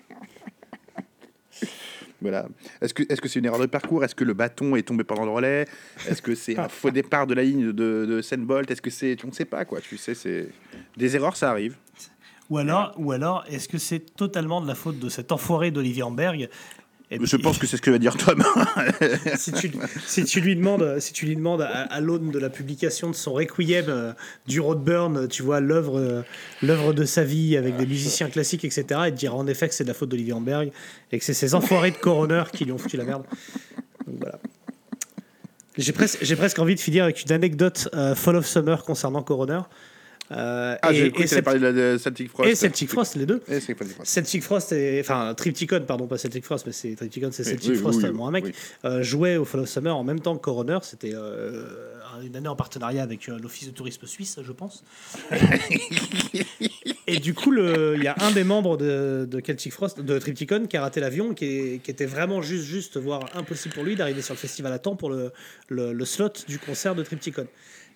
Voilà. 2.24 2.48
Est-ce 2.80 2.94
que 2.94 3.02
est-ce 3.10 3.20
que 3.20 3.28
c'est 3.28 3.38
une 3.38 3.44
erreur 3.44 3.60
de 3.60 3.66
parcours? 3.66 4.02
Est-ce 4.02 4.14
que 4.14 4.24
le 4.24 4.32
bâton 4.32 4.76
est 4.76 4.82
tombé 4.82 5.04
pendant 5.04 5.26
le 5.26 5.30
relais? 5.30 5.66
Est-ce 6.08 6.22
que 6.22 6.34
c'est 6.34 6.58
un 6.58 6.68
faux 6.70 6.90
départ 6.90 7.26
de 7.26 7.34
la 7.34 7.42
ligne 7.42 7.66
de, 7.66 8.06
de 8.06 8.22
Senbolt 8.22 8.70
Est-ce 8.70 8.80
que 8.80 8.88
c'est 8.88 9.16
on 9.24 9.28
ne 9.28 9.32
sait 9.32 9.44
pas 9.44 9.66
quoi 9.66 9.80
Tu 9.82 9.98
sais, 9.98 10.14
c'est 10.14 10.48
des 10.96 11.16
erreurs, 11.16 11.36
ça 11.36 11.50
arrive. 11.50 11.76
Ou 12.48 12.58
alors, 12.58 12.94
ou 12.96 13.12
alors 13.12 13.44
est-ce 13.48 13.68
que 13.68 13.78
c'est 13.78 14.00
totalement 14.00 14.60
de 14.62 14.66
la 14.66 14.74
faute 14.74 14.98
de 14.98 15.08
cet 15.08 15.32
enfoiré 15.32 15.70
d'Olivier 15.70 16.02
Amberg 16.02 16.48
Et 17.10 17.18
Je 17.22 17.36
pense 17.36 17.58
que 17.58 17.66
c'est 17.66 17.76
ce 17.76 17.82
que 17.82 17.90
va 17.90 17.98
dire 17.98 18.16
Tom. 18.16 18.42
si, 19.36 19.52
tu, 19.52 19.70
si 20.06 20.24
tu 20.24 20.40
lui 20.40 20.56
demandes, 20.56 20.98
si 21.00 21.12
tu 21.12 21.26
lui 21.26 21.36
demandes 21.36 21.62
à, 21.62 21.82
à 21.82 22.00
l'aune 22.00 22.30
de 22.30 22.38
la 22.38 22.48
publication 22.48 23.10
de 23.10 23.14
son 23.14 23.34
Requiem 23.34 23.84
euh, 23.88 24.12
du 24.46 24.60
Roadburn, 24.60 25.28
tu 25.28 25.42
vois 25.42 25.60
l'œuvre, 25.60 25.98
euh, 25.98 26.22
l'œuvre 26.62 26.92
de 26.92 27.04
sa 27.04 27.22
vie 27.22 27.56
avec 27.56 27.76
des 27.76 27.86
musiciens 27.86 28.30
classiques, 28.30 28.64
etc., 28.64 28.84
il 29.06 29.12
te 29.12 29.18
dira 29.18 29.34
en 29.36 29.46
effet 29.46 29.68
que 29.68 29.74
c'est 29.74 29.84
de 29.84 29.88
la 29.88 29.94
faute 29.94 30.08
d'Olivier 30.08 30.32
Amberg 30.32 30.72
et 31.12 31.18
que 31.18 31.24
c'est 31.24 31.34
ces 31.34 31.54
enfoirés 31.54 31.90
de 31.90 31.96
coroner 31.96 32.44
qui 32.52 32.64
lui 32.64 32.72
ont 32.72 32.78
foutu 32.78 32.96
la 32.96 33.04
merde. 33.04 33.24
Donc, 34.06 34.16
voilà. 34.18 34.38
J'ai 35.76 35.92
presque, 35.92 36.18
j'ai 36.22 36.36
presque 36.36 36.58
envie 36.58 36.76
de 36.76 36.80
finir 36.80 37.04
avec 37.04 37.22
une 37.22 37.32
anecdote 37.32 37.88
euh, 37.94 38.14
Fall 38.14 38.36
of 38.36 38.46
Summer 38.46 38.84
concernant 38.84 39.22
Coroner. 39.22 39.60
Euh, 40.32 40.76
Ah, 40.80 40.92
j'ai 40.92 41.06
et- 41.06 41.22
et 41.22 41.26
Celtic- 41.26 41.44
parler 41.44 41.60
de, 41.60 41.98
Celtic 41.98 42.30
Frost. 42.30 42.48
et 42.50 42.54
Celtic 42.54 42.88
Frost, 42.88 43.14
les 43.16 43.26
deux. 43.26 43.42
Et 43.46 43.60
Celtic 43.60 43.76
Frost. 43.94 44.10
Celtic 44.10 44.42
Frost, 44.42 44.72
et, 44.72 45.00
enfin 45.00 45.34
Tripticon, 45.34 45.82
pardon, 45.86 46.06
pas 46.06 46.16
Celtic 46.16 46.44
Frost, 46.44 46.64
mais 46.66 46.72
c'est 46.72 46.94
Tripticon, 46.96 47.28
c'est 47.30 47.44
Celtic 47.44 47.70
oui, 47.72 47.76
Frost, 47.76 48.00
oui, 48.02 48.10
mon 48.10 48.30
mec, 48.30 48.46
euh, 48.86 49.02
jouait 49.02 49.36
au 49.36 49.44
Fall 49.44 49.60
of 49.60 49.68
Summer 49.68 49.94
en 49.94 50.02
même 50.02 50.20
temps 50.20 50.34
que 50.36 50.40
Coroner. 50.42 50.78
C'était 50.82 51.12
euh, 51.14 51.66
une 52.22 52.36
année 52.36 52.48
en 52.48 52.56
partenariat 52.56 53.02
avec 53.02 53.28
euh, 53.28 53.38
l'Office 53.42 53.66
de 53.68 53.72
tourisme 53.74 54.06
suisse, 54.06 54.38
je 54.42 54.52
pense. 54.52 54.84
et 57.06 57.18
du 57.18 57.34
coup, 57.34 57.52
il 57.54 58.02
y 58.02 58.06
a 58.08 58.14
un 58.20 58.30
des 58.32 58.44
membres 58.44 58.76
de, 58.76 59.26
de 59.30 59.40
Celtic 59.40 59.72
Frost, 59.72 60.00
de 60.00 60.18
Tripticon, 60.18 60.66
qui 60.66 60.76
a 60.76 60.80
raté 60.82 61.00
l'avion, 61.00 61.34
qui, 61.34 61.80
qui 61.82 61.90
était 61.90 62.06
vraiment 62.06 62.42
juste, 62.42 62.64
juste, 62.64 62.96
voire 62.96 63.24
impossible 63.34 63.74
pour 63.74 63.84
lui 63.84 63.96
d'arriver 63.96 64.22
sur 64.22 64.34
le 64.34 64.38
festival 64.38 64.72
à 64.72 64.78
temps 64.78 64.96
pour 64.96 65.10
le, 65.10 65.32
le- 65.68 65.92
le 65.92 66.04
slot 66.04 66.30
du 66.48 66.58
concert 66.58 66.94
de 66.94 67.02
Tripticon. 67.02 67.46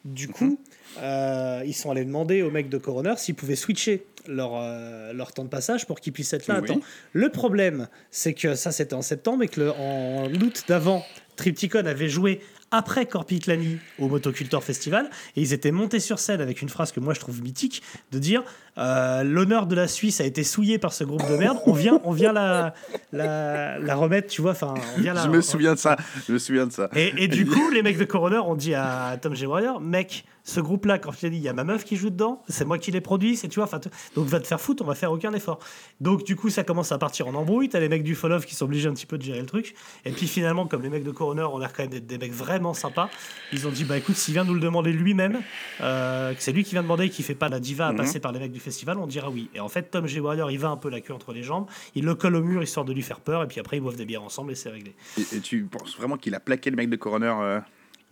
Du 0.05 0.29
coup, 0.29 0.61
euh, 1.01 1.63
ils 1.67 1.75
sont 1.75 1.91
allés 1.91 2.05
demander 2.05 2.43
aux 2.43 2.51
mecs 2.51 2.69
de 2.69 2.79
Coroner 2.79 3.15
s'ils 3.17 3.35
pouvaient 3.35 3.57
switcher 3.57 4.07
leur, 4.29 4.53
euh, 4.55 5.13
leur 5.13 5.33
temps 5.33 5.43
de 5.45 5.49
passage 5.49 5.87
pour 5.87 5.99
qu'ils 6.01 6.13
puissent 6.13 6.33
être 6.33 6.47
là 6.47 6.55
à 6.57 6.63
temps. 6.63 6.81
Le 7.13 7.31
problème, 7.31 7.89
c'est 8.11 8.33
que 8.33 8.55
ça 8.55 8.71
c'était 8.71 8.95
en 8.95 9.03
septembre 9.03 9.43
et 9.43 9.49
que 9.49 9.61
le- 9.61 9.73
en 9.73 10.33
août 10.33 10.65
d'avant, 10.69 11.05
Tripticon 11.37 11.85
avait 11.87 12.09
joué 12.09 12.41
après 12.71 13.07
Corpiclani 13.07 13.79
au 13.99 14.09
Motocultor 14.09 14.63
Festival 14.63 15.09
et 15.37 15.41
ils 15.41 15.53
étaient 15.53 15.71
montés 15.73 16.01
sur 16.01 16.19
scène 16.19 16.41
avec 16.41 16.61
une 16.63 16.69
phrase 16.69 16.93
que 16.93 17.01
moi 17.01 17.15
je 17.15 17.21
trouve 17.21 17.43
mythique 17.43 17.83
de 18.13 18.19
dire 18.19 18.43
euh, 18.77 19.25
l'honneur 19.25 19.67
de 19.67 19.75
la 19.75 19.89
Suisse 19.89 20.21
a 20.21 20.25
été 20.25 20.45
souillé 20.45 20.79
par 20.79 20.93
ce 20.93 21.03
groupe 21.03 21.27
de 21.29 21.37
merde. 21.37 21.59
On 21.67 21.73
vient, 21.73 22.01
on 22.05 22.13
vient 22.13 22.33
la, 22.33 22.75
la, 23.13 23.79
la 23.79 23.95
remettre, 23.97 24.29
tu 24.29 24.41
vois. 24.41 24.53
Enfin, 24.53 24.75
on 24.97 25.01
vient 25.01 25.15
la- 25.15 25.25
Je 25.25 25.29
me 25.29 25.41
souviens 25.41 25.75
de 25.75 25.79
ça. 25.81 25.97
Je 26.29 26.33
me 26.33 26.39
souviens 26.39 26.67
de 26.67 26.73
ça. 26.73 26.89
et, 26.95 27.13
et 27.25 27.27
du 27.29 27.45
coup, 27.47 27.71
les 27.71 27.83
mecs 27.83 27.99
de 27.99 28.05
Coroner 28.05 28.39
ont 28.39 28.55
dit 28.55 28.75
à 28.75 29.19
Tom 29.21 29.35
G. 29.35 29.47
Warrior, 29.47 29.81
mec, 29.81 30.25
ce 30.45 30.61
je 30.61 31.21
t'ai 31.21 31.31
dit, 31.31 31.37
il 31.37 31.43
y 31.43 31.49
a 31.49 31.53
ma 31.53 31.65
meuf 31.65 31.85
qui 31.85 31.97
joue 31.97 32.09
dedans, 32.11 32.43
c'est 32.49 32.65
moi 32.65 32.79
qui 32.79 32.91
les 32.91 33.01
produit, 33.03 33.37
c'est 33.37 33.49
tu 33.49 33.57
vois, 33.57 33.65
enfin, 33.65 33.81
donc 34.15 34.27
va 34.29 34.41
te 34.41 34.47
faire 34.47 34.61
foutre, 34.61 34.83
on 34.83 34.87
va 34.87 34.95
faire 34.95 35.13
aucun 35.13 35.33
effort. 35.35 35.59
Donc 36.01 36.25
du 36.25 36.37
coup, 36.37 36.49
ça 36.49 36.63
commence 36.65 36.93
à 36.93 36.99
partir 36.99 37.27
en 37.29 37.35
embrouille. 37.35 37.69
T'as 37.69 37.81
les 37.81 37.89
mecs 37.89 38.03
du 38.05 38.15
Fall 38.15 38.33
Off 38.33 38.47
qui 38.47 38.55
sont 38.55 38.65
obligés 38.67 38.89
un 38.89 38.95
petit 38.95 39.07
peu 39.07 39.19
de 39.19 39.23
gérer 39.25 39.41
le 39.41 39.47
truc. 39.47 39.75
Et 40.05 40.13
puis 40.13 40.27
finalement, 40.29 40.67
comme 40.67 40.83
les 40.83 40.89
mecs 40.89 41.05
de 41.05 41.11
Coroner 41.11 41.43
ont 41.43 41.59
l'air 41.59 41.73
quand 41.73 41.83
même 41.83 41.91
d'être 41.91 42.07
des 42.07 42.17
mecs 42.19 42.33
vraiment 42.59 42.75
sympas, 42.75 43.09
ils 43.53 43.67
ont 43.67 43.71
dit, 43.71 43.85
bah 43.85 43.97
écoute, 43.97 44.17
s'il 44.17 44.35
vient 44.35 44.45
nous 44.45 44.55
le 44.55 44.61
demander 44.61 44.93
lui-même, 44.93 45.41
euh, 45.81 46.35
que 46.35 46.43
c'est 46.43 46.53
lui 46.53 46.65
qui 46.65 46.73
vient 46.73 46.83
demander, 46.83 47.09
qui 47.09 47.23
fait 47.23 47.35
pas 47.37 47.49
la 47.49 47.61
diva 47.61 47.87
à 47.89 47.93
Mhm. 47.93 47.97
passer 47.99 48.21
par 48.21 48.33
les 48.33 48.41
mecs 48.41 48.53
du 48.53 48.61
festival, 48.61 48.99
on 48.99 49.07
dira 49.07 49.31
oui. 49.31 49.49
Et 49.55 49.61
en 49.61 49.69
fait, 49.69 49.91
Tom 49.91 50.07
G. 50.07 50.19
Warrior, 50.21 50.51
il 50.51 50.59
va 50.59 50.69
un 50.69 50.77
peu 50.77 50.91
la 50.91 51.01
queue 51.01 51.15
entre 51.15 51.33
les 51.33 51.43
jambes, 51.45 51.67
il 51.95 52.05
le 52.05 52.15
colle 52.15 52.35
au 52.37 52.43
mur 52.43 52.63
histoire 52.63 52.85
de 52.85 52.93
lui 52.93 53.03
faire 53.03 53.21
peur, 53.21 53.43
et 53.43 53.47
puis 53.47 53.61
après 53.61 53.77
ils 53.77 53.81
boivent 53.81 53.97
des 53.97 54.05
bières 54.07 54.23
ensemble 54.25 54.53
et 54.53 54.55
c'est 54.57 54.71
réglé. 54.71 54.95
Et, 55.17 55.37
et 55.37 55.41
tu 55.41 55.63
penses 55.65 55.97
vraiment 55.97 56.17
qu'il 56.17 56.35
a 56.35 56.41
plaqué 56.41 56.71
le 56.71 56.77
mec 56.77 56.91
de 56.91 56.97
Coroner 56.97 57.33
euh 57.41 57.61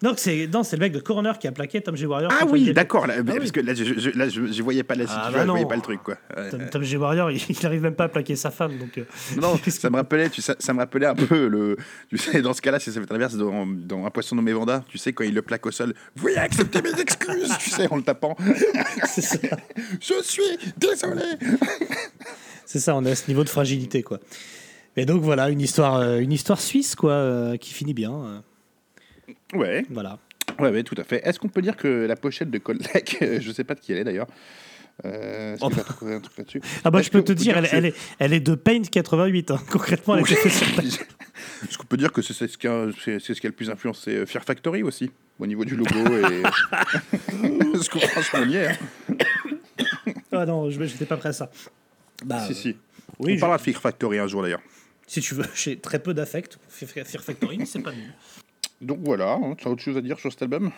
Donc 0.03 0.19
c'est 0.19 0.47
non, 0.53 0.63
c'est 0.63 0.77
le 0.77 0.81
mec 0.81 0.93
de 0.93 0.99
Coroner 1.01 1.33
qui 1.41 1.49
a 1.49 1.53
plaqué 1.53 1.81
Tom 1.81 1.97
G. 1.97 2.05
Warrior. 2.05 2.31
Ah 2.39 2.45
oui, 2.47 2.71
d'accord. 2.75 3.07
là, 3.07 3.15
Ah 3.19 3.23
parce 3.25 3.39
oui. 3.39 3.51
que 3.51 3.61
là, 3.61 3.73
je, 3.73 3.83
je, 3.85 4.11
là, 4.11 4.29
je, 4.29 4.47
je 4.53 4.63
voyais 4.63 4.83
pas 4.83 4.95
la 4.95 5.05
Ah, 5.05 5.07
situation, 5.09 5.33
bah 5.33 5.43
je 5.47 5.51
voyais 5.51 5.67
pas 5.67 5.77
le 5.77 5.81
truc, 5.81 6.03
quoi. 6.03 6.17
Tom, 6.71 6.83
G. 6.83 6.99
Warrior, 6.99 7.31
il, 7.31 7.41
il 7.49 7.67
arrive 7.67 7.81
même 7.81 7.95
pas 7.95 8.05
à 8.05 8.09
plaquer 8.11 8.37
sa 8.37 8.51
femme, 8.51 8.77
donc. 8.77 8.99
euh, 8.99 9.05
Non, 9.41 9.59
ça 9.69 9.89
me 9.89 9.97
rappelait, 9.97 10.29
tu 10.29 10.43
sais, 10.43 10.55
ça 10.59 10.75
me 10.75 10.81
rappelait 10.81 11.07
un 11.07 11.15
peu 11.15 11.47
le, 11.49 11.79
tu 12.11 12.19
sais, 12.19 12.43
dans 12.43 12.53
ce 12.53 12.61
cas-là, 12.61 12.79
si 12.79 12.93
ça 12.93 13.01
fait 13.01 13.11
l'inverse 13.11 13.37
dans, 13.37 13.65
dans 13.67 14.05
un 14.05 14.11
poisson 14.11 14.37
nommé 14.37 14.53
Vanda, 14.53 14.85
tu 14.87 14.99
sais, 14.99 15.15
quand 15.15 15.25
il 15.25 15.33
le 15.35 15.41
plaque 15.41 15.65
au 15.65 15.71
sol, 15.71 15.95
veuillez 16.15 16.37
accepter 16.37 16.83
mes 16.83 17.01
excuses, 17.01 17.57
tu 17.59 17.71
sais, 17.71 17.91
en 17.91 17.97
le 17.97 18.03
tapant. 18.03 18.37
Je 20.01 20.23
suis 20.23 20.59
désolé. 20.77 21.23
C'est 22.65 22.81
ça, 22.81 22.95
on 22.97 23.05
est 23.07 23.11
à 23.13 23.15
ce 23.17 23.29
niveau 23.29 23.45
de 23.45 23.49
fragilité, 23.49 24.03
quoi. 24.03 24.21
Et 24.97 25.07
donc 25.07 25.23
voilà, 25.23 25.49
une 25.51 25.61
histoire, 25.61 25.97
euh, 25.97 26.19
une 26.19 26.33
histoire 26.33 26.61
suisse, 26.61 26.95
quoi, 26.95 27.13
euh, 27.13 27.57
qui 27.57 27.73
finit 27.73 27.95
bien. 27.95 28.43
Euh. 29.29 29.59
Ouais. 29.59 29.87
Voilà. 29.91 30.19
Ouais, 30.59 30.71
ouais, 30.71 30.83
tout 30.83 30.95
à 30.99 31.05
fait. 31.05 31.21
Est-ce 31.27 31.39
qu'on 31.39 31.49
peut 31.49 31.63
dire 31.63 31.77
que 31.77 32.07
la 32.07 32.17
pochette 32.17 32.51
de 32.51 32.59
Coldec, 32.59 33.19
euh, 33.23 33.39
je 33.41 33.53
sais 33.53 33.65
pas 33.65 33.75
de 33.75 33.81
qui 33.81 33.93
elle 33.93 33.99
est 33.99 34.05
d'ailleurs. 34.05 34.29
Euh, 35.05 35.57
as 35.61 35.71
trouvé 35.85 36.15
un 36.15 36.21
truc 36.21 36.39
là-dessus? 36.39 36.63
Ah 36.83 36.91
bah 36.91 37.03
je 37.03 37.11
peux 37.11 37.19
qu'on 37.19 37.25
te 37.27 37.33
peut 37.33 37.35
dire, 37.35 37.59
elle, 37.59 37.69
elle 37.71 37.85
est, 37.87 37.95
elle 38.19 38.33
est 38.33 38.41
de 38.41 38.55
Paint 38.55 38.81
88. 38.83 39.51
hein. 39.51 39.59
Concrètement, 39.71 40.17
elle 40.17 40.23
Oui. 40.23 40.31
faite 40.35 40.51
sur. 40.53 40.67
Est-ce 41.65 41.77
qu'on 41.77 41.85
peut 41.85 41.99
dire 41.99 42.13
que 42.13 42.23
c'est 42.23 42.33
ce, 42.33 42.57
qui 42.57 42.67
a, 42.67 42.87
c'est- 43.05 43.19
c'est 43.19 43.35
ce 43.35 43.41
qui 43.41 43.47
a 43.47 43.51
le 43.51 43.55
plus 43.55 43.69
influencé 43.69 44.13
euh, 44.15 44.27
Fear 44.27 44.43
Factory 44.45 44.83
aussi, 44.83 45.11
au 45.39 45.47
niveau 45.47 45.65
du 45.67 45.77
logo 45.77 45.91
et. 45.99 46.43
Parce 47.73 47.89
que 47.91 47.99
franchement, 47.99 48.41
on 48.45 48.49
y 48.49 48.57
est. 48.57 48.69
hein. 48.69 48.77
Ah 50.33 50.47
non, 50.47 50.71
je 50.71 50.83
j'étais 50.85 51.05
pas 51.07 51.17
prêt 51.19 51.29
à 51.31 51.33
ça. 51.35 51.51
Bah, 52.25 52.47
si, 52.47 52.55
si. 52.55 52.77
oui, 53.19 53.33
on 53.33 53.37
je- 53.37 53.41
parlera 53.41 53.59
de 53.59 53.63
Fear 53.63 53.81
Factory 53.81 54.19
un 54.19 54.27
jour 54.27 54.43
d'ailleurs. 54.43 54.63
Si 55.07 55.21
tu 55.21 55.35
veux, 55.35 55.45
j'ai 55.55 55.79
très 55.79 55.99
peu 55.99 56.15
d'affect 56.15 56.57
pour 56.57 56.73
Fear 56.89 57.23
Factory, 57.23 57.59
mais 57.59 57.67
c'est 57.67 57.81
pas 57.83 57.93
nul. 57.93 58.13
Donc 58.81 58.99
voilà, 59.03 59.33
hein, 59.35 59.55
tu 59.57 59.67
as 59.67 59.71
autre 59.71 59.83
chose 59.83 59.97
à 59.97 60.01
dire 60.01 60.19
sur 60.19 60.31
cet 60.31 60.43
album? 60.43 60.71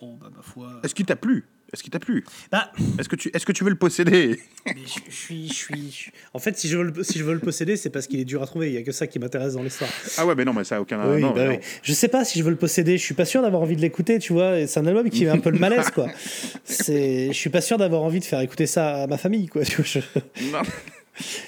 Oh 0.00 0.16
bah 0.20 0.30
ma 0.34 0.42
foi. 0.42 0.80
Est-ce 0.82 0.94
qu'il 0.94 1.06
t'a 1.06 1.16
plu? 1.16 1.44
Est-ce 1.72 1.82
qu'il 1.82 1.90
t'a 1.90 1.98
plu? 1.98 2.24
Bah, 2.52 2.70
Est-ce 3.00 3.08
que, 3.08 3.16
tu, 3.16 3.30
est 3.34 3.44
que 3.44 3.50
tu 3.50 3.64
veux 3.64 3.70
le 3.70 3.76
posséder? 3.76 4.38
mais 4.66 4.74
je, 4.86 5.00
je 5.10 5.14
suis, 5.14 5.48
je 5.48 5.52
suis. 5.54 5.90
je- 5.90 6.10
En 6.32 6.38
fait, 6.38 6.56
si 6.56 6.68
je 6.68 6.76
veux 6.78 6.84
le, 6.84 7.02
si 7.02 7.18
je 7.18 7.24
veux 7.24 7.32
le 7.32 7.40
posséder, 7.40 7.76
c'est 7.76 7.90
parce 7.90 8.06
qu'il 8.06 8.20
est 8.20 8.24
dur 8.24 8.42
à 8.42 8.46
trouver. 8.46 8.68
Il 8.68 8.74
y 8.74 8.76
a 8.76 8.82
que 8.82 8.92
ça 8.92 9.08
qui 9.08 9.18
m'intéresse 9.18 9.54
dans 9.54 9.62
l'histoire. 9.62 9.90
Ah 10.18 10.24
ouais, 10.26 10.36
mais 10.36 10.44
non, 10.44 10.52
mais 10.52 10.62
ça 10.62 10.76
a 10.76 10.80
aucun. 10.80 11.00
Oui, 11.12 11.20
non, 11.20 11.32
bah 11.32 11.46
non. 11.46 11.50
oui. 11.52 11.58
Je 11.82 11.92
sais 11.92 12.06
pas 12.06 12.24
si 12.24 12.38
je 12.38 12.44
veux 12.44 12.50
le 12.50 12.56
posséder. 12.56 12.96
Je 12.96 13.02
suis 13.02 13.14
pas 13.14 13.24
sûr 13.24 13.42
d'avoir 13.42 13.62
envie 13.62 13.74
de 13.74 13.80
l'écouter, 13.80 14.20
tu 14.20 14.32
vois. 14.32 14.64
C'est 14.68 14.78
un 14.78 14.86
album 14.86 15.10
qui 15.10 15.24
met 15.24 15.30
un 15.30 15.38
peu 15.38 15.50
le 15.50 15.58
malaise, 15.58 15.90
quoi. 15.90 16.08
C'est, 16.64 17.28
je 17.28 17.32
suis 17.36 17.50
pas 17.50 17.60
sûr 17.60 17.76
d'avoir 17.78 18.02
envie 18.02 18.20
de 18.20 18.24
faire 18.24 18.40
écouter 18.40 18.66
ça 18.66 19.02
à 19.02 19.06
ma 19.08 19.16
famille, 19.18 19.48
quoi. 19.48 19.64
Tu 19.64 19.76
vois, 19.82 19.84
je- 19.84 20.50
Non. 20.52 20.62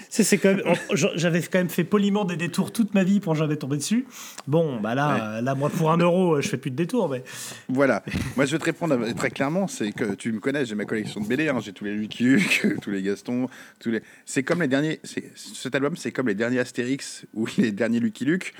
C'est, 0.08 0.38
quand 0.38 0.54
même. 0.54 0.62
J'avais 0.92 1.42
quand 1.42 1.58
même 1.58 1.68
fait 1.68 1.84
poliment 1.84 2.24
des 2.24 2.36
détours 2.36 2.72
toute 2.72 2.94
ma 2.94 3.04
vie 3.04 3.20
pour 3.20 3.34
jamais 3.34 3.56
tomber 3.56 3.76
dessus. 3.76 4.06
Bon, 4.46 4.80
bah 4.80 4.94
là, 4.94 5.40
là, 5.40 5.54
moi, 5.54 5.70
pour 5.70 5.90
un 5.90 5.98
euro, 5.98 6.40
je 6.40 6.48
fais 6.48 6.56
plus 6.56 6.70
de 6.70 6.76
détours, 6.76 7.08
mais. 7.08 7.22
Voilà. 7.68 8.02
Moi, 8.36 8.46
je 8.46 8.52
vais 8.52 8.58
te 8.58 8.64
répondre 8.64 8.96
très 9.14 9.30
clairement. 9.30 9.66
C'est 9.66 9.92
que 9.92 10.14
tu 10.14 10.32
me 10.32 10.40
connais, 10.40 10.64
j'ai 10.64 10.74
ma 10.74 10.84
collection 10.84 11.20
de 11.20 11.26
BD. 11.26 11.48
hein, 11.48 11.58
j'ai 11.60 11.72
tous 11.72 11.84
les 11.84 11.94
Lucky 11.94 12.24
Luke, 12.24 12.66
tous 12.82 12.90
les 12.90 13.02
Gaston, 13.02 13.48
tous 13.80 13.90
les. 13.90 14.02
C'est 14.24 14.42
comme 14.42 14.62
les 14.62 14.68
derniers. 14.68 15.00
Cet 15.34 15.74
album, 15.74 15.96
c'est 15.96 16.12
comme 16.12 16.28
les 16.28 16.34
derniers 16.34 16.60
Astérix 16.60 17.26
ou 17.34 17.46
les 17.58 17.72
derniers 17.72 18.00
Lucky 18.00 18.24
Luke. 18.24 18.54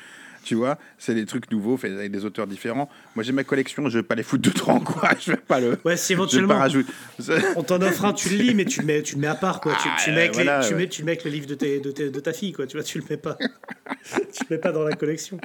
Tu 0.46 0.54
vois, 0.54 0.78
c'est 0.96 1.12
des 1.12 1.26
trucs 1.26 1.50
nouveaux 1.50 1.76
faits 1.76 1.90
avec 1.92 2.12
des 2.12 2.24
auteurs 2.24 2.46
différents. 2.46 2.88
Moi, 3.16 3.24
j'ai 3.24 3.32
ma 3.32 3.42
collection, 3.42 3.88
je 3.88 3.98
vais 3.98 4.04
pas 4.04 4.14
les 4.14 4.22
foutre 4.22 4.48
de 4.48 4.56
trop, 4.56 4.78
quoi. 4.78 5.11
Je 5.20 5.32
vais 5.32 5.37
pas 5.38 5.59
le. 5.59 5.76
Ouais, 5.85 5.96
si 5.96 6.12
éventuellement. 6.12 6.54
pas 6.54 6.61
rajouter. 6.61 6.92
On 7.56 7.64
t'en 7.64 7.82
offre 7.82 8.04
un, 8.04 8.12
tu 8.12 8.28
le 8.28 8.37
lis, 8.37 8.54
mais 8.54 8.64
tu 8.64 8.78
le 8.78 8.87
mets, 8.87 9.02
tu 9.02 9.16
le 9.16 9.22
mets 9.22 9.26
à 9.26 9.35
part, 9.35 9.61
quoi. 9.61 9.72
Tu, 9.74 9.88
tu 10.04 10.11
Ah, 10.11 10.12
mets 10.12 10.26
les- 10.28 10.32
voilà, 10.32 10.61
tu, 10.64 10.74
ouais. 10.74 10.82
mets, 10.82 10.88
tu 10.88 11.02
le 11.02 11.06
mets 11.06 11.12
avec 11.12 11.24
le 11.24 11.32
livre 11.32 11.46
de, 11.48 11.56
tes- 11.56 11.80
de, 11.80 11.90
tes- 11.90 12.11
de 12.11 12.20
ta 12.20 12.32
fille, 12.32 12.52
quoi. 12.52 12.68
Tu 12.68 12.76
vois, 12.76 12.85
tu 12.85 12.98
le 13.00 13.04
mets 13.11 13.16
pas. 13.16 13.37
tu 14.04 14.44
le 14.48 14.54
mets 14.56 14.59
pas 14.59 14.70
dans 14.70 14.85
la 14.85 14.94
collection. 14.94 15.40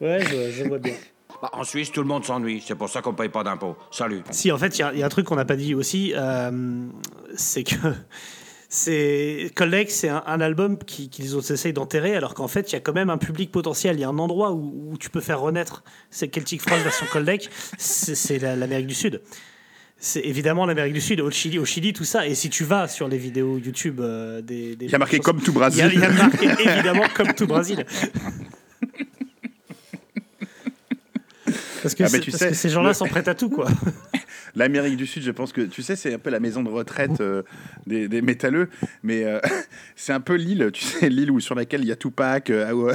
Ouais, 0.00 0.20
je, 0.24 0.52
je 0.52 0.64
vois 0.68 0.78
bien. 0.78 0.94
Bah, 1.42 1.50
en 1.52 1.64
Suisse, 1.64 1.90
tout 1.90 2.02
le 2.02 2.06
monde 2.06 2.24
s'ennuie. 2.24 2.62
C'est 2.64 2.76
pour 2.76 2.88
ça 2.88 3.02
qu'on 3.02 3.14
paye 3.14 3.30
pas 3.30 3.42
d'impôts. 3.42 3.76
Salut. 3.90 4.20
Si, 4.30 4.52
en 4.52 4.58
fait, 4.58 4.78
il 4.78 4.80
y 4.80 4.84
a- 4.84 4.92
il 4.92 5.00
y, 5.00 5.02
a 5.02 5.06
un 5.06 5.08
truc 5.08 5.26
qu'on 5.26 5.34
n'a 5.36 5.44
pas 5.44 5.56
dit 5.56 5.74
aussi, 5.74 6.12
euh, 6.14 6.86
c'est 7.34 7.64
que 7.64 7.74
c'est 8.68 9.50
Collect, 9.54 9.90
c'est 9.90 10.08
un, 10.08 10.22
un 10.26 10.40
album 10.40 10.76
qui- 10.78 11.08
qu'ils 11.08 11.36
ont 11.36 11.40
essayé 11.40 11.72
d'enterrer, 11.72 12.16
alors 12.16 12.34
qu'en 12.34 12.48
fait, 12.48 12.70
il 12.70 12.74
y 12.74 12.76
a 12.76 12.80
quand 12.80 12.92
même 12.94 13.10
un 13.10 13.18
public 13.18 13.50
potentiel. 13.52 13.96
Il 13.96 14.00
y 14.00 14.04
a 14.04 14.08
un 14.08 14.18
endroit 14.18 14.52
où, 14.52 14.90
où 14.92 14.98
tu 14.98 15.08
peux 15.10 15.20
faire 15.20 15.40
renaître 15.40 15.84
c'est 16.10 16.32
Celtic 16.34 16.60
Frost 16.62 16.82
version 16.82 17.06
Collect, 17.12 17.50
c'est 17.78 18.14
c'est 18.14 18.38
la- 18.38 18.56
l'Amérique 18.56 18.86
du 18.88 18.94
Sud. 18.94 19.20
C'est 19.98 20.20
évidemment 20.20 20.66
l'Amérique 20.66 20.92
du 20.92 21.00
Sud, 21.00 21.20
au 21.20 21.30
Chili, 21.30 21.58
au 21.58 21.64
Chili, 21.64 21.92
tout 21.94 22.04
ça. 22.04 22.26
Et 22.26 22.34
si 22.34 22.50
tu 22.50 22.64
vas 22.64 22.86
sur 22.86 23.08
les 23.08 23.16
vidéos 23.16 23.56
YouTube 23.56 24.00
euh, 24.00 24.42
des, 24.42 24.76
des 24.76 24.84
Il 24.86 24.90
y 24.90 24.94
a 24.94 24.98
marqué 24.98 25.20
comme 25.20 25.40
tout 25.40 25.52
Brésil. 25.54 25.88
il 25.94 26.00
y 26.00 26.04
a, 26.04 26.08
il 26.10 26.16
y 26.16 26.20
a 26.20 26.22
marqué 26.26 26.46
évidemment 26.70 27.04
comme 27.14 27.32
tout 27.32 27.46
Brésil. 27.46 27.86
Parce 31.82 31.94
que, 31.94 32.02
Ah, 32.02 32.08
mais 32.12 32.18
c'est- 32.18 32.20
tu 32.20 32.30
parce 32.30 32.42
sais, 32.42 32.48
que 32.50 32.54
ces 32.54 32.68
gens-là 32.68 32.88
le- 32.88 32.94
sont 32.94 33.06
prêts 33.06 33.28
à 33.28 33.34
tout, 33.34 33.48
quoi. 33.48 33.68
L'Amérique 34.56 34.96
du 34.96 35.06
Sud, 35.06 35.22
je 35.22 35.30
pense 35.30 35.52
que, 35.52 35.60
tu 35.60 35.82
sais, 35.82 35.96
c'est 35.96 36.14
un 36.14 36.18
peu 36.18 36.30
la 36.30 36.40
maison 36.40 36.62
de 36.62 36.70
retraite 36.70 37.20
euh, 37.20 37.42
des, 37.86 38.08
des 38.08 38.22
métalleux, 38.22 38.70
mais 39.02 39.24
euh, 39.24 39.38
c'est 39.96 40.14
un 40.14 40.20
peu 40.20 40.34
l'île, 40.34 40.70
tu 40.72 40.82
sais, 40.82 41.10
l'île 41.10 41.30
où, 41.30 41.40
sur 41.40 41.54
laquelle 41.54 41.82
il 41.82 41.88
y 41.88 41.92
a 41.92 41.96
Tupac, 41.96 42.48
euh, 42.48 42.94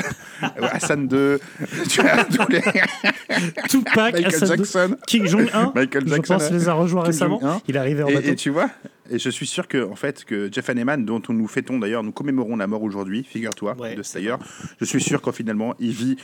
Hassan 0.60 1.04
II, 1.04 1.38
tu 1.88 2.02
vois, 2.02 2.24
tous 2.26 2.52
les... 2.52 2.62
Tupac, 3.70 4.14
Michael 4.14 4.26
Hassan 4.26 4.50
II, 4.50 4.58
Jackson, 4.58 4.98
Kim 5.06 5.28
Jong-un, 5.28 5.72
Michael 5.76 6.04
je 6.08 6.16
Jackson, 6.16 6.34
pense, 6.34 6.52
les 6.52 6.68
a 6.68 6.74
rejoints 6.74 7.04
récemment. 7.04 7.62
Il 7.68 7.76
est 7.76 7.80
arrivé 7.80 8.02
en 8.02 8.08
et, 8.08 8.16
bateau. 8.16 8.30
et 8.30 8.36
tu 8.36 8.50
vois, 8.50 8.72
et 9.12 9.20
je 9.20 9.30
suis 9.30 9.46
sûr 9.48 9.68
que, 9.68 9.84
en 9.90 9.96
fait, 9.96 10.24
que 10.26 10.50
Jeff 10.52 10.70
Hanneman, 10.70 11.06
dont 11.06 11.22
nous 11.30 11.48
fêtons 11.48 11.78
d'ailleurs, 11.80 12.04
nous 12.04 12.12
commémorons 12.12 12.56
la 12.56 12.68
mort 12.68 12.82
aujourd'hui, 12.84 13.24
figure-toi, 13.24 13.76
de 13.96 14.02
Stayer, 14.04 14.36
je 14.80 14.86
suis 14.86 15.02
sûr 15.02 15.22
qu'en 15.22 15.32
finalement, 15.32 15.76
il 15.80 15.92
vit, 15.92 16.16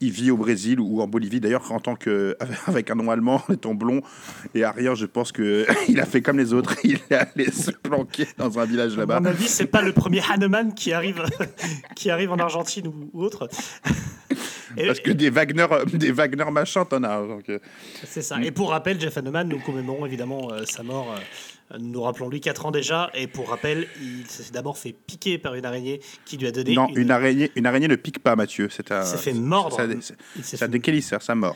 il 0.00 0.10
vit 0.10 0.30
au 0.30 0.36
Brésil 0.36 0.80
ou 0.80 1.00
en 1.02 1.06
Bolivie. 1.06 1.40
D'ailleurs, 1.40 1.70
en 1.72 1.80
tant 1.80 1.94
que, 1.96 2.36
avec 2.66 2.90
un 2.90 2.94
nom 2.94 3.10
allemand, 3.10 3.42
étant 3.52 3.74
blond 3.74 4.00
et 4.54 4.64
à 4.64 4.70
rien, 4.72 4.94
je 4.94 5.06
pense 5.06 5.30
que 5.32 5.66
il 5.88 6.00
a 6.00 6.06
fait 6.06 6.22
comme 6.22 6.38
les 6.38 6.52
autres. 6.52 6.74
Il 6.84 6.98
est 7.10 7.12
allé 7.14 7.50
se 7.50 7.70
planquer 7.70 8.26
dans 8.38 8.58
un 8.58 8.64
village 8.64 8.94
À 8.94 8.98
là-bas. 9.00 9.20
mon 9.20 9.26
avis, 9.26 9.48
c'est 9.48 9.66
pas 9.66 9.82
le 9.82 9.92
premier 9.92 10.20
Hanneman 10.30 10.74
qui 10.74 10.92
arrive, 10.92 11.22
qui 11.94 12.10
arrive 12.10 12.32
en 12.32 12.38
Argentine 12.38 12.86
ou, 12.88 13.10
ou 13.12 13.22
autre. 13.22 13.48
Parce 14.76 15.00
que 15.00 15.10
des 15.10 15.30
Wagner, 15.30 15.66
des 15.92 16.12
Wagner 16.12 16.44
machins, 16.50 16.84
t'en 16.88 17.02
as. 17.02 17.20
Euh, 17.48 17.58
C'est 18.04 18.22
ça. 18.22 18.40
Et 18.42 18.52
pour 18.52 18.70
rappel, 18.70 19.00
Jeff 19.00 19.16
Hanneman, 19.18 19.48
nous 19.48 19.58
commémorons 19.58 20.06
évidemment 20.06 20.52
euh, 20.52 20.62
sa 20.64 20.82
mort. 20.82 21.12
euh, 21.12 21.20
nous 21.78 21.88
nous 21.90 22.02
rappelons 22.02 22.28
lui 22.28 22.40
4 22.40 22.66
ans 22.66 22.70
déjà. 22.70 23.10
Et 23.14 23.26
pour 23.26 23.48
rappel, 23.48 23.86
il 24.00 24.26
s'est 24.28 24.52
d'abord 24.52 24.78
fait 24.78 24.92
piquer 24.92 25.38
par 25.38 25.54
une 25.54 25.64
araignée 25.64 26.00
qui 26.24 26.36
lui 26.36 26.46
a 26.46 26.50
donné. 26.52 26.74
non, 26.74 26.88
une- 26.88 26.98
une... 27.02 27.10
araignée, 27.10 27.50
une 27.56 27.66
araignée 27.66 27.88
ne 27.88 27.96
pique 27.96 28.18
pas, 28.18 28.36
Mathieu. 28.36 28.68
C'est 28.70 28.90
un. 28.92 29.02
Il 29.02 29.06
s'est 29.06 29.16
fait 29.18 29.32
mordre. 29.32 29.76
Ça, 29.76 29.84
Il 29.86 30.02
ça, 30.02 30.14
s'est 30.42 30.56
ça 30.56 30.66
fait- 30.66 30.72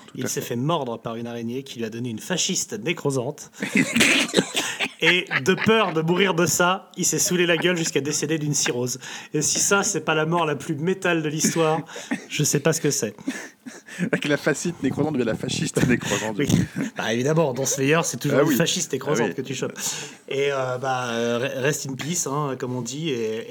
tout 0.06 0.12
Il 0.14 0.28
s'est 0.28 0.40
fait 0.40 0.56
mordre 0.56 0.98
par 1.00 1.16
une 1.16 1.26
araignée 1.26 1.62
qui 1.62 1.78
lui 1.78 1.84
a 1.86 1.90
donné 1.90 2.10
une 2.10 2.18
fasciste 2.20 2.78
nécrosante. 2.82 3.50
Et 5.06 5.26
de 5.42 5.54
peur 5.54 5.92
de 5.92 6.00
mourir 6.02 6.34
de 6.34 6.46
ça, 6.46 6.90
il 6.96 7.04
s'est 7.04 7.18
saoulé 7.18 7.44
la 7.46 7.56
gueule 7.56 7.76
jusqu'à 7.76 8.00
décéder 8.00 8.38
d'une 8.38 8.54
cirrhose. 8.54 8.98
Et 9.34 9.42
si 9.42 9.58
ça, 9.58 9.82
c'est 9.82 10.00
pas 10.00 10.14
la 10.14 10.24
mort 10.24 10.46
la 10.46 10.56
plus 10.56 10.74
métal 10.76 11.22
de 11.22 11.28
l'histoire, 11.28 11.80
je 12.28 12.42
sais 12.42 12.60
pas 12.60 12.72
ce 12.72 12.80
que 12.80 12.90
c'est. 12.90 13.14
Avec 14.00 14.26
la 14.28 14.36
fasciste 14.36 14.82
nécrosante 14.82 15.14
devient 15.14 15.24
la 15.26 15.34
fasciste 15.34 15.86
nécrosante. 15.86 16.36
Oui. 16.38 16.48
Bah 16.96 17.12
évidemment, 17.12 17.52
dans 17.52 17.64
Slayer, 17.66 18.00
c'est 18.04 18.18
toujours 18.18 18.38
Ah 18.40 18.42
une 18.42 18.48
oui. 18.48 18.56
fasciste 18.56 18.92
nécrosante 18.92 19.26
Ah 19.26 19.28
oui. 19.30 19.34
que 19.34 19.42
tu 19.42 19.54
chopes. 19.54 19.78
Et 20.28 20.48
euh, 20.52 20.78
bah, 20.78 21.08
re- 21.38 21.58
reste 21.60 21.86
in 21.86 21.94
peace, 21.94 22.26
hein, 22.26 22.56
comme 22.58 22.74
on 22.76 22.82
dit, 22.82 23.10
et, 23.10 23.46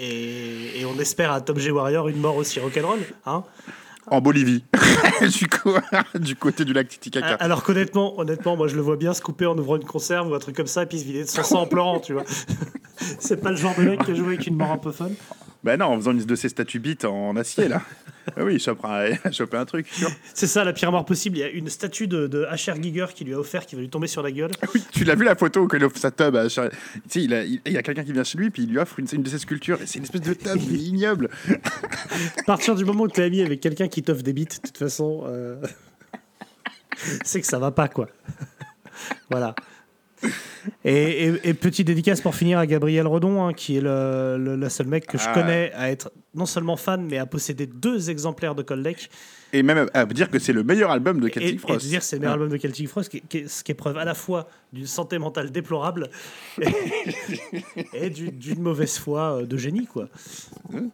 et- 0.78 0.80
et 0.82 0.86
on 0.86 0.98
espère 1.00 1.32
à 1.32 1.42
Tom 1.42 1.58
G. 1.60 1.72
Warrior 1.72 2.08
une 2.10 2.18
mort 2.20 2.36
aussi 2.36 2.60
rock'n'roll. 2.60 3.00
Hein. 3.26 3.44
En 4.08 4.22
Bolivie, 4.22 4.63
du, 5.39 5.48
coup, 5.48 5.72
du 6.20 6.36
côté 6.36 6.66
du 6.66 6.74
lac 6.74 6.88
Titicaca. 6.88 7.36
Alors 7.36 7.63
qu'honnêtement, 7.63 8.20
honnêtement, 8.20 8.58
moi 8.58 8.68
je 8.68 8.76
le 8.76 8.82
vois 8.82 8.98
bien 8.98 9.13
se 9.13 9.22
couper 9.22 9.46
en 9.46 9.58
ouvrant 9.58 9.78
une 9.78 9.86
conserve 9.86 10.30
ou 10.30 10.36
un 10.36 10.39
truc 10.39 10.56
comme 10.56 10.68
ça, 10.68 10.84
et 10.84 10.86
puis 10.86 11.00
se 11.00 11.06
vider 11.06 11.24
de 11.24 11.30
son 11.30 11.44
sang 11.44 11.62
en 11.62 11.66
pleurant, 11.66 12.00
tu 12.00 12.13
vois. 12.13 12.24
c'est 13.20 13.38
pas 13.38 13.52
le 13.52 13.56
genre 13.56 13.76
de 13.78 13.84
mec 13.84 14.04
qui 14.04 14.12
a 14.12 14.16
joué 14.16 14.36
avec 14.36 14.48
une 14.48 14.56
mort 14.56 14.72
un 14.72 14.78
peu 14.78 14.92
fun. 14.92 15.10
Bah 15.63 15.78
non, 15.78 15.86
en 15.86 15.96
faisant 15.96 16.12
une 16.12 16.20
de 16.20 16.36
ces 16.36 16.50
statues 16.50 16.80
bites 16.80 17.06
en 17.06 17.36
acier, 17.38 17.70
là. 17.70 17.82
Ah 18.38 18.44
oui, 18.44 18.56
il 18.56 18.70
a 18.70 19.32
chopé 19.32 19.58
un 19.58 19.66
truc. 19.66 19.88
C'est 20.34 20.48
ça, 20.48 20.64
la 20.64 20.72
pire 20.74 20.92
mort 20.92 21.06
possible. 21.06 21.38
Il 21.38 21.42
y 21.42 21.44
a 21.44 21.50
une 21.50 21.68
statue 21.70 22.08
de, 22.08 22.28
de 22.28 22.46
H.R. 22.46 22.82
Giger 22.82 23.08
qui 23.14 23.26
lui 23.26 23.34
a 23.34 23.40
offert, 23.40 23.66
qui 23.66 23.76
va 23.76 23.82
lui 23.82 23.90
tomber 23.90 24.08
sur 24.08 24.24
la 24.24 24.32
gueule. 24.32 24.52
Tu 24.92 25.04
l'as 25.04 25.16
vu 25.16 25.26
la 25.26 25.36
photo 25.36 25.68
que 25.68 25.78
sa 25.98 26.12
tub 26.12 26.36
à 26.36 26.48
Charles- 26.50 26.72
Tu 26.72 27.00
sais, 27.10 27.24
il, 27.24 27.34
a- 27.34 27.44
il- 27.44 27.62
il 27.66 27.74
y 27.74 27.78
a 27.78 27.84
quelqu'un 27.84 28.04
qui 28.04 28.14
vient 28.14 28.24
chez 28.24 28.38
lui, 28.38 28.50
puis 28.50 28.64
il 28.64 28.70
lui 28.70 28.78
offre 28.80 29.00
une, 29.00 29.08
une 29.12 29.24
de 29.24 29.30
ses 29.30 29.40
sculptures. 29.40 29.82
Et 29.82 29.86
c'est 29.88 29.98
une 30.00 30.06
espèce 30.06 30.22
de 30.22 30.34
tub 30.34 30.62
ignoble. 30.72 31.30
À 32.38 32.44
partir 32.44 32.76
du 32.76 32.86
moment 32.86 33.04
où 33.04 33.08
tu 33.10 33.20
es 33.22 33.24
ami 33.26 33.42
avec 33.42 33.60
quelqu'un 33.60 33.88
qui 33.88 34.02
t'offre 34.04 34.24
des 34.24 34.34
bites, 34.34 34.62
de 34.62 34.68
toute 34.68 34.78
façon, 34.78 35.24
euh, 35.28 35.62
c'est 37.24 37.42
que 37.42 37.48
ça 37.48 37.60
va 37.60 37.72
pas, 37.72 37.88
quoi. 37.88 38.08
voilà. 39.30 39.56
Et, 40.86 41.28
et- 41.28 41.50
et 41.50 41.54
petite 41.54 41.88
dédicace 41.88 42.22
pour 42.22 42.36
finir 42.36 42.58
à 42.58 42.66
Gabriel 42.66 43.06
Redon, 43.08 43.46
hein, 43.46 43.54
qui 43.54 43.78
est 43.78 43.82
le, 43.82 44.38
le- 44.38 44.56
le 44.56 44.70
seul 44.70 44.88
mec 44.88 45.06
que 45.08 45.18
je 45.18 45.26
Ah. 45.28 45.34
connais 45.34 45.72
à 45.74 45.92
être 45.92 46.12
non 46.36 46.46
seulement 46.46 46.78
fan, 46.78 47.06
mais 47.06 47.18
à 47.18 47.26
posséder 47.26 47.68
deux 47.68 48.10
exemplaires 48.10 48.56
de 48.56 48.64
Cold 48.64 48.84
Lake. 48.86 49.10
Et 49.52 49.62
même 49.62 49.90
à 49.94 50.06
dire 50.06 50.30
que 50.30 50.40
c'est 50.40 50.54
le 50.54 50.64
meilleur 50.64 50.92
album 50.92 51.20
de 51.20 51.28
Et, 51.28 51.32
Celtic 51.34 51.56
et 51.56 51.58
Frost. 51.58 51.84
de 51.84 51.90
dire 51.90 52.02
c'est 52.04 52.16
le 52.16 52.22
meilleur 52.22 52.32
Ah. 52.34 52.36
album 52.36 52.50
de 52.50 52.58
Celtic 52.62 52.88
Frost, 52.88 53.10
qui, 53.10 53.22
qui- 53.22 53.50
ce 53.50 53.64
qui 53.64 53.72
est 53.74 53.76
preuve 53.76 53.98
à 53.98 54.06
la 54.06 54.14
fois 54.14 54.48
d'une 54.72 54.88
santé 54.88 55.18
mentale 55.20 55.52
déplorable 55.52 56.10
et, 56.62 56.68
et 57.94 58.10
du- 58.10 58.32
d'une 58.32 58.62
mauvaise 58.62 58.98
foi 58.98 59.40
euh, 59.42 59.46
de 59.46 59.58
génie, 59.58 59.86
quoi. 59.86 60.08
Donc, 60.72 60.92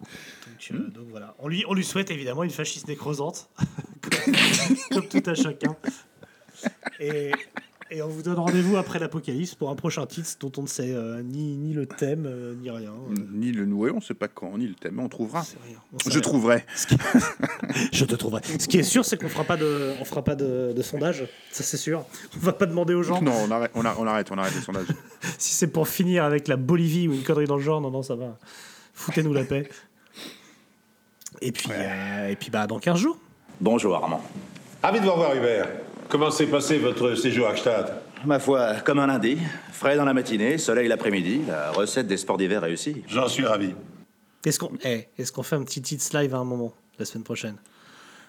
euh, 0.72 0.78
donc 0.90 1.06
voilà. 1.12 1.36
On 1.40 1.48
lui, 1.48 1.64
on 1.68 1.74
lui 1.76 1.86
souhaite 1.86 2.10
évidemment 2.10 2.44
une 2.44 2.50
fasciste 2.50 2.88
nécrosante, 2.88 3.50
comme, 4.02 4.34
comme 4.92 5.08
tout 5.08 5.30
à 5.30 5.36
chacun. 5.36 5.76
Et, 7.00 7.32
et 7.92 8.02
on 8.02 8.08
vous 8.08 8.22
donne 8.22 8.38
rendez-vous 8.38 8.78
après 8.78 9.00
l'apocalypse 9.00 9.56
pour 9.56 9.70
un 9.70 9.76
prochain 9.76 10.06
titre 10.06 10.30
dont 10.40 10.52
on 10.58 10.64
ne 10.64 10.68
sait 10.68 10.92
euh, 10.94 11.22
ni, 11.24 11.58
ni 11.58 11.74
le 11.74 11.86
thème, 11.86 12.26
euh, 12.28 12.54
ni 12.56 12.70
rien. 12.70 12.94
Ni 13.32 13.52
le 13.52 13.66
noué, 13.66 13.92
on 13.92 14.00
sait 14.02 14.14
pas 14.14 14.28
quand, 14.28 14.58
ni 14.58 14.68
le 14.68 14.76
thème, 14.76 14.96
mais 14.96 15.04
on 15.04 15.10
trouvera. 15.10 15.44
On 15.94 15.98
Je 16.00 16.10
rien. 16.10 16.22
trouverai. 16.22 16.66
Je 17.92 18.06
te 18.06 18.16
trouverai. 18.16 18.42
Ce 18.60 18.68
qui 18.68 18.78
est 18.78 18.84
sûr, 18.84 19.06
c'est 19.06 19.18
qu'on 19.20 19.30
fera 19.30 19.44
pas 19.44 19.58
de, 19.58 19.94
on 20.00 20.06
fera 20.06 20.24
pas 20.24 20.36
de, 20.36 20.74
de 20.76 20.82
sondage. 20.82 21.28
Ça, 21.52 21.64
c'est 21.64 21.78
sûr. 21.78 22.06
On 22.36 22.40
va 22.40 22.54
pas 22.54 22.66
demander 22.66 22.94
aux 22.94 23.04
gens. 23.04 23.22
Non, 23.22 23.34
on 23.48 23.52
arrête, 23.52 23.72
on, 23.74 23.84
arrête, 23.86 23.98
on 24.00 24.08
arrête, 24.08 24.32
on 24.32 24.38
arrête 24.38 24.56
les 24.56 24.62
sondages. 24.62 24.88
Si 25.38 25.54
c'est 25.54 25.68
pour 25.68 25.88
finir 25.88 26.24
avec 26.24 26.48
la 26.48 26.56
Bolivie 26.58 27.08
ou 27.08 27.14
une 27.14 27.24
connerie 27.24 27.46
dans 27.48 27.58
le 27.58 27.64
genre, 27.64 27.82
non, 27.82 27.92
non, 27.92 28.04
ça 28.04 28.16
va. 28.16 28.38
Foutez-nous 28.94 29.34
la 29.34 29.44
paix. 29.44 29.68
Et 31.42 31.52
puis, 31.52 31.70
euh, 31.72 32.30
et 32.30 32.36
puis 32.36 32.50
bah, 32.50 32.68
dans 32.68 32.80
15 32.80 32.98
jours. 33.00 33.18
Bonjour 33.62 33.96
Armand. 33.96 34.22
Ravi 34.84 35.00
de 35.00 35.06
vous 35.06 35.12
revoir 35.12 35.36
Hubert. 35.36 35.68
Comment 36.10 36.32
s'est 36.32 36.48
passé 36.48 36.78
votre 36.80 37.14
séjour 37.16 37.48
à 37.48 37.54
Gstaad 37.56 38.02
Ma 38.26 38.40
foi, 38.40 38.76
comme 38.84 39.00
un 39.00 39.08
lundi, 39.08 39.38
frais 39.72 39.96
dans 39.96 40.06
la 40.06 40.14
matinée, 40.14 40.58
soleil 40.58 40.88
l'après-midi, 40.88 41.42
la 41.48 41.72
recette 41.72 42.08
des 42.08 42.18
sports 42.18 42.38
d'hiver 42.38 42.62
réussie. 42.62 43.04
J'en 43.08 43.28
suis 43.28 43.46
ravi. 43.46 43.74
Est-ce 44.46 44.60
qu'on 44.60 44.72
eh, 44.84 45.08
est-ce 45.18 45.32
qu'on 45.32 45.44
fait 45.44 45.56
un 45.56 45.64
petit 45.64 45.82
titre 45.82 46.18
live 46.18 46.34
à 46.34 46.40
un 46.40 46.44
moment, 46.44 46.74
la 46.98 47.06
semaine 47.06 47.24
prochaine? 47.24 47.56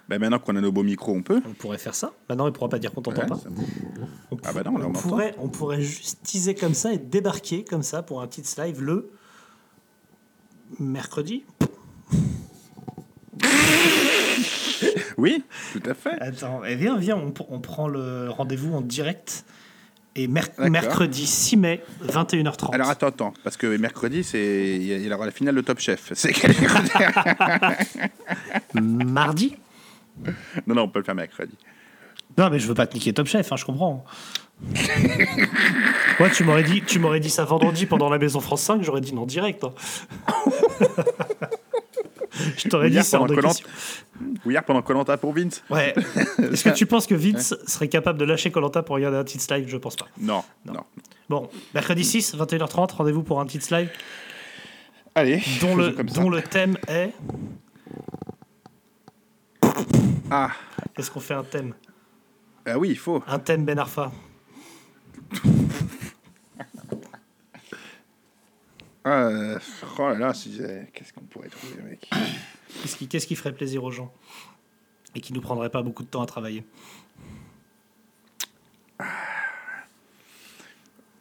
Ben 0.09 0.19
maintenant 0.19 0.39
qu'on 0.41 0.57
a 0.57 0.61
nos 0.61 0.73
beaux 0.73 0.83
micros, 0.83 1.13
on 1.13 1.23
peut. 1.23 1.41
On 1.49 1.55
pourrait 1.55 1.79
faire 1.79 1.95
ça. 1.95 2.13
Maintenant, 2.29 2.47
il 2.49 2.53
pourra 2.53 2.69
pas 2.69 2.79
dire 2.81 2.93
qu'on 2.93 3.01
t'entend 3.01 3.23
Ouais, 3.23 3.29
pas. 3.29 3.37
ça- 3.37 3.49
Ah 4.45 4.53
bah 4.53 4.63
non, 4.65 4.77
là, 4.77 4.85
on 4.85 4.89
on, 4.89 4.91
entend. 4.91 5.01
pourrait, 5.09 5.35
on 5.39 5.49
pourrait 5.49 5.81
juste 5.81 6.19
teaser 6.25 6.55
comme 6.55 6.75
ça 6.75 6.93
et 6.93 6.99
débarquer 6.99 7.65
comme 7.65 7.83
ça 7.85 8.03
pour 8.03 8.21
un 8.21 8.27
titre 8.27 8.51
live 8.63 8.83
le 8.83 9.11
mercredi. 10.81 11.45
Oui, 15.21 15.45
tout 15.73 15.83
à 15.89 15.95
fait. 15.95 16.19
Attends, 16.21 16.63
eh, 16.67 16.75
viens, 16.77 16.97
viens, 16.97 17.17
on, 17.17 17.33
on 17.51 17.61
prend 17.61 17.89
le 17.89 18.29
rendez-vous 18.31 18.75
en 18.75 18.81
direct. 18.81 19.45
Et 20.17 20.27
mer- 20.27 20.49
mercredi 20.59 21.25
6 21.25 21.57
mai, 21.57 21.85
21h30. 22.05 22.75
Alors 22.75 22.89
attends, 22.91 23.07
attends, 23.07 23.33
parce 23.45 23.57
que 23.57 23.77
mercredi, 23.77 24.25
c'est 24.25 24.77
il 24.77 25.07
y 25.07 25.13
aura 25.15 25.25
la 25.25 25.31
finale 25.31 25.55
de 25.55 25.61
Top 25.61 25.79
Chef. 25.79 26.11
C'est 26.15 26.35
Mardi 28.75 29.57
Non, 30.67 30.75
non, 30.75 30.83
on 30.83 30.89
peut 30.89 30.99
le 30.99 31.05
faire 31.05 31.15
mercredi. 31.15 31.55
Non, 32.37 32.51
mais 32.51 32.59
je 32.59 32.67
veux 32.67 32.75
pas 32.75 32.87
te 32.89 32.95
niquer 32.95 33.13
Top 33.13 33.27
Chef, 33.29 33.53
hein, 33.53 33.57
je 33.57 33.65
comprends. 33.65 34.05
ouais, 36.21 36.31
tu 36.35 36.43
m'aurais 36.45 36.65
dit, 36.65 36.83
tu 36.83 36.99
m'aurais 36.99 37.21
dit 37.21 37.31
ça 37.31 37.45
vendredi 37.45 37.87
pendant 37.87 38.09
la 38.11 38.19
Maison 38.19 38.41
France 38.41 38.63
5, 38.63 38.83
j'aurais 38.83 39.01
dit 39.01 39.15
non 39.15 39.27
direct. 39.27 39.63
hein. 39.65 39.73
je 42.57 42.69
t'aurais 42.69 42.89
dit 42.89 42.95
Hier, 42.97 43.05
c'est 43.05 43.17
hors 43.17 43.27
pendant 44.67 44.83
Colanta 44.83 45.17
pour 45.17 45.33
Vince. 45.33 45.63
Ouais. 45.71 45.95
Est-ce 46.53 46.65
que 46.65 46.71
tu 46.71 46.87
penses 46.87 47.07
que 47.07 47.15
Vince 47.15 47.55
serait 47.67 47.89
capable 47.89 48.19
de 48.19 48.25
lâcher 48.25 48.51
Colanta 48.51 48.83
pour 48.83 48.97
regarder 48.97 49.19
un 49.19 49.25
titre 49.25 49.55
live? 49.55 49.69
Je 49.69 49.77
pense 49.77 49.97
pas. 49.97 50.07
Non, 50.19 50.43
non. 50.67 50.85
Bon, 51.29 51.49
mercredi 51.75 52.05
6, 52.05 52.35
21h30, 52.37 52.93
rendez-vous 52.95 53.23
pour 53.23 53.41
un 53.41 53.47
titre 53.47 53.75
live 53.75 53.91
Allez. 55.15 55.43
dont 55.61 55.77
le, 55.77 55.91
comme 55.91 56.09
ça. 56.09 56.21
dont 56.21 56.31
le 56.31 56.43
thème 56.43 56.77
est. 56.89 57.13
Ah. 60.31 60.51
Est-ce 60.97 61.11
qu'on 61.11 61.21
fait 61.21 61.35
un 61.35 61.45
thème? 61.45 61.75
Ah 62.67 62.79
oui, 62.79 62.91
il 62.91 62.99
faut. 62.99 63.23
Un 63.27 63.39
thème 63.39 63.65
Ben 63.65 63.79
Arfa. 63.79 64.13
Ah, 69.05 69.25
euh, 69.25 69.59
oh 69.99 70.11
là 70.11 70.33
qu'est-ce 70.93 71.13
qu'on 71.13 71.23
pourrait 71.23 71.49
trouver, 71.49 71.83
mec 71.83 72.11
Qu'est-ce 73.09 73.27
qui, 73.27 73.35
ferait 73.35 73.53
plaisir 73.53 73.83
aux 73.83 73.91
gens 73.91 74.13
Et 75.15 75.21
qui 75.21 75.33
nous 75.33 75.41
prendrait 75.41 75.71
pas 75.71 75.83
beaucoup 75.83 76.03
de 76.03 76.09
temps 76.09 76.23
à 76.23 76.27
travailler? 76.27 76.65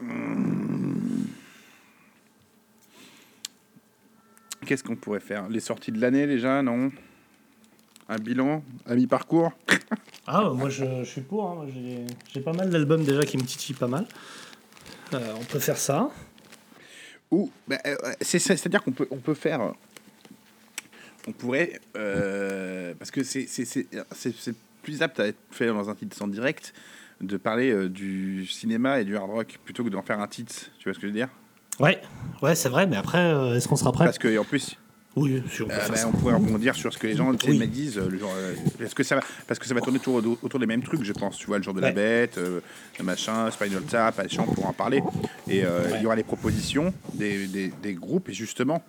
Hum. 0.01 1.27
Qu'est-ce 4.65 4.83
qu'on 4.83 4.95
pourrait 4.95 5.19
faire? 5.19 5.49
Les 5.49 5.59
sorties 5.59 5.91
de 5.91 5.99
l'année 5.99 6.27
déjà, 6.27 6.61
non? 6.61 6.91
Un 8.07 8.17
bilan? 8.17 8.63
À 8.85 8.95
mi-parcours? 8.95 9.51
Ah, 10.31 10.51
moi 10.51 10.69
je, 10.69 10.85
je 10.99 11.09
suis 11.09 11.21
pour. 11.21 11.49
hein. 11.49 11.65
J'ai 12.31 12.41
pas 12.41 12.53
mal 12.53 12.69
d'albums 12.69 13.03
déjà 13.03 13.23
qui 13.23 13.35
me 13.35 13.41
titillent 13.41 13.73
pas 13.73 13.87
mal. 13.87 14.05
Euh, 15.15 15.33
on 15.39 15.43
peut 15.43 15.57
faire 15.57 15.77
ça. 15.79 16.11
Ou, 17.31 17.51
bah, 17.67 17.77
euh, 17.85 17.95
c'est, 18.21 18.39
c'est- 18.39 18.57
c'est-à-dire 18.57 18.83
qu'on 18.83 18.91
peut, 18.91 19.07
on 19.11 19.17
peut 19.17 19.33
faire. 19.33 19.73
On 21.27 21.31
pourrait. 21.31 21.79
euh, 21.95 22.93
parce 22.97 23.11
que 23.11 23.23
c'est, 23.23 23.45
plus 24.81 25.01
apte 25.01 25.19
à 25.19 25.27
être 25.27 25.37
fait 25.51 25.67
dans 25.67 25.89
un 25.89 25.95
titre 25.95 26.15
sans 26.15 26.27
direct 26.27 26.73
de 27.21 27.35
parler 27.37 27.69
euh, 27.71 27.89
du 27.89 28.45
cinéma 28.47 29.01
et 29.01 29.05
du 29.05 29.17
hard 29.17 29.29
rock 29.29 29.59
plutôt 29.65 29.83
que 29.83 29.89
d'en 29.89 30.01
faire 30.01 30.19
un 30.21 30.27
titre. 30.27 30.53
Tu 30.79 30.85
vois 30.85 30.93
ce 30.93 30.99
que 30.99 31.03
je 31.03 31.07
veux 31.07 31.17
dire? 31.17 31.27
Ouais, 31.79 32.01
ouais, 32.41 32.55
c'est 32.55 32.69
vrai, 32.69 32.87
mais 32.87 32.95
après, 32.95 33.19
euh, 33.19 33.55
est-ce 33.55 33.67
qu'on 33.67 33.75
sera 33.75 33.91
prêt? 33.91 34.05
Parce 34.05 34.17
que, 34.17 34.37
en 34.37 34.45
plus. 34.45 34.77
Oui, 35.21 35.41
peut 35.41 35.63
Euh, 35.63 35.87
bah, 35.89 35.95
on 36.07 36.11
pourrait 36.11 36.33
rebondir 36.35 36.75
sur 36.75 36.91
ce 36.93 36.97
que 36.97 37.07
les 37.07 37.15
gens 37.15 37.31
Oui. 37.47 37.57
me 37.57 37.65
disent. 37.65 37.97
euh, 37.97 38.07
le 38.09 38.17
genre, 38.17 38.33
euh, 38.35 38.53
parce, 38.79 38.93
que 38.93 39.03
ça 39.03 39.15
va, 39.15 39.21
parce 39.47 39.59
que 39.59 39.65
ça 39.67 39.73
va 39.73 39.81
tourner 39.81 39.99
autour, 39.99 40.23
autour 40.43 40.59
des 40.59 40.65
mêmes 40.65 40.83
trucs, 40.83 41.03
je 41.03 41.13
pense. 41.13 41.37
Tu 41.37 41.47
vois, 41.47 41.57
le 41.57 41.63
jour 41.63 41.73
de 41.73 41.81
la 41.81 41.91
bête, 41.91 42.37
euh, 42.37 42.61
le 42.97 43.03
machin, 43.03 43.49
Spinal 43.51 43.83
Tap, 43.83 44.17
Alchan 44.19 44.43
pour 44.45 44.65
en 44.65 44.73
parler. 44.73 45.01
Et 45.47 45.63
euh, 45.65 45.83
il 45.95 46.01
y 46.01 46.05
aura 46.05 46.15
les 46.15 46.23
propositions 46.23 46.93
des, 47.13 47.47
des- 47.47 47.71
des 47.81 47.93
groupes. 47.93 48.29
Et 48.29 48.33
justement, 48.33 48.83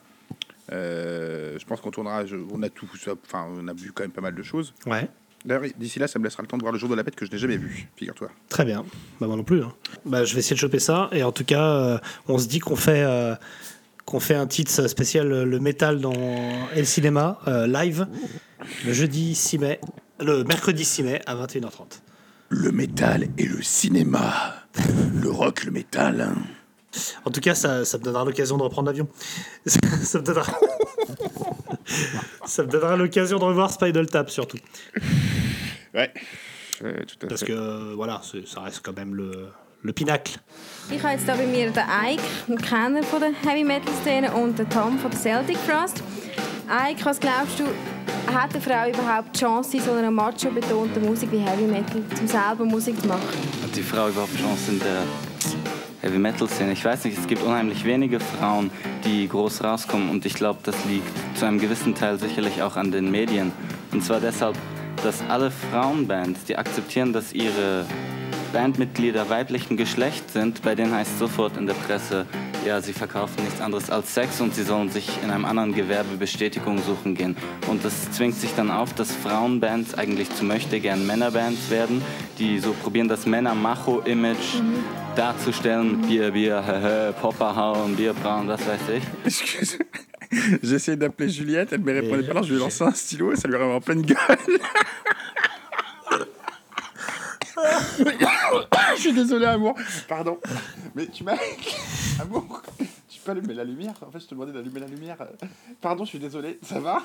euh, 0.73 1.57
je 1.59 1.65
pense 1.65 1.81
qu'on 1.81 1.91
tournera. 1.91 2.27
je- 2.27 2.37
on 2.53 2.63
a 2.63 2.69
tout. 2.69 2.89
Enfin, 3.27 3.47
on 3.59 3.67
a 3.69 3.73
vu 3.73 3.93
quand 3.93 4.03
même 4.05 4.11
pas 4.13 4.21
mal 4.21 4.35
de 4.35 4.43
choses. 4.43 4.73
Ouais. 4.87 5.09
D'ailleurs, 5.45 5.63
d'ici 5.79 5.99
là, 5.99 6.07
ça 6.07 6.19
me 6.19 6.25
laissera 6.25 6.43
le 6.43 6.49
temps 6.49 6.59
de 6.59 6.63
voir 6.63 6.73
le 6.73 6.79
jour 6.79 6.89
de 6.91 6.95
la 6.95 7.03
bête 7.03 7.17
que 7.17 7.25
je 7.25 7.31
n'ai 7.33 7.39
jamais 7.39 7.57
vu, 7.57 7.89
figure-toi. 7.97 8.31
Très 8.51 8.67
bien. 8.67 8.85
Bah, 9.21 9.27
moi 9.27 9.37
non 9.37 9.43
plus. 9.43 9.63
hein. 9.63 9.73
Bah, 10.05 10.23
je 10.25 10.35
vais 10.35 10.41
essayer 10.41 10.55
de 10.55 10.61
choper 10.61 10.79
ça. 10.79 11.09
Et 11.13 11.23
en 11.23 11.33
tout 11.33 11.45
cas, 11.45 11.65
euh, 11.65 11.99
on 12.29 12.37
se 12.37 12.47
dit 12.47 12.59
qu'on 12.59 12.77
fait, 12.77 13.03
euh, 13.03 13.35
qu'on 14.11 14.21
fait 14.21 14.35
un 14.35 14.47
titre 14.47 14.89
spécial 14.89 15.31
euh, 15.33 15.45
le 15.45 15.61
métal 15.61 16.01
dans 16.01 16.13
El 16.75 16.87
Cinéma 16.87 17.39
euh, 17.47 17.67
live 17.67 18.07
le 18.85 18.93
jeudi 18.93 19.35
6 19.35 19.59
mai, 19.59 19.81
le 20.19 20.45
mercredi 20.45 20.85
6 20.85 21.03
mai 21.05 21.23
à 21.27 21.35
21h30. 21.35 22.01
Le 22.51 22.73
métal 22.73 23.29
et 23.39 23.45
le 23.47 23.63
cinéma. 23.63 24.55
le 25.15 25.31
rock, 25.31 25.65
le 25.65 25.71
métal. 25.71 26.21
hein. 26.21 26.35
En 27.25 27.31
tout 27.31 27.41
cas, 27.41 27.55
ça, 27.55 27.85
ça 27.85 27.97
me 27.99 28.03
donnera 28.03 28.25
l'occasion 28.25 28.59
de 28.59 28.63
reprendre 28.65 28.89
l'avion. 28.89 29.09
ça, 29.67 29.79
ça 30.03 30.19
me 30.19 30.25
donnera. 30.25 30.53
ça 32.47 32.65
me 32.65 32.69
donnera 32.69 32.97
l'occasion 32.97 33.39
de 33.39 33.45
revoir 33.45 33.71
Spinal 33.71 34.07
Tap 34.07 34.29
surtout. 34.29 34.59
Ouais. 35.95 36.13
Ouais, 36.83 37.05
tout 37.07 37.25
à 37.25 37.29
Parce 37.29 37.41
fait. 37.41 37.47
que 37.47 37.53
euh, 37.53 37.93
voilà, 37.95 38.21
ça 38.47 38.61
reste 38.61 38.81
quand 38.83 38.97
même 38.97 39.15
le, 39.15 39.47
le 39.83 39.93
pinacle. 39.93 40.35
Ich 40.91 41.03
habe 41.03 41.15
jetzt 41.15 41.25
hier 41.25 41.35
bei 41.35 41.47
mir 41.47 41.71
den 41.71 41.83
Ike, 41.83 42.23
einen 42.49 42.59
Kenner 42.59 43.03
von 43.03 43.21
der 43.21 43.31
Heavy 43.45 43.65
Metal 43.65 43.93
Szene, 44.03 44.33
und 44.33 44.59
den 44.59 44.69
Tom 44.69 44.99
von 44.99 45.11
der 45.11 45.21
Celtic 45.21 45.57
Frost. 45.59 46.03
Ike, 46.69 47.05
was 47.05 47.21
glaubst 47.21 47.59
du, 47.59 47.65
hat 48.33 48.53
eine 48.53 48.61
Frau 48.61 48.89
überhaupt 48.89 49.35
die 49.35 49.41
Chance, 49.41 49.77
in 49.77 49.83
so 49.83 49.93
einer 49.93 50.11
macho-betonten 50.11 51.05
Musik 51.05 51.31
wie 51.33 51.39
Heavy 51.39 51.65
Metal 51.65 52.03
zum 52.15 52.27
selber 52.27 52.65
Musik 52.65 53.01
zu 53.01 53.09
machen? 53.09 53.23
Hat 53.63 53.75
die 53.75 53.83
Frau 53.83 54.09
überhaupt 54.09 54.37
Chance 54.37 54.73
in 54.73 54.79
der 54.81 55.03
Heavy 56.03 56.19
Metal 56.19 56.49
Szene? 56.49 56.73
Ich 56.73 56.85
weiß 56.85 57.05
nicht, 57.05 57.19
es 57.19 57.27
gibt 57.27 57.43
unheimlich 57.43 57.85
wenige 57.85 58.21
Frauen, 58.21 58.71
die 59.05 59.29
groß 59.29 59.63
rauskommen 59.65 60.11
und 60.11 60.27
ich 60.27 60.35
glaube, 60.35 60.59
das 60.65 60.77
liegt 60.87 61.39
zu 61.39 61.47
einem 61.47 61.61
gewissen 61.61 61.95
Teil 61.95 62.19
sicherlich 62.19 62.63
auch 62.63 62.77
an 62.77 62.91
den 62.91 63.11
Medien. 63.11 63.53
Und 63.93 64.05
zwar 64.05 64.21
deshalb, 64.21 64.57
dass 65.03 65.23
alle 65.29 65.51
Frauenbands, 65.51 66.45
die 66.45 66.57
akzeptieren, 66.57 67.13
dass 67.13 67.33
ihre 67.33 67.87
Bandmitglieder 68.53 69.29
weiblichen 69.29 69.77
Geschlecht 69.77 70.31
sind, 70.31 70.63
bei 70.63 70.75
denen 70.75 70.93
heißt 70.93 71.19
sofort 71.19 71.57
in 71.57 71.67
der 71.67 71.75
Presse, 71.75 72.27
ja, 72.67 72.81
sie 72.81 72.93
verkaufen 72.93 73.45
nichts 73.45 73.61
anderes 73.61 73.91
als 73.91 74.13
Sex 74.13 74.41
und 74.41 74.55
sie 74.55 74.65
sollen 74.65 74.91
sich 74.91 75.09
in 75.23 75.31
einem 75.31 75.45
anderen 75.45 75.75
Gewerbe 75.75 76.17
Bestätigung 76.17 76.79
suchen 76.83 77.15
gehen. 77.15 77.37
Und 77.69 77.85
das 77.85 78.11
zwingt 78.13 78.35
sich 78.35 78.55
dann 78.55 78.71
auf, 78.71 78.93
dass 78.93 79.13
Frauenbands 79.13 79.95
eigentlich 79.95 80.35
zu 80.35 80.45
möchte 80.45 80.81
gern 80.81 81.07
Männerbands 81.07 81.71
werden, 81.71 82.03
die 82.39 82.59
so 82.59 82.73
probieren, 82.73 83.09
das 83.09 83.25
Männer-Macho-Image 83.25 84.61
darzustellen. 85.17 86.03
Bier, 86.03 86.33
Bier, 86.33 86.63
hehe, 86.65 87.15
Popper 87.21 87.57
hauen, 87.57 87.97
Bier 87.97 88.13
brauen, 88.13 88.49
was 88.49 88.61
weiß 88.67 88.81
ich. 88.97 89.03
Excuse. 89.25 89.79
J'ai 90.63 90.77
essayé 90.77 90.97
d'appeler 90.97 91.29
Juliette, 91.29 91.73
elle 91.73 91.81
me 91.81 91.93
répondait 91.93 92.23
pas, 92.23 92.31
alors 92.33 92.45
je 92.45 92.51
lui 92.51 92.57
ai 92.57 92.61
lancé 92.61 92.85
un 92.85 92.93
stylo 92.93 93.33
et 93.33 93.37
ça 93.37 93.49
lui 93.49 93.57
arrive 93.57 93.71
en 93.71 93.81
pleine 93.81 94.03
gueule. 94.03 94.17
je 98.97 99.01
suis 99.01 99.13
désolé, 99.13 99.47
amour. 99.47 99.75
Pardon. 100.09 100.39
Mais 100.95 101.07
tu 101.07 101.25
m'as. 101.25 101.37
Amour, 102.21 102.63
tu 103.09 103.19
peux 103.25 103.31
allumer 103.31 103.55
la 103.55 103.65
lumière 103.65 103.95
En 104.07 104.11
fait, 104.11 104.21
je 104.21 104.27
te 104.27 104.35
demandais 104.35 104.53
d'allumer 104.53 104.81
la 104.81 104.87
lumière. 104.87 105.17
Pardon, 105.81 106.05
je 106.05 106.11
suis 106.11 106.19
désolé. 106.19 106.59
Ça 106.63 106.81
va? 106.81 107.03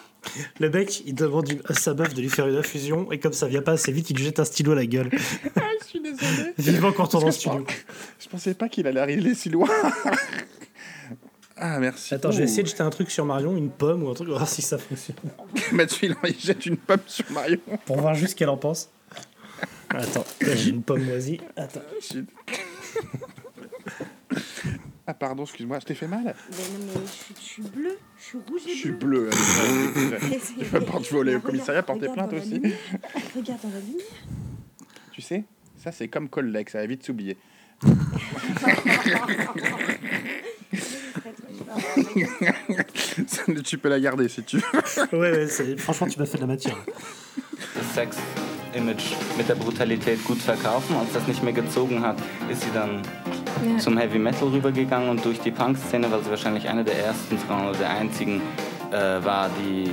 Le 0.59 0.69
mec, 0.69 1.03
il 1.05 1.15
demande 1.15 1.49
à 1.69 1.73
sa 1.73 1.93
meuf 1.93 2.13
de 2.13 2.21
lui 2.21 2.29
faire 2.29 2.47
une 2.47 2.57
infusion 2.57 3.11
et 3.11 3.19
comme 3.19 3.31
ça 3.33 3.47
vient 3.47 3.61
pas 3.61 3.73
assez 3.73 3.91
vite, 3.93 4.09
il 4.09 4.17
lui 4.17 4.25
jette 4.25 4.39
un 4.39 4.45
stylo 4.45 4.73
à 4.73 4.75
la 4.75 4.85
gueule. 4.85 5.09
Ah, 5.55 5.61
Je 5.81 5.85
suis 5.87 6.01
désolé. 6.01 6.53
Vivant 6.57 6.91
quand 6.91 7.15
on 7.15 7.21
est 7.21 7.25
en 7.25 7.31
studio. 7.31 7.65
Je 8.19 8.27
pensais 8.27 8.53
pas 8.55 8.67
qu'il 8.67 8.87
allait 8.87 8.99
arriver 8.99 9.33
si 9.35 9.49
loin. 9.49 9.69
Ah, 11.57 11.79
merci. 11.79 12.13
Attends, 12.13 12.31
je 12.31 12.39
vais 12.39 12.43
essayer 12.43 12.63
de 12.63 12.67
jeter 12.67 12.83
un 12.83 12.89
truc 12.89 13.09
sur 13.09 13.25
Marion, 13.25 13.55
une 13.55 13.69
pomme 13.69 14.03
ou 14.03 14.09
un 14.09 14.13
truc, 14.13 14.27
voir 14.27 14.45
si 14.47 14.61
ça 14.61 14.77
fonctionne. 14.77 15.15
Mathieu, 15.71 16.13
il 16.27 16.35
jette 16.37 16.65
une 16.65 16.75
pomme 16.75 16.99
sur 17.07 17.23
Marion. 17.31 17.59
Pour 17.85 17.97
voir 17.97 18.13
juste 18.13 18.31
ce 18.31 18.35
qu'elle 18.35 18.49
en 18.49 18.57
pense. 18.57 18.89
Attends, 19.89 20.25
j'ai 20.41 20.69
une 20.69 20.81
pomme 20.83 21.03
moisie. 21.03 21.39
Attends. 21.55 21.81
Ah, 25.07 25.13
pardon, 25.13 25.43
excuse-moi, 25.43 25.77
je 25.79 25.85
t'ai 25.85 25.93
fait 25.93 26.07
mal 26.07 26.23
Mais 26.23 26.57
non, 26.57 26.93
mais 26.95 27.01
je, 27.05 27.39
je 27.39 27.45
suis 27.45 27.61
bleue, 27.61 27.97
je 28.17 28.23
suis 28.23 28.37
rouge 28.49 28.61
et 28.67 28.71
Je 28.73 28.75
suis 28.79 28.91
bleue. 28.91 29.29
bleu. 29.29 29.29
allez, 30.23 30.39
Tu 30.59 30.65
vas 30.65 30.81
pas 30.81 30.99
te 30.99 31.09
voler 31.13 31.35
au 31.35 31.39
commissariat, 31.41 31.83
porter 31.83 32.07
plainte 32.11 32.31
dans 32.31 32.35
la 32.37 32.41
aussi. 32.41 32.53
lumière. 32.55 32.77
Regarde 33.35 33.61
dans 33.61 33.69
la 33.69 33.79
lumière. 33.79 34.05
Tu 35.11 35.21
sais, 35.21 35.43
ça 35.77 35.91
c'est 35.91 36.07
comme 36.07 36.27
collègue, 36.27 36.69
ça 36.69 36.79
va 36.79 36.87
vite 36.87 37.03
s'oublier. 37.05 37.37
Ça, 43.27 43.43
tu 43.63 43.77
peux 43.77 43.89
la 43.89 43.99
garder 43.99 44.27
si 44.27 44.43
tu 44.43 44.57
veux. 44.57 44.63
Ouais, 45.17 45.31
ouais, 45.31 45.47
c'est- 45.47 45.77
franchement, 45.77 46.07
tu 46.07 46.19
m'as 46.19 46.25
fait 46.25 46.37
de 46.37 46.41
la 46.41 46.47
matière. 46.47 46.77
das 47.95 48.15
Sex-Image 48.75 49.03
mit 49.37 49.47
der 49.49 49.55
Brutalität 49.55 50.23
gut 50.25 50.37
verkaufen. 50.39 50.95
Als 50.97 51.13
das 51.13 51.27
nicht 51.27 51.43
mehr 51.43 51.53
gezogen 51.53 52.01
hat, 52.01 52.17
ist 52.51 52.61
sie 52.61 52.69
dann 52.73 53.01
Ja. 53.65 53.77
zum 53.77 53.97
Heavy 53.97 54.19
Metal 54.19 54.49
rübergegangen 54.49 55.09
und 55.09 55.23
durch 55.23 55.39
die 55.39 55.51
Punk-Szene, 55.51 56.11
weil 56.11 56.23
sie 56.23 56.29
wahrscheinlich 56.29 56.67
eine 56.67 56.83
der 56.83 56.99
ersten 57.05 57.37
Frauen 57.37 57.69
oder 57.69 57.77
der 57.79 57.89
einzigen 57.91 58.41
äh, 58.91 59.23
war, 59.25 59.49
die 59.61 59.91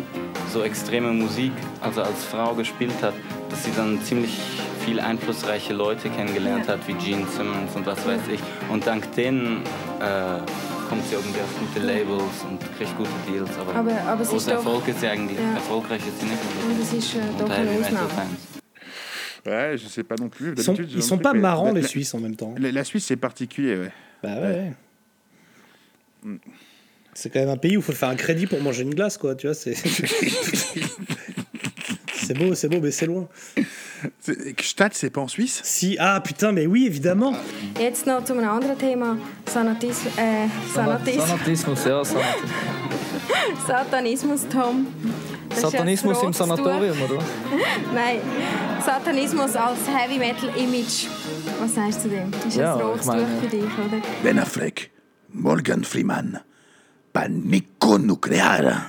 so 0.53 0.63
extreme 0.63 1.13
Musik, 1.13 1.53
also 1.81 2.03
als 2.03 2.25
Frau 2.25 2.55
gespielt 2.55 2.93
hat, 3.03 3.15
dass 3.51 3.65
sie 3.65 3.71
dann 3.75 4.01
ziemlich 4.03 4.39
viel 4.85 5.01
einflussreiche 5.01 5.73
Leute 5.73 6.09
kennengelernt 6.11 6.67
Ja. 6.67 6.75
hat, 6.75 6.87
wie 6.89 6.93
Gene 6.95 7.27
Simmons 7.37 7.75
und 7.75 7.87
was 7.87 8.05
weiß 8.07 8.21
ich. 8.33 8.41
Und 8.71 8.87
dank 8.87 9.11
denen 9.15 9.63
äh, 10.01 10.41
kommt 10.89 11.07
sie 11.09 11.15
irgendwie 11.15 11.41
auf 11.41 11.59
gute 11.59 11.87
Labels 11.87 12.45
und 12.49 12.61
kriegt 12.77 12.97
gute 12.99 13.09
Deals. 13.31 13.51
Aber, 13.59 13.79
Aber- 13.79 14.13
aber 14.13 14.25
großer 14.25 14.51
doch- 14.53 14.59
Erfolg 14.59 14.89
ist 14.89 15.01
sie 15.01 15.09
eigentlich, 15.09 15.39
Ja. 15.39 15.55
erfolgreich 15.55 16.03
ist 16.07 16.21
sie 16.21 16.27
nicht. 16.27 16.39
Und 16.69 16.81
das 16.81 16.93
ist 16.93 17.15
äh, 17.15 17.19
doch 17.39 17.49
eine 17.49 17.71
Ausnahme. 17.71 18.09
Ouais, 19.47 19.77
je 19.77 19.87
sais 19.89 20.05
pas 20.05 20.15
non 20.17 20.29
plus. 20.29 20.55
Ils 20.57 20.63
sont, 20.63 20.75
ils 20.75 21.21
pas 21.21 21.33
marrants, 21.33 21.73
la- 21.73 21.81
les 21.81 21.87
Suisses, 21.87 22.15
en 22.15 22.21
même 22.21 22.37
temps. 22.37 22.55
La, 22.59 22.71
la 22.71 22.85
Suisse, 22.85 23.07
c'est 23.07 23.17
particulier, 23.17 23.77
ouais. 23.77 23.93
Bah 24.23 24.37
ouais. 24.41 24.73
C'est 27.15 27.31
quand 27.31 27.41
même 27.41 27.49
un 27.49 27.57
pays 27.57 27.77
où 27.77 27.81
il 27.81 27.83
faut 27.83 27.93
faire 27.93 28.09
un 28.09 28.15
crédit 28.17 28.47
pour 28.47 28.61
manger 28.61 28.85
une 28.85 28.95
glace, 28.95 29.19
quoi. 29.19 29.35
Tu 29.35 29.49
vois, 29.49 29.55
c'est. 29.55 29.75
c'est 32.15 32.35
beau, 32.35 32.55
c'est 32.55 32.69
beau, 32.69 32.81
mais 32.81 32.93
c'est 32.93 33.07
loin. 33.07 33.29
Gstaad, 34.57 34.95
c'est 34.95 35.11
pas 35.11 35.21
en 35.21 35.29
Suisse? 35.29 35.61
Si, 35.65 35.97
ah 35.99 36.21
putain, 36.21 36.53
mais 36.53 36.67
oui, 36.67 36.87
évidemment. 36.87 37.35
Jetzt 37.79 38.07
noch 38.07 38.25
zu 38.25 38.33
einem 38.33 38.49
anderen 38.49 38.77
Thema. 38.79 39.17
Sanatis 39.47 40.07
äh, 40.17 40.49
Sanatis 40.75 41.17
Sanatismus, 41.17 41.85
ja. 41.85 42.05
Sanatismus. 42.05 42.51
Satanismus, 43.67 44.41
Tom. 44.49 44.87
Das 45.49 45.59
ist 45.59 45.71
Satanismus 45.71 46.17
jetzt 46.17 46.27
im. 46.27 46.33
Sanatorium, 46.33 46.97
oder? 47.03 47.23
Nein, 47.95 48.19
Satanismus 48.85 49.55
als 49.57 49.79
Heavy 49.89 50.19
Metal 50.19 50.49
Image. 50.57 51.07
Was 51.61 51.75
sagst 51.75 52.05
du 52.05 52.09
dem? 52.09 52.31
Das 52.31 52.47
ist 52.47 52.57
Ja, 52.57 52.75
ein 52.75 52.81
ich 52.81 52.87
rotes 52.87 53.07
meine- 53.07 53.23
Tuch 53.23 53.43
für 53.43 53.49
dich, 53.49 53.65
oder? 53.65 54.03
Ben 54.23 54.39
Affleck, 54.39 54.91
Morgan 55.33 55.85
Freeman, 55.85 56.39
panico 57.13 57.99
nuclear. 57.99 58.87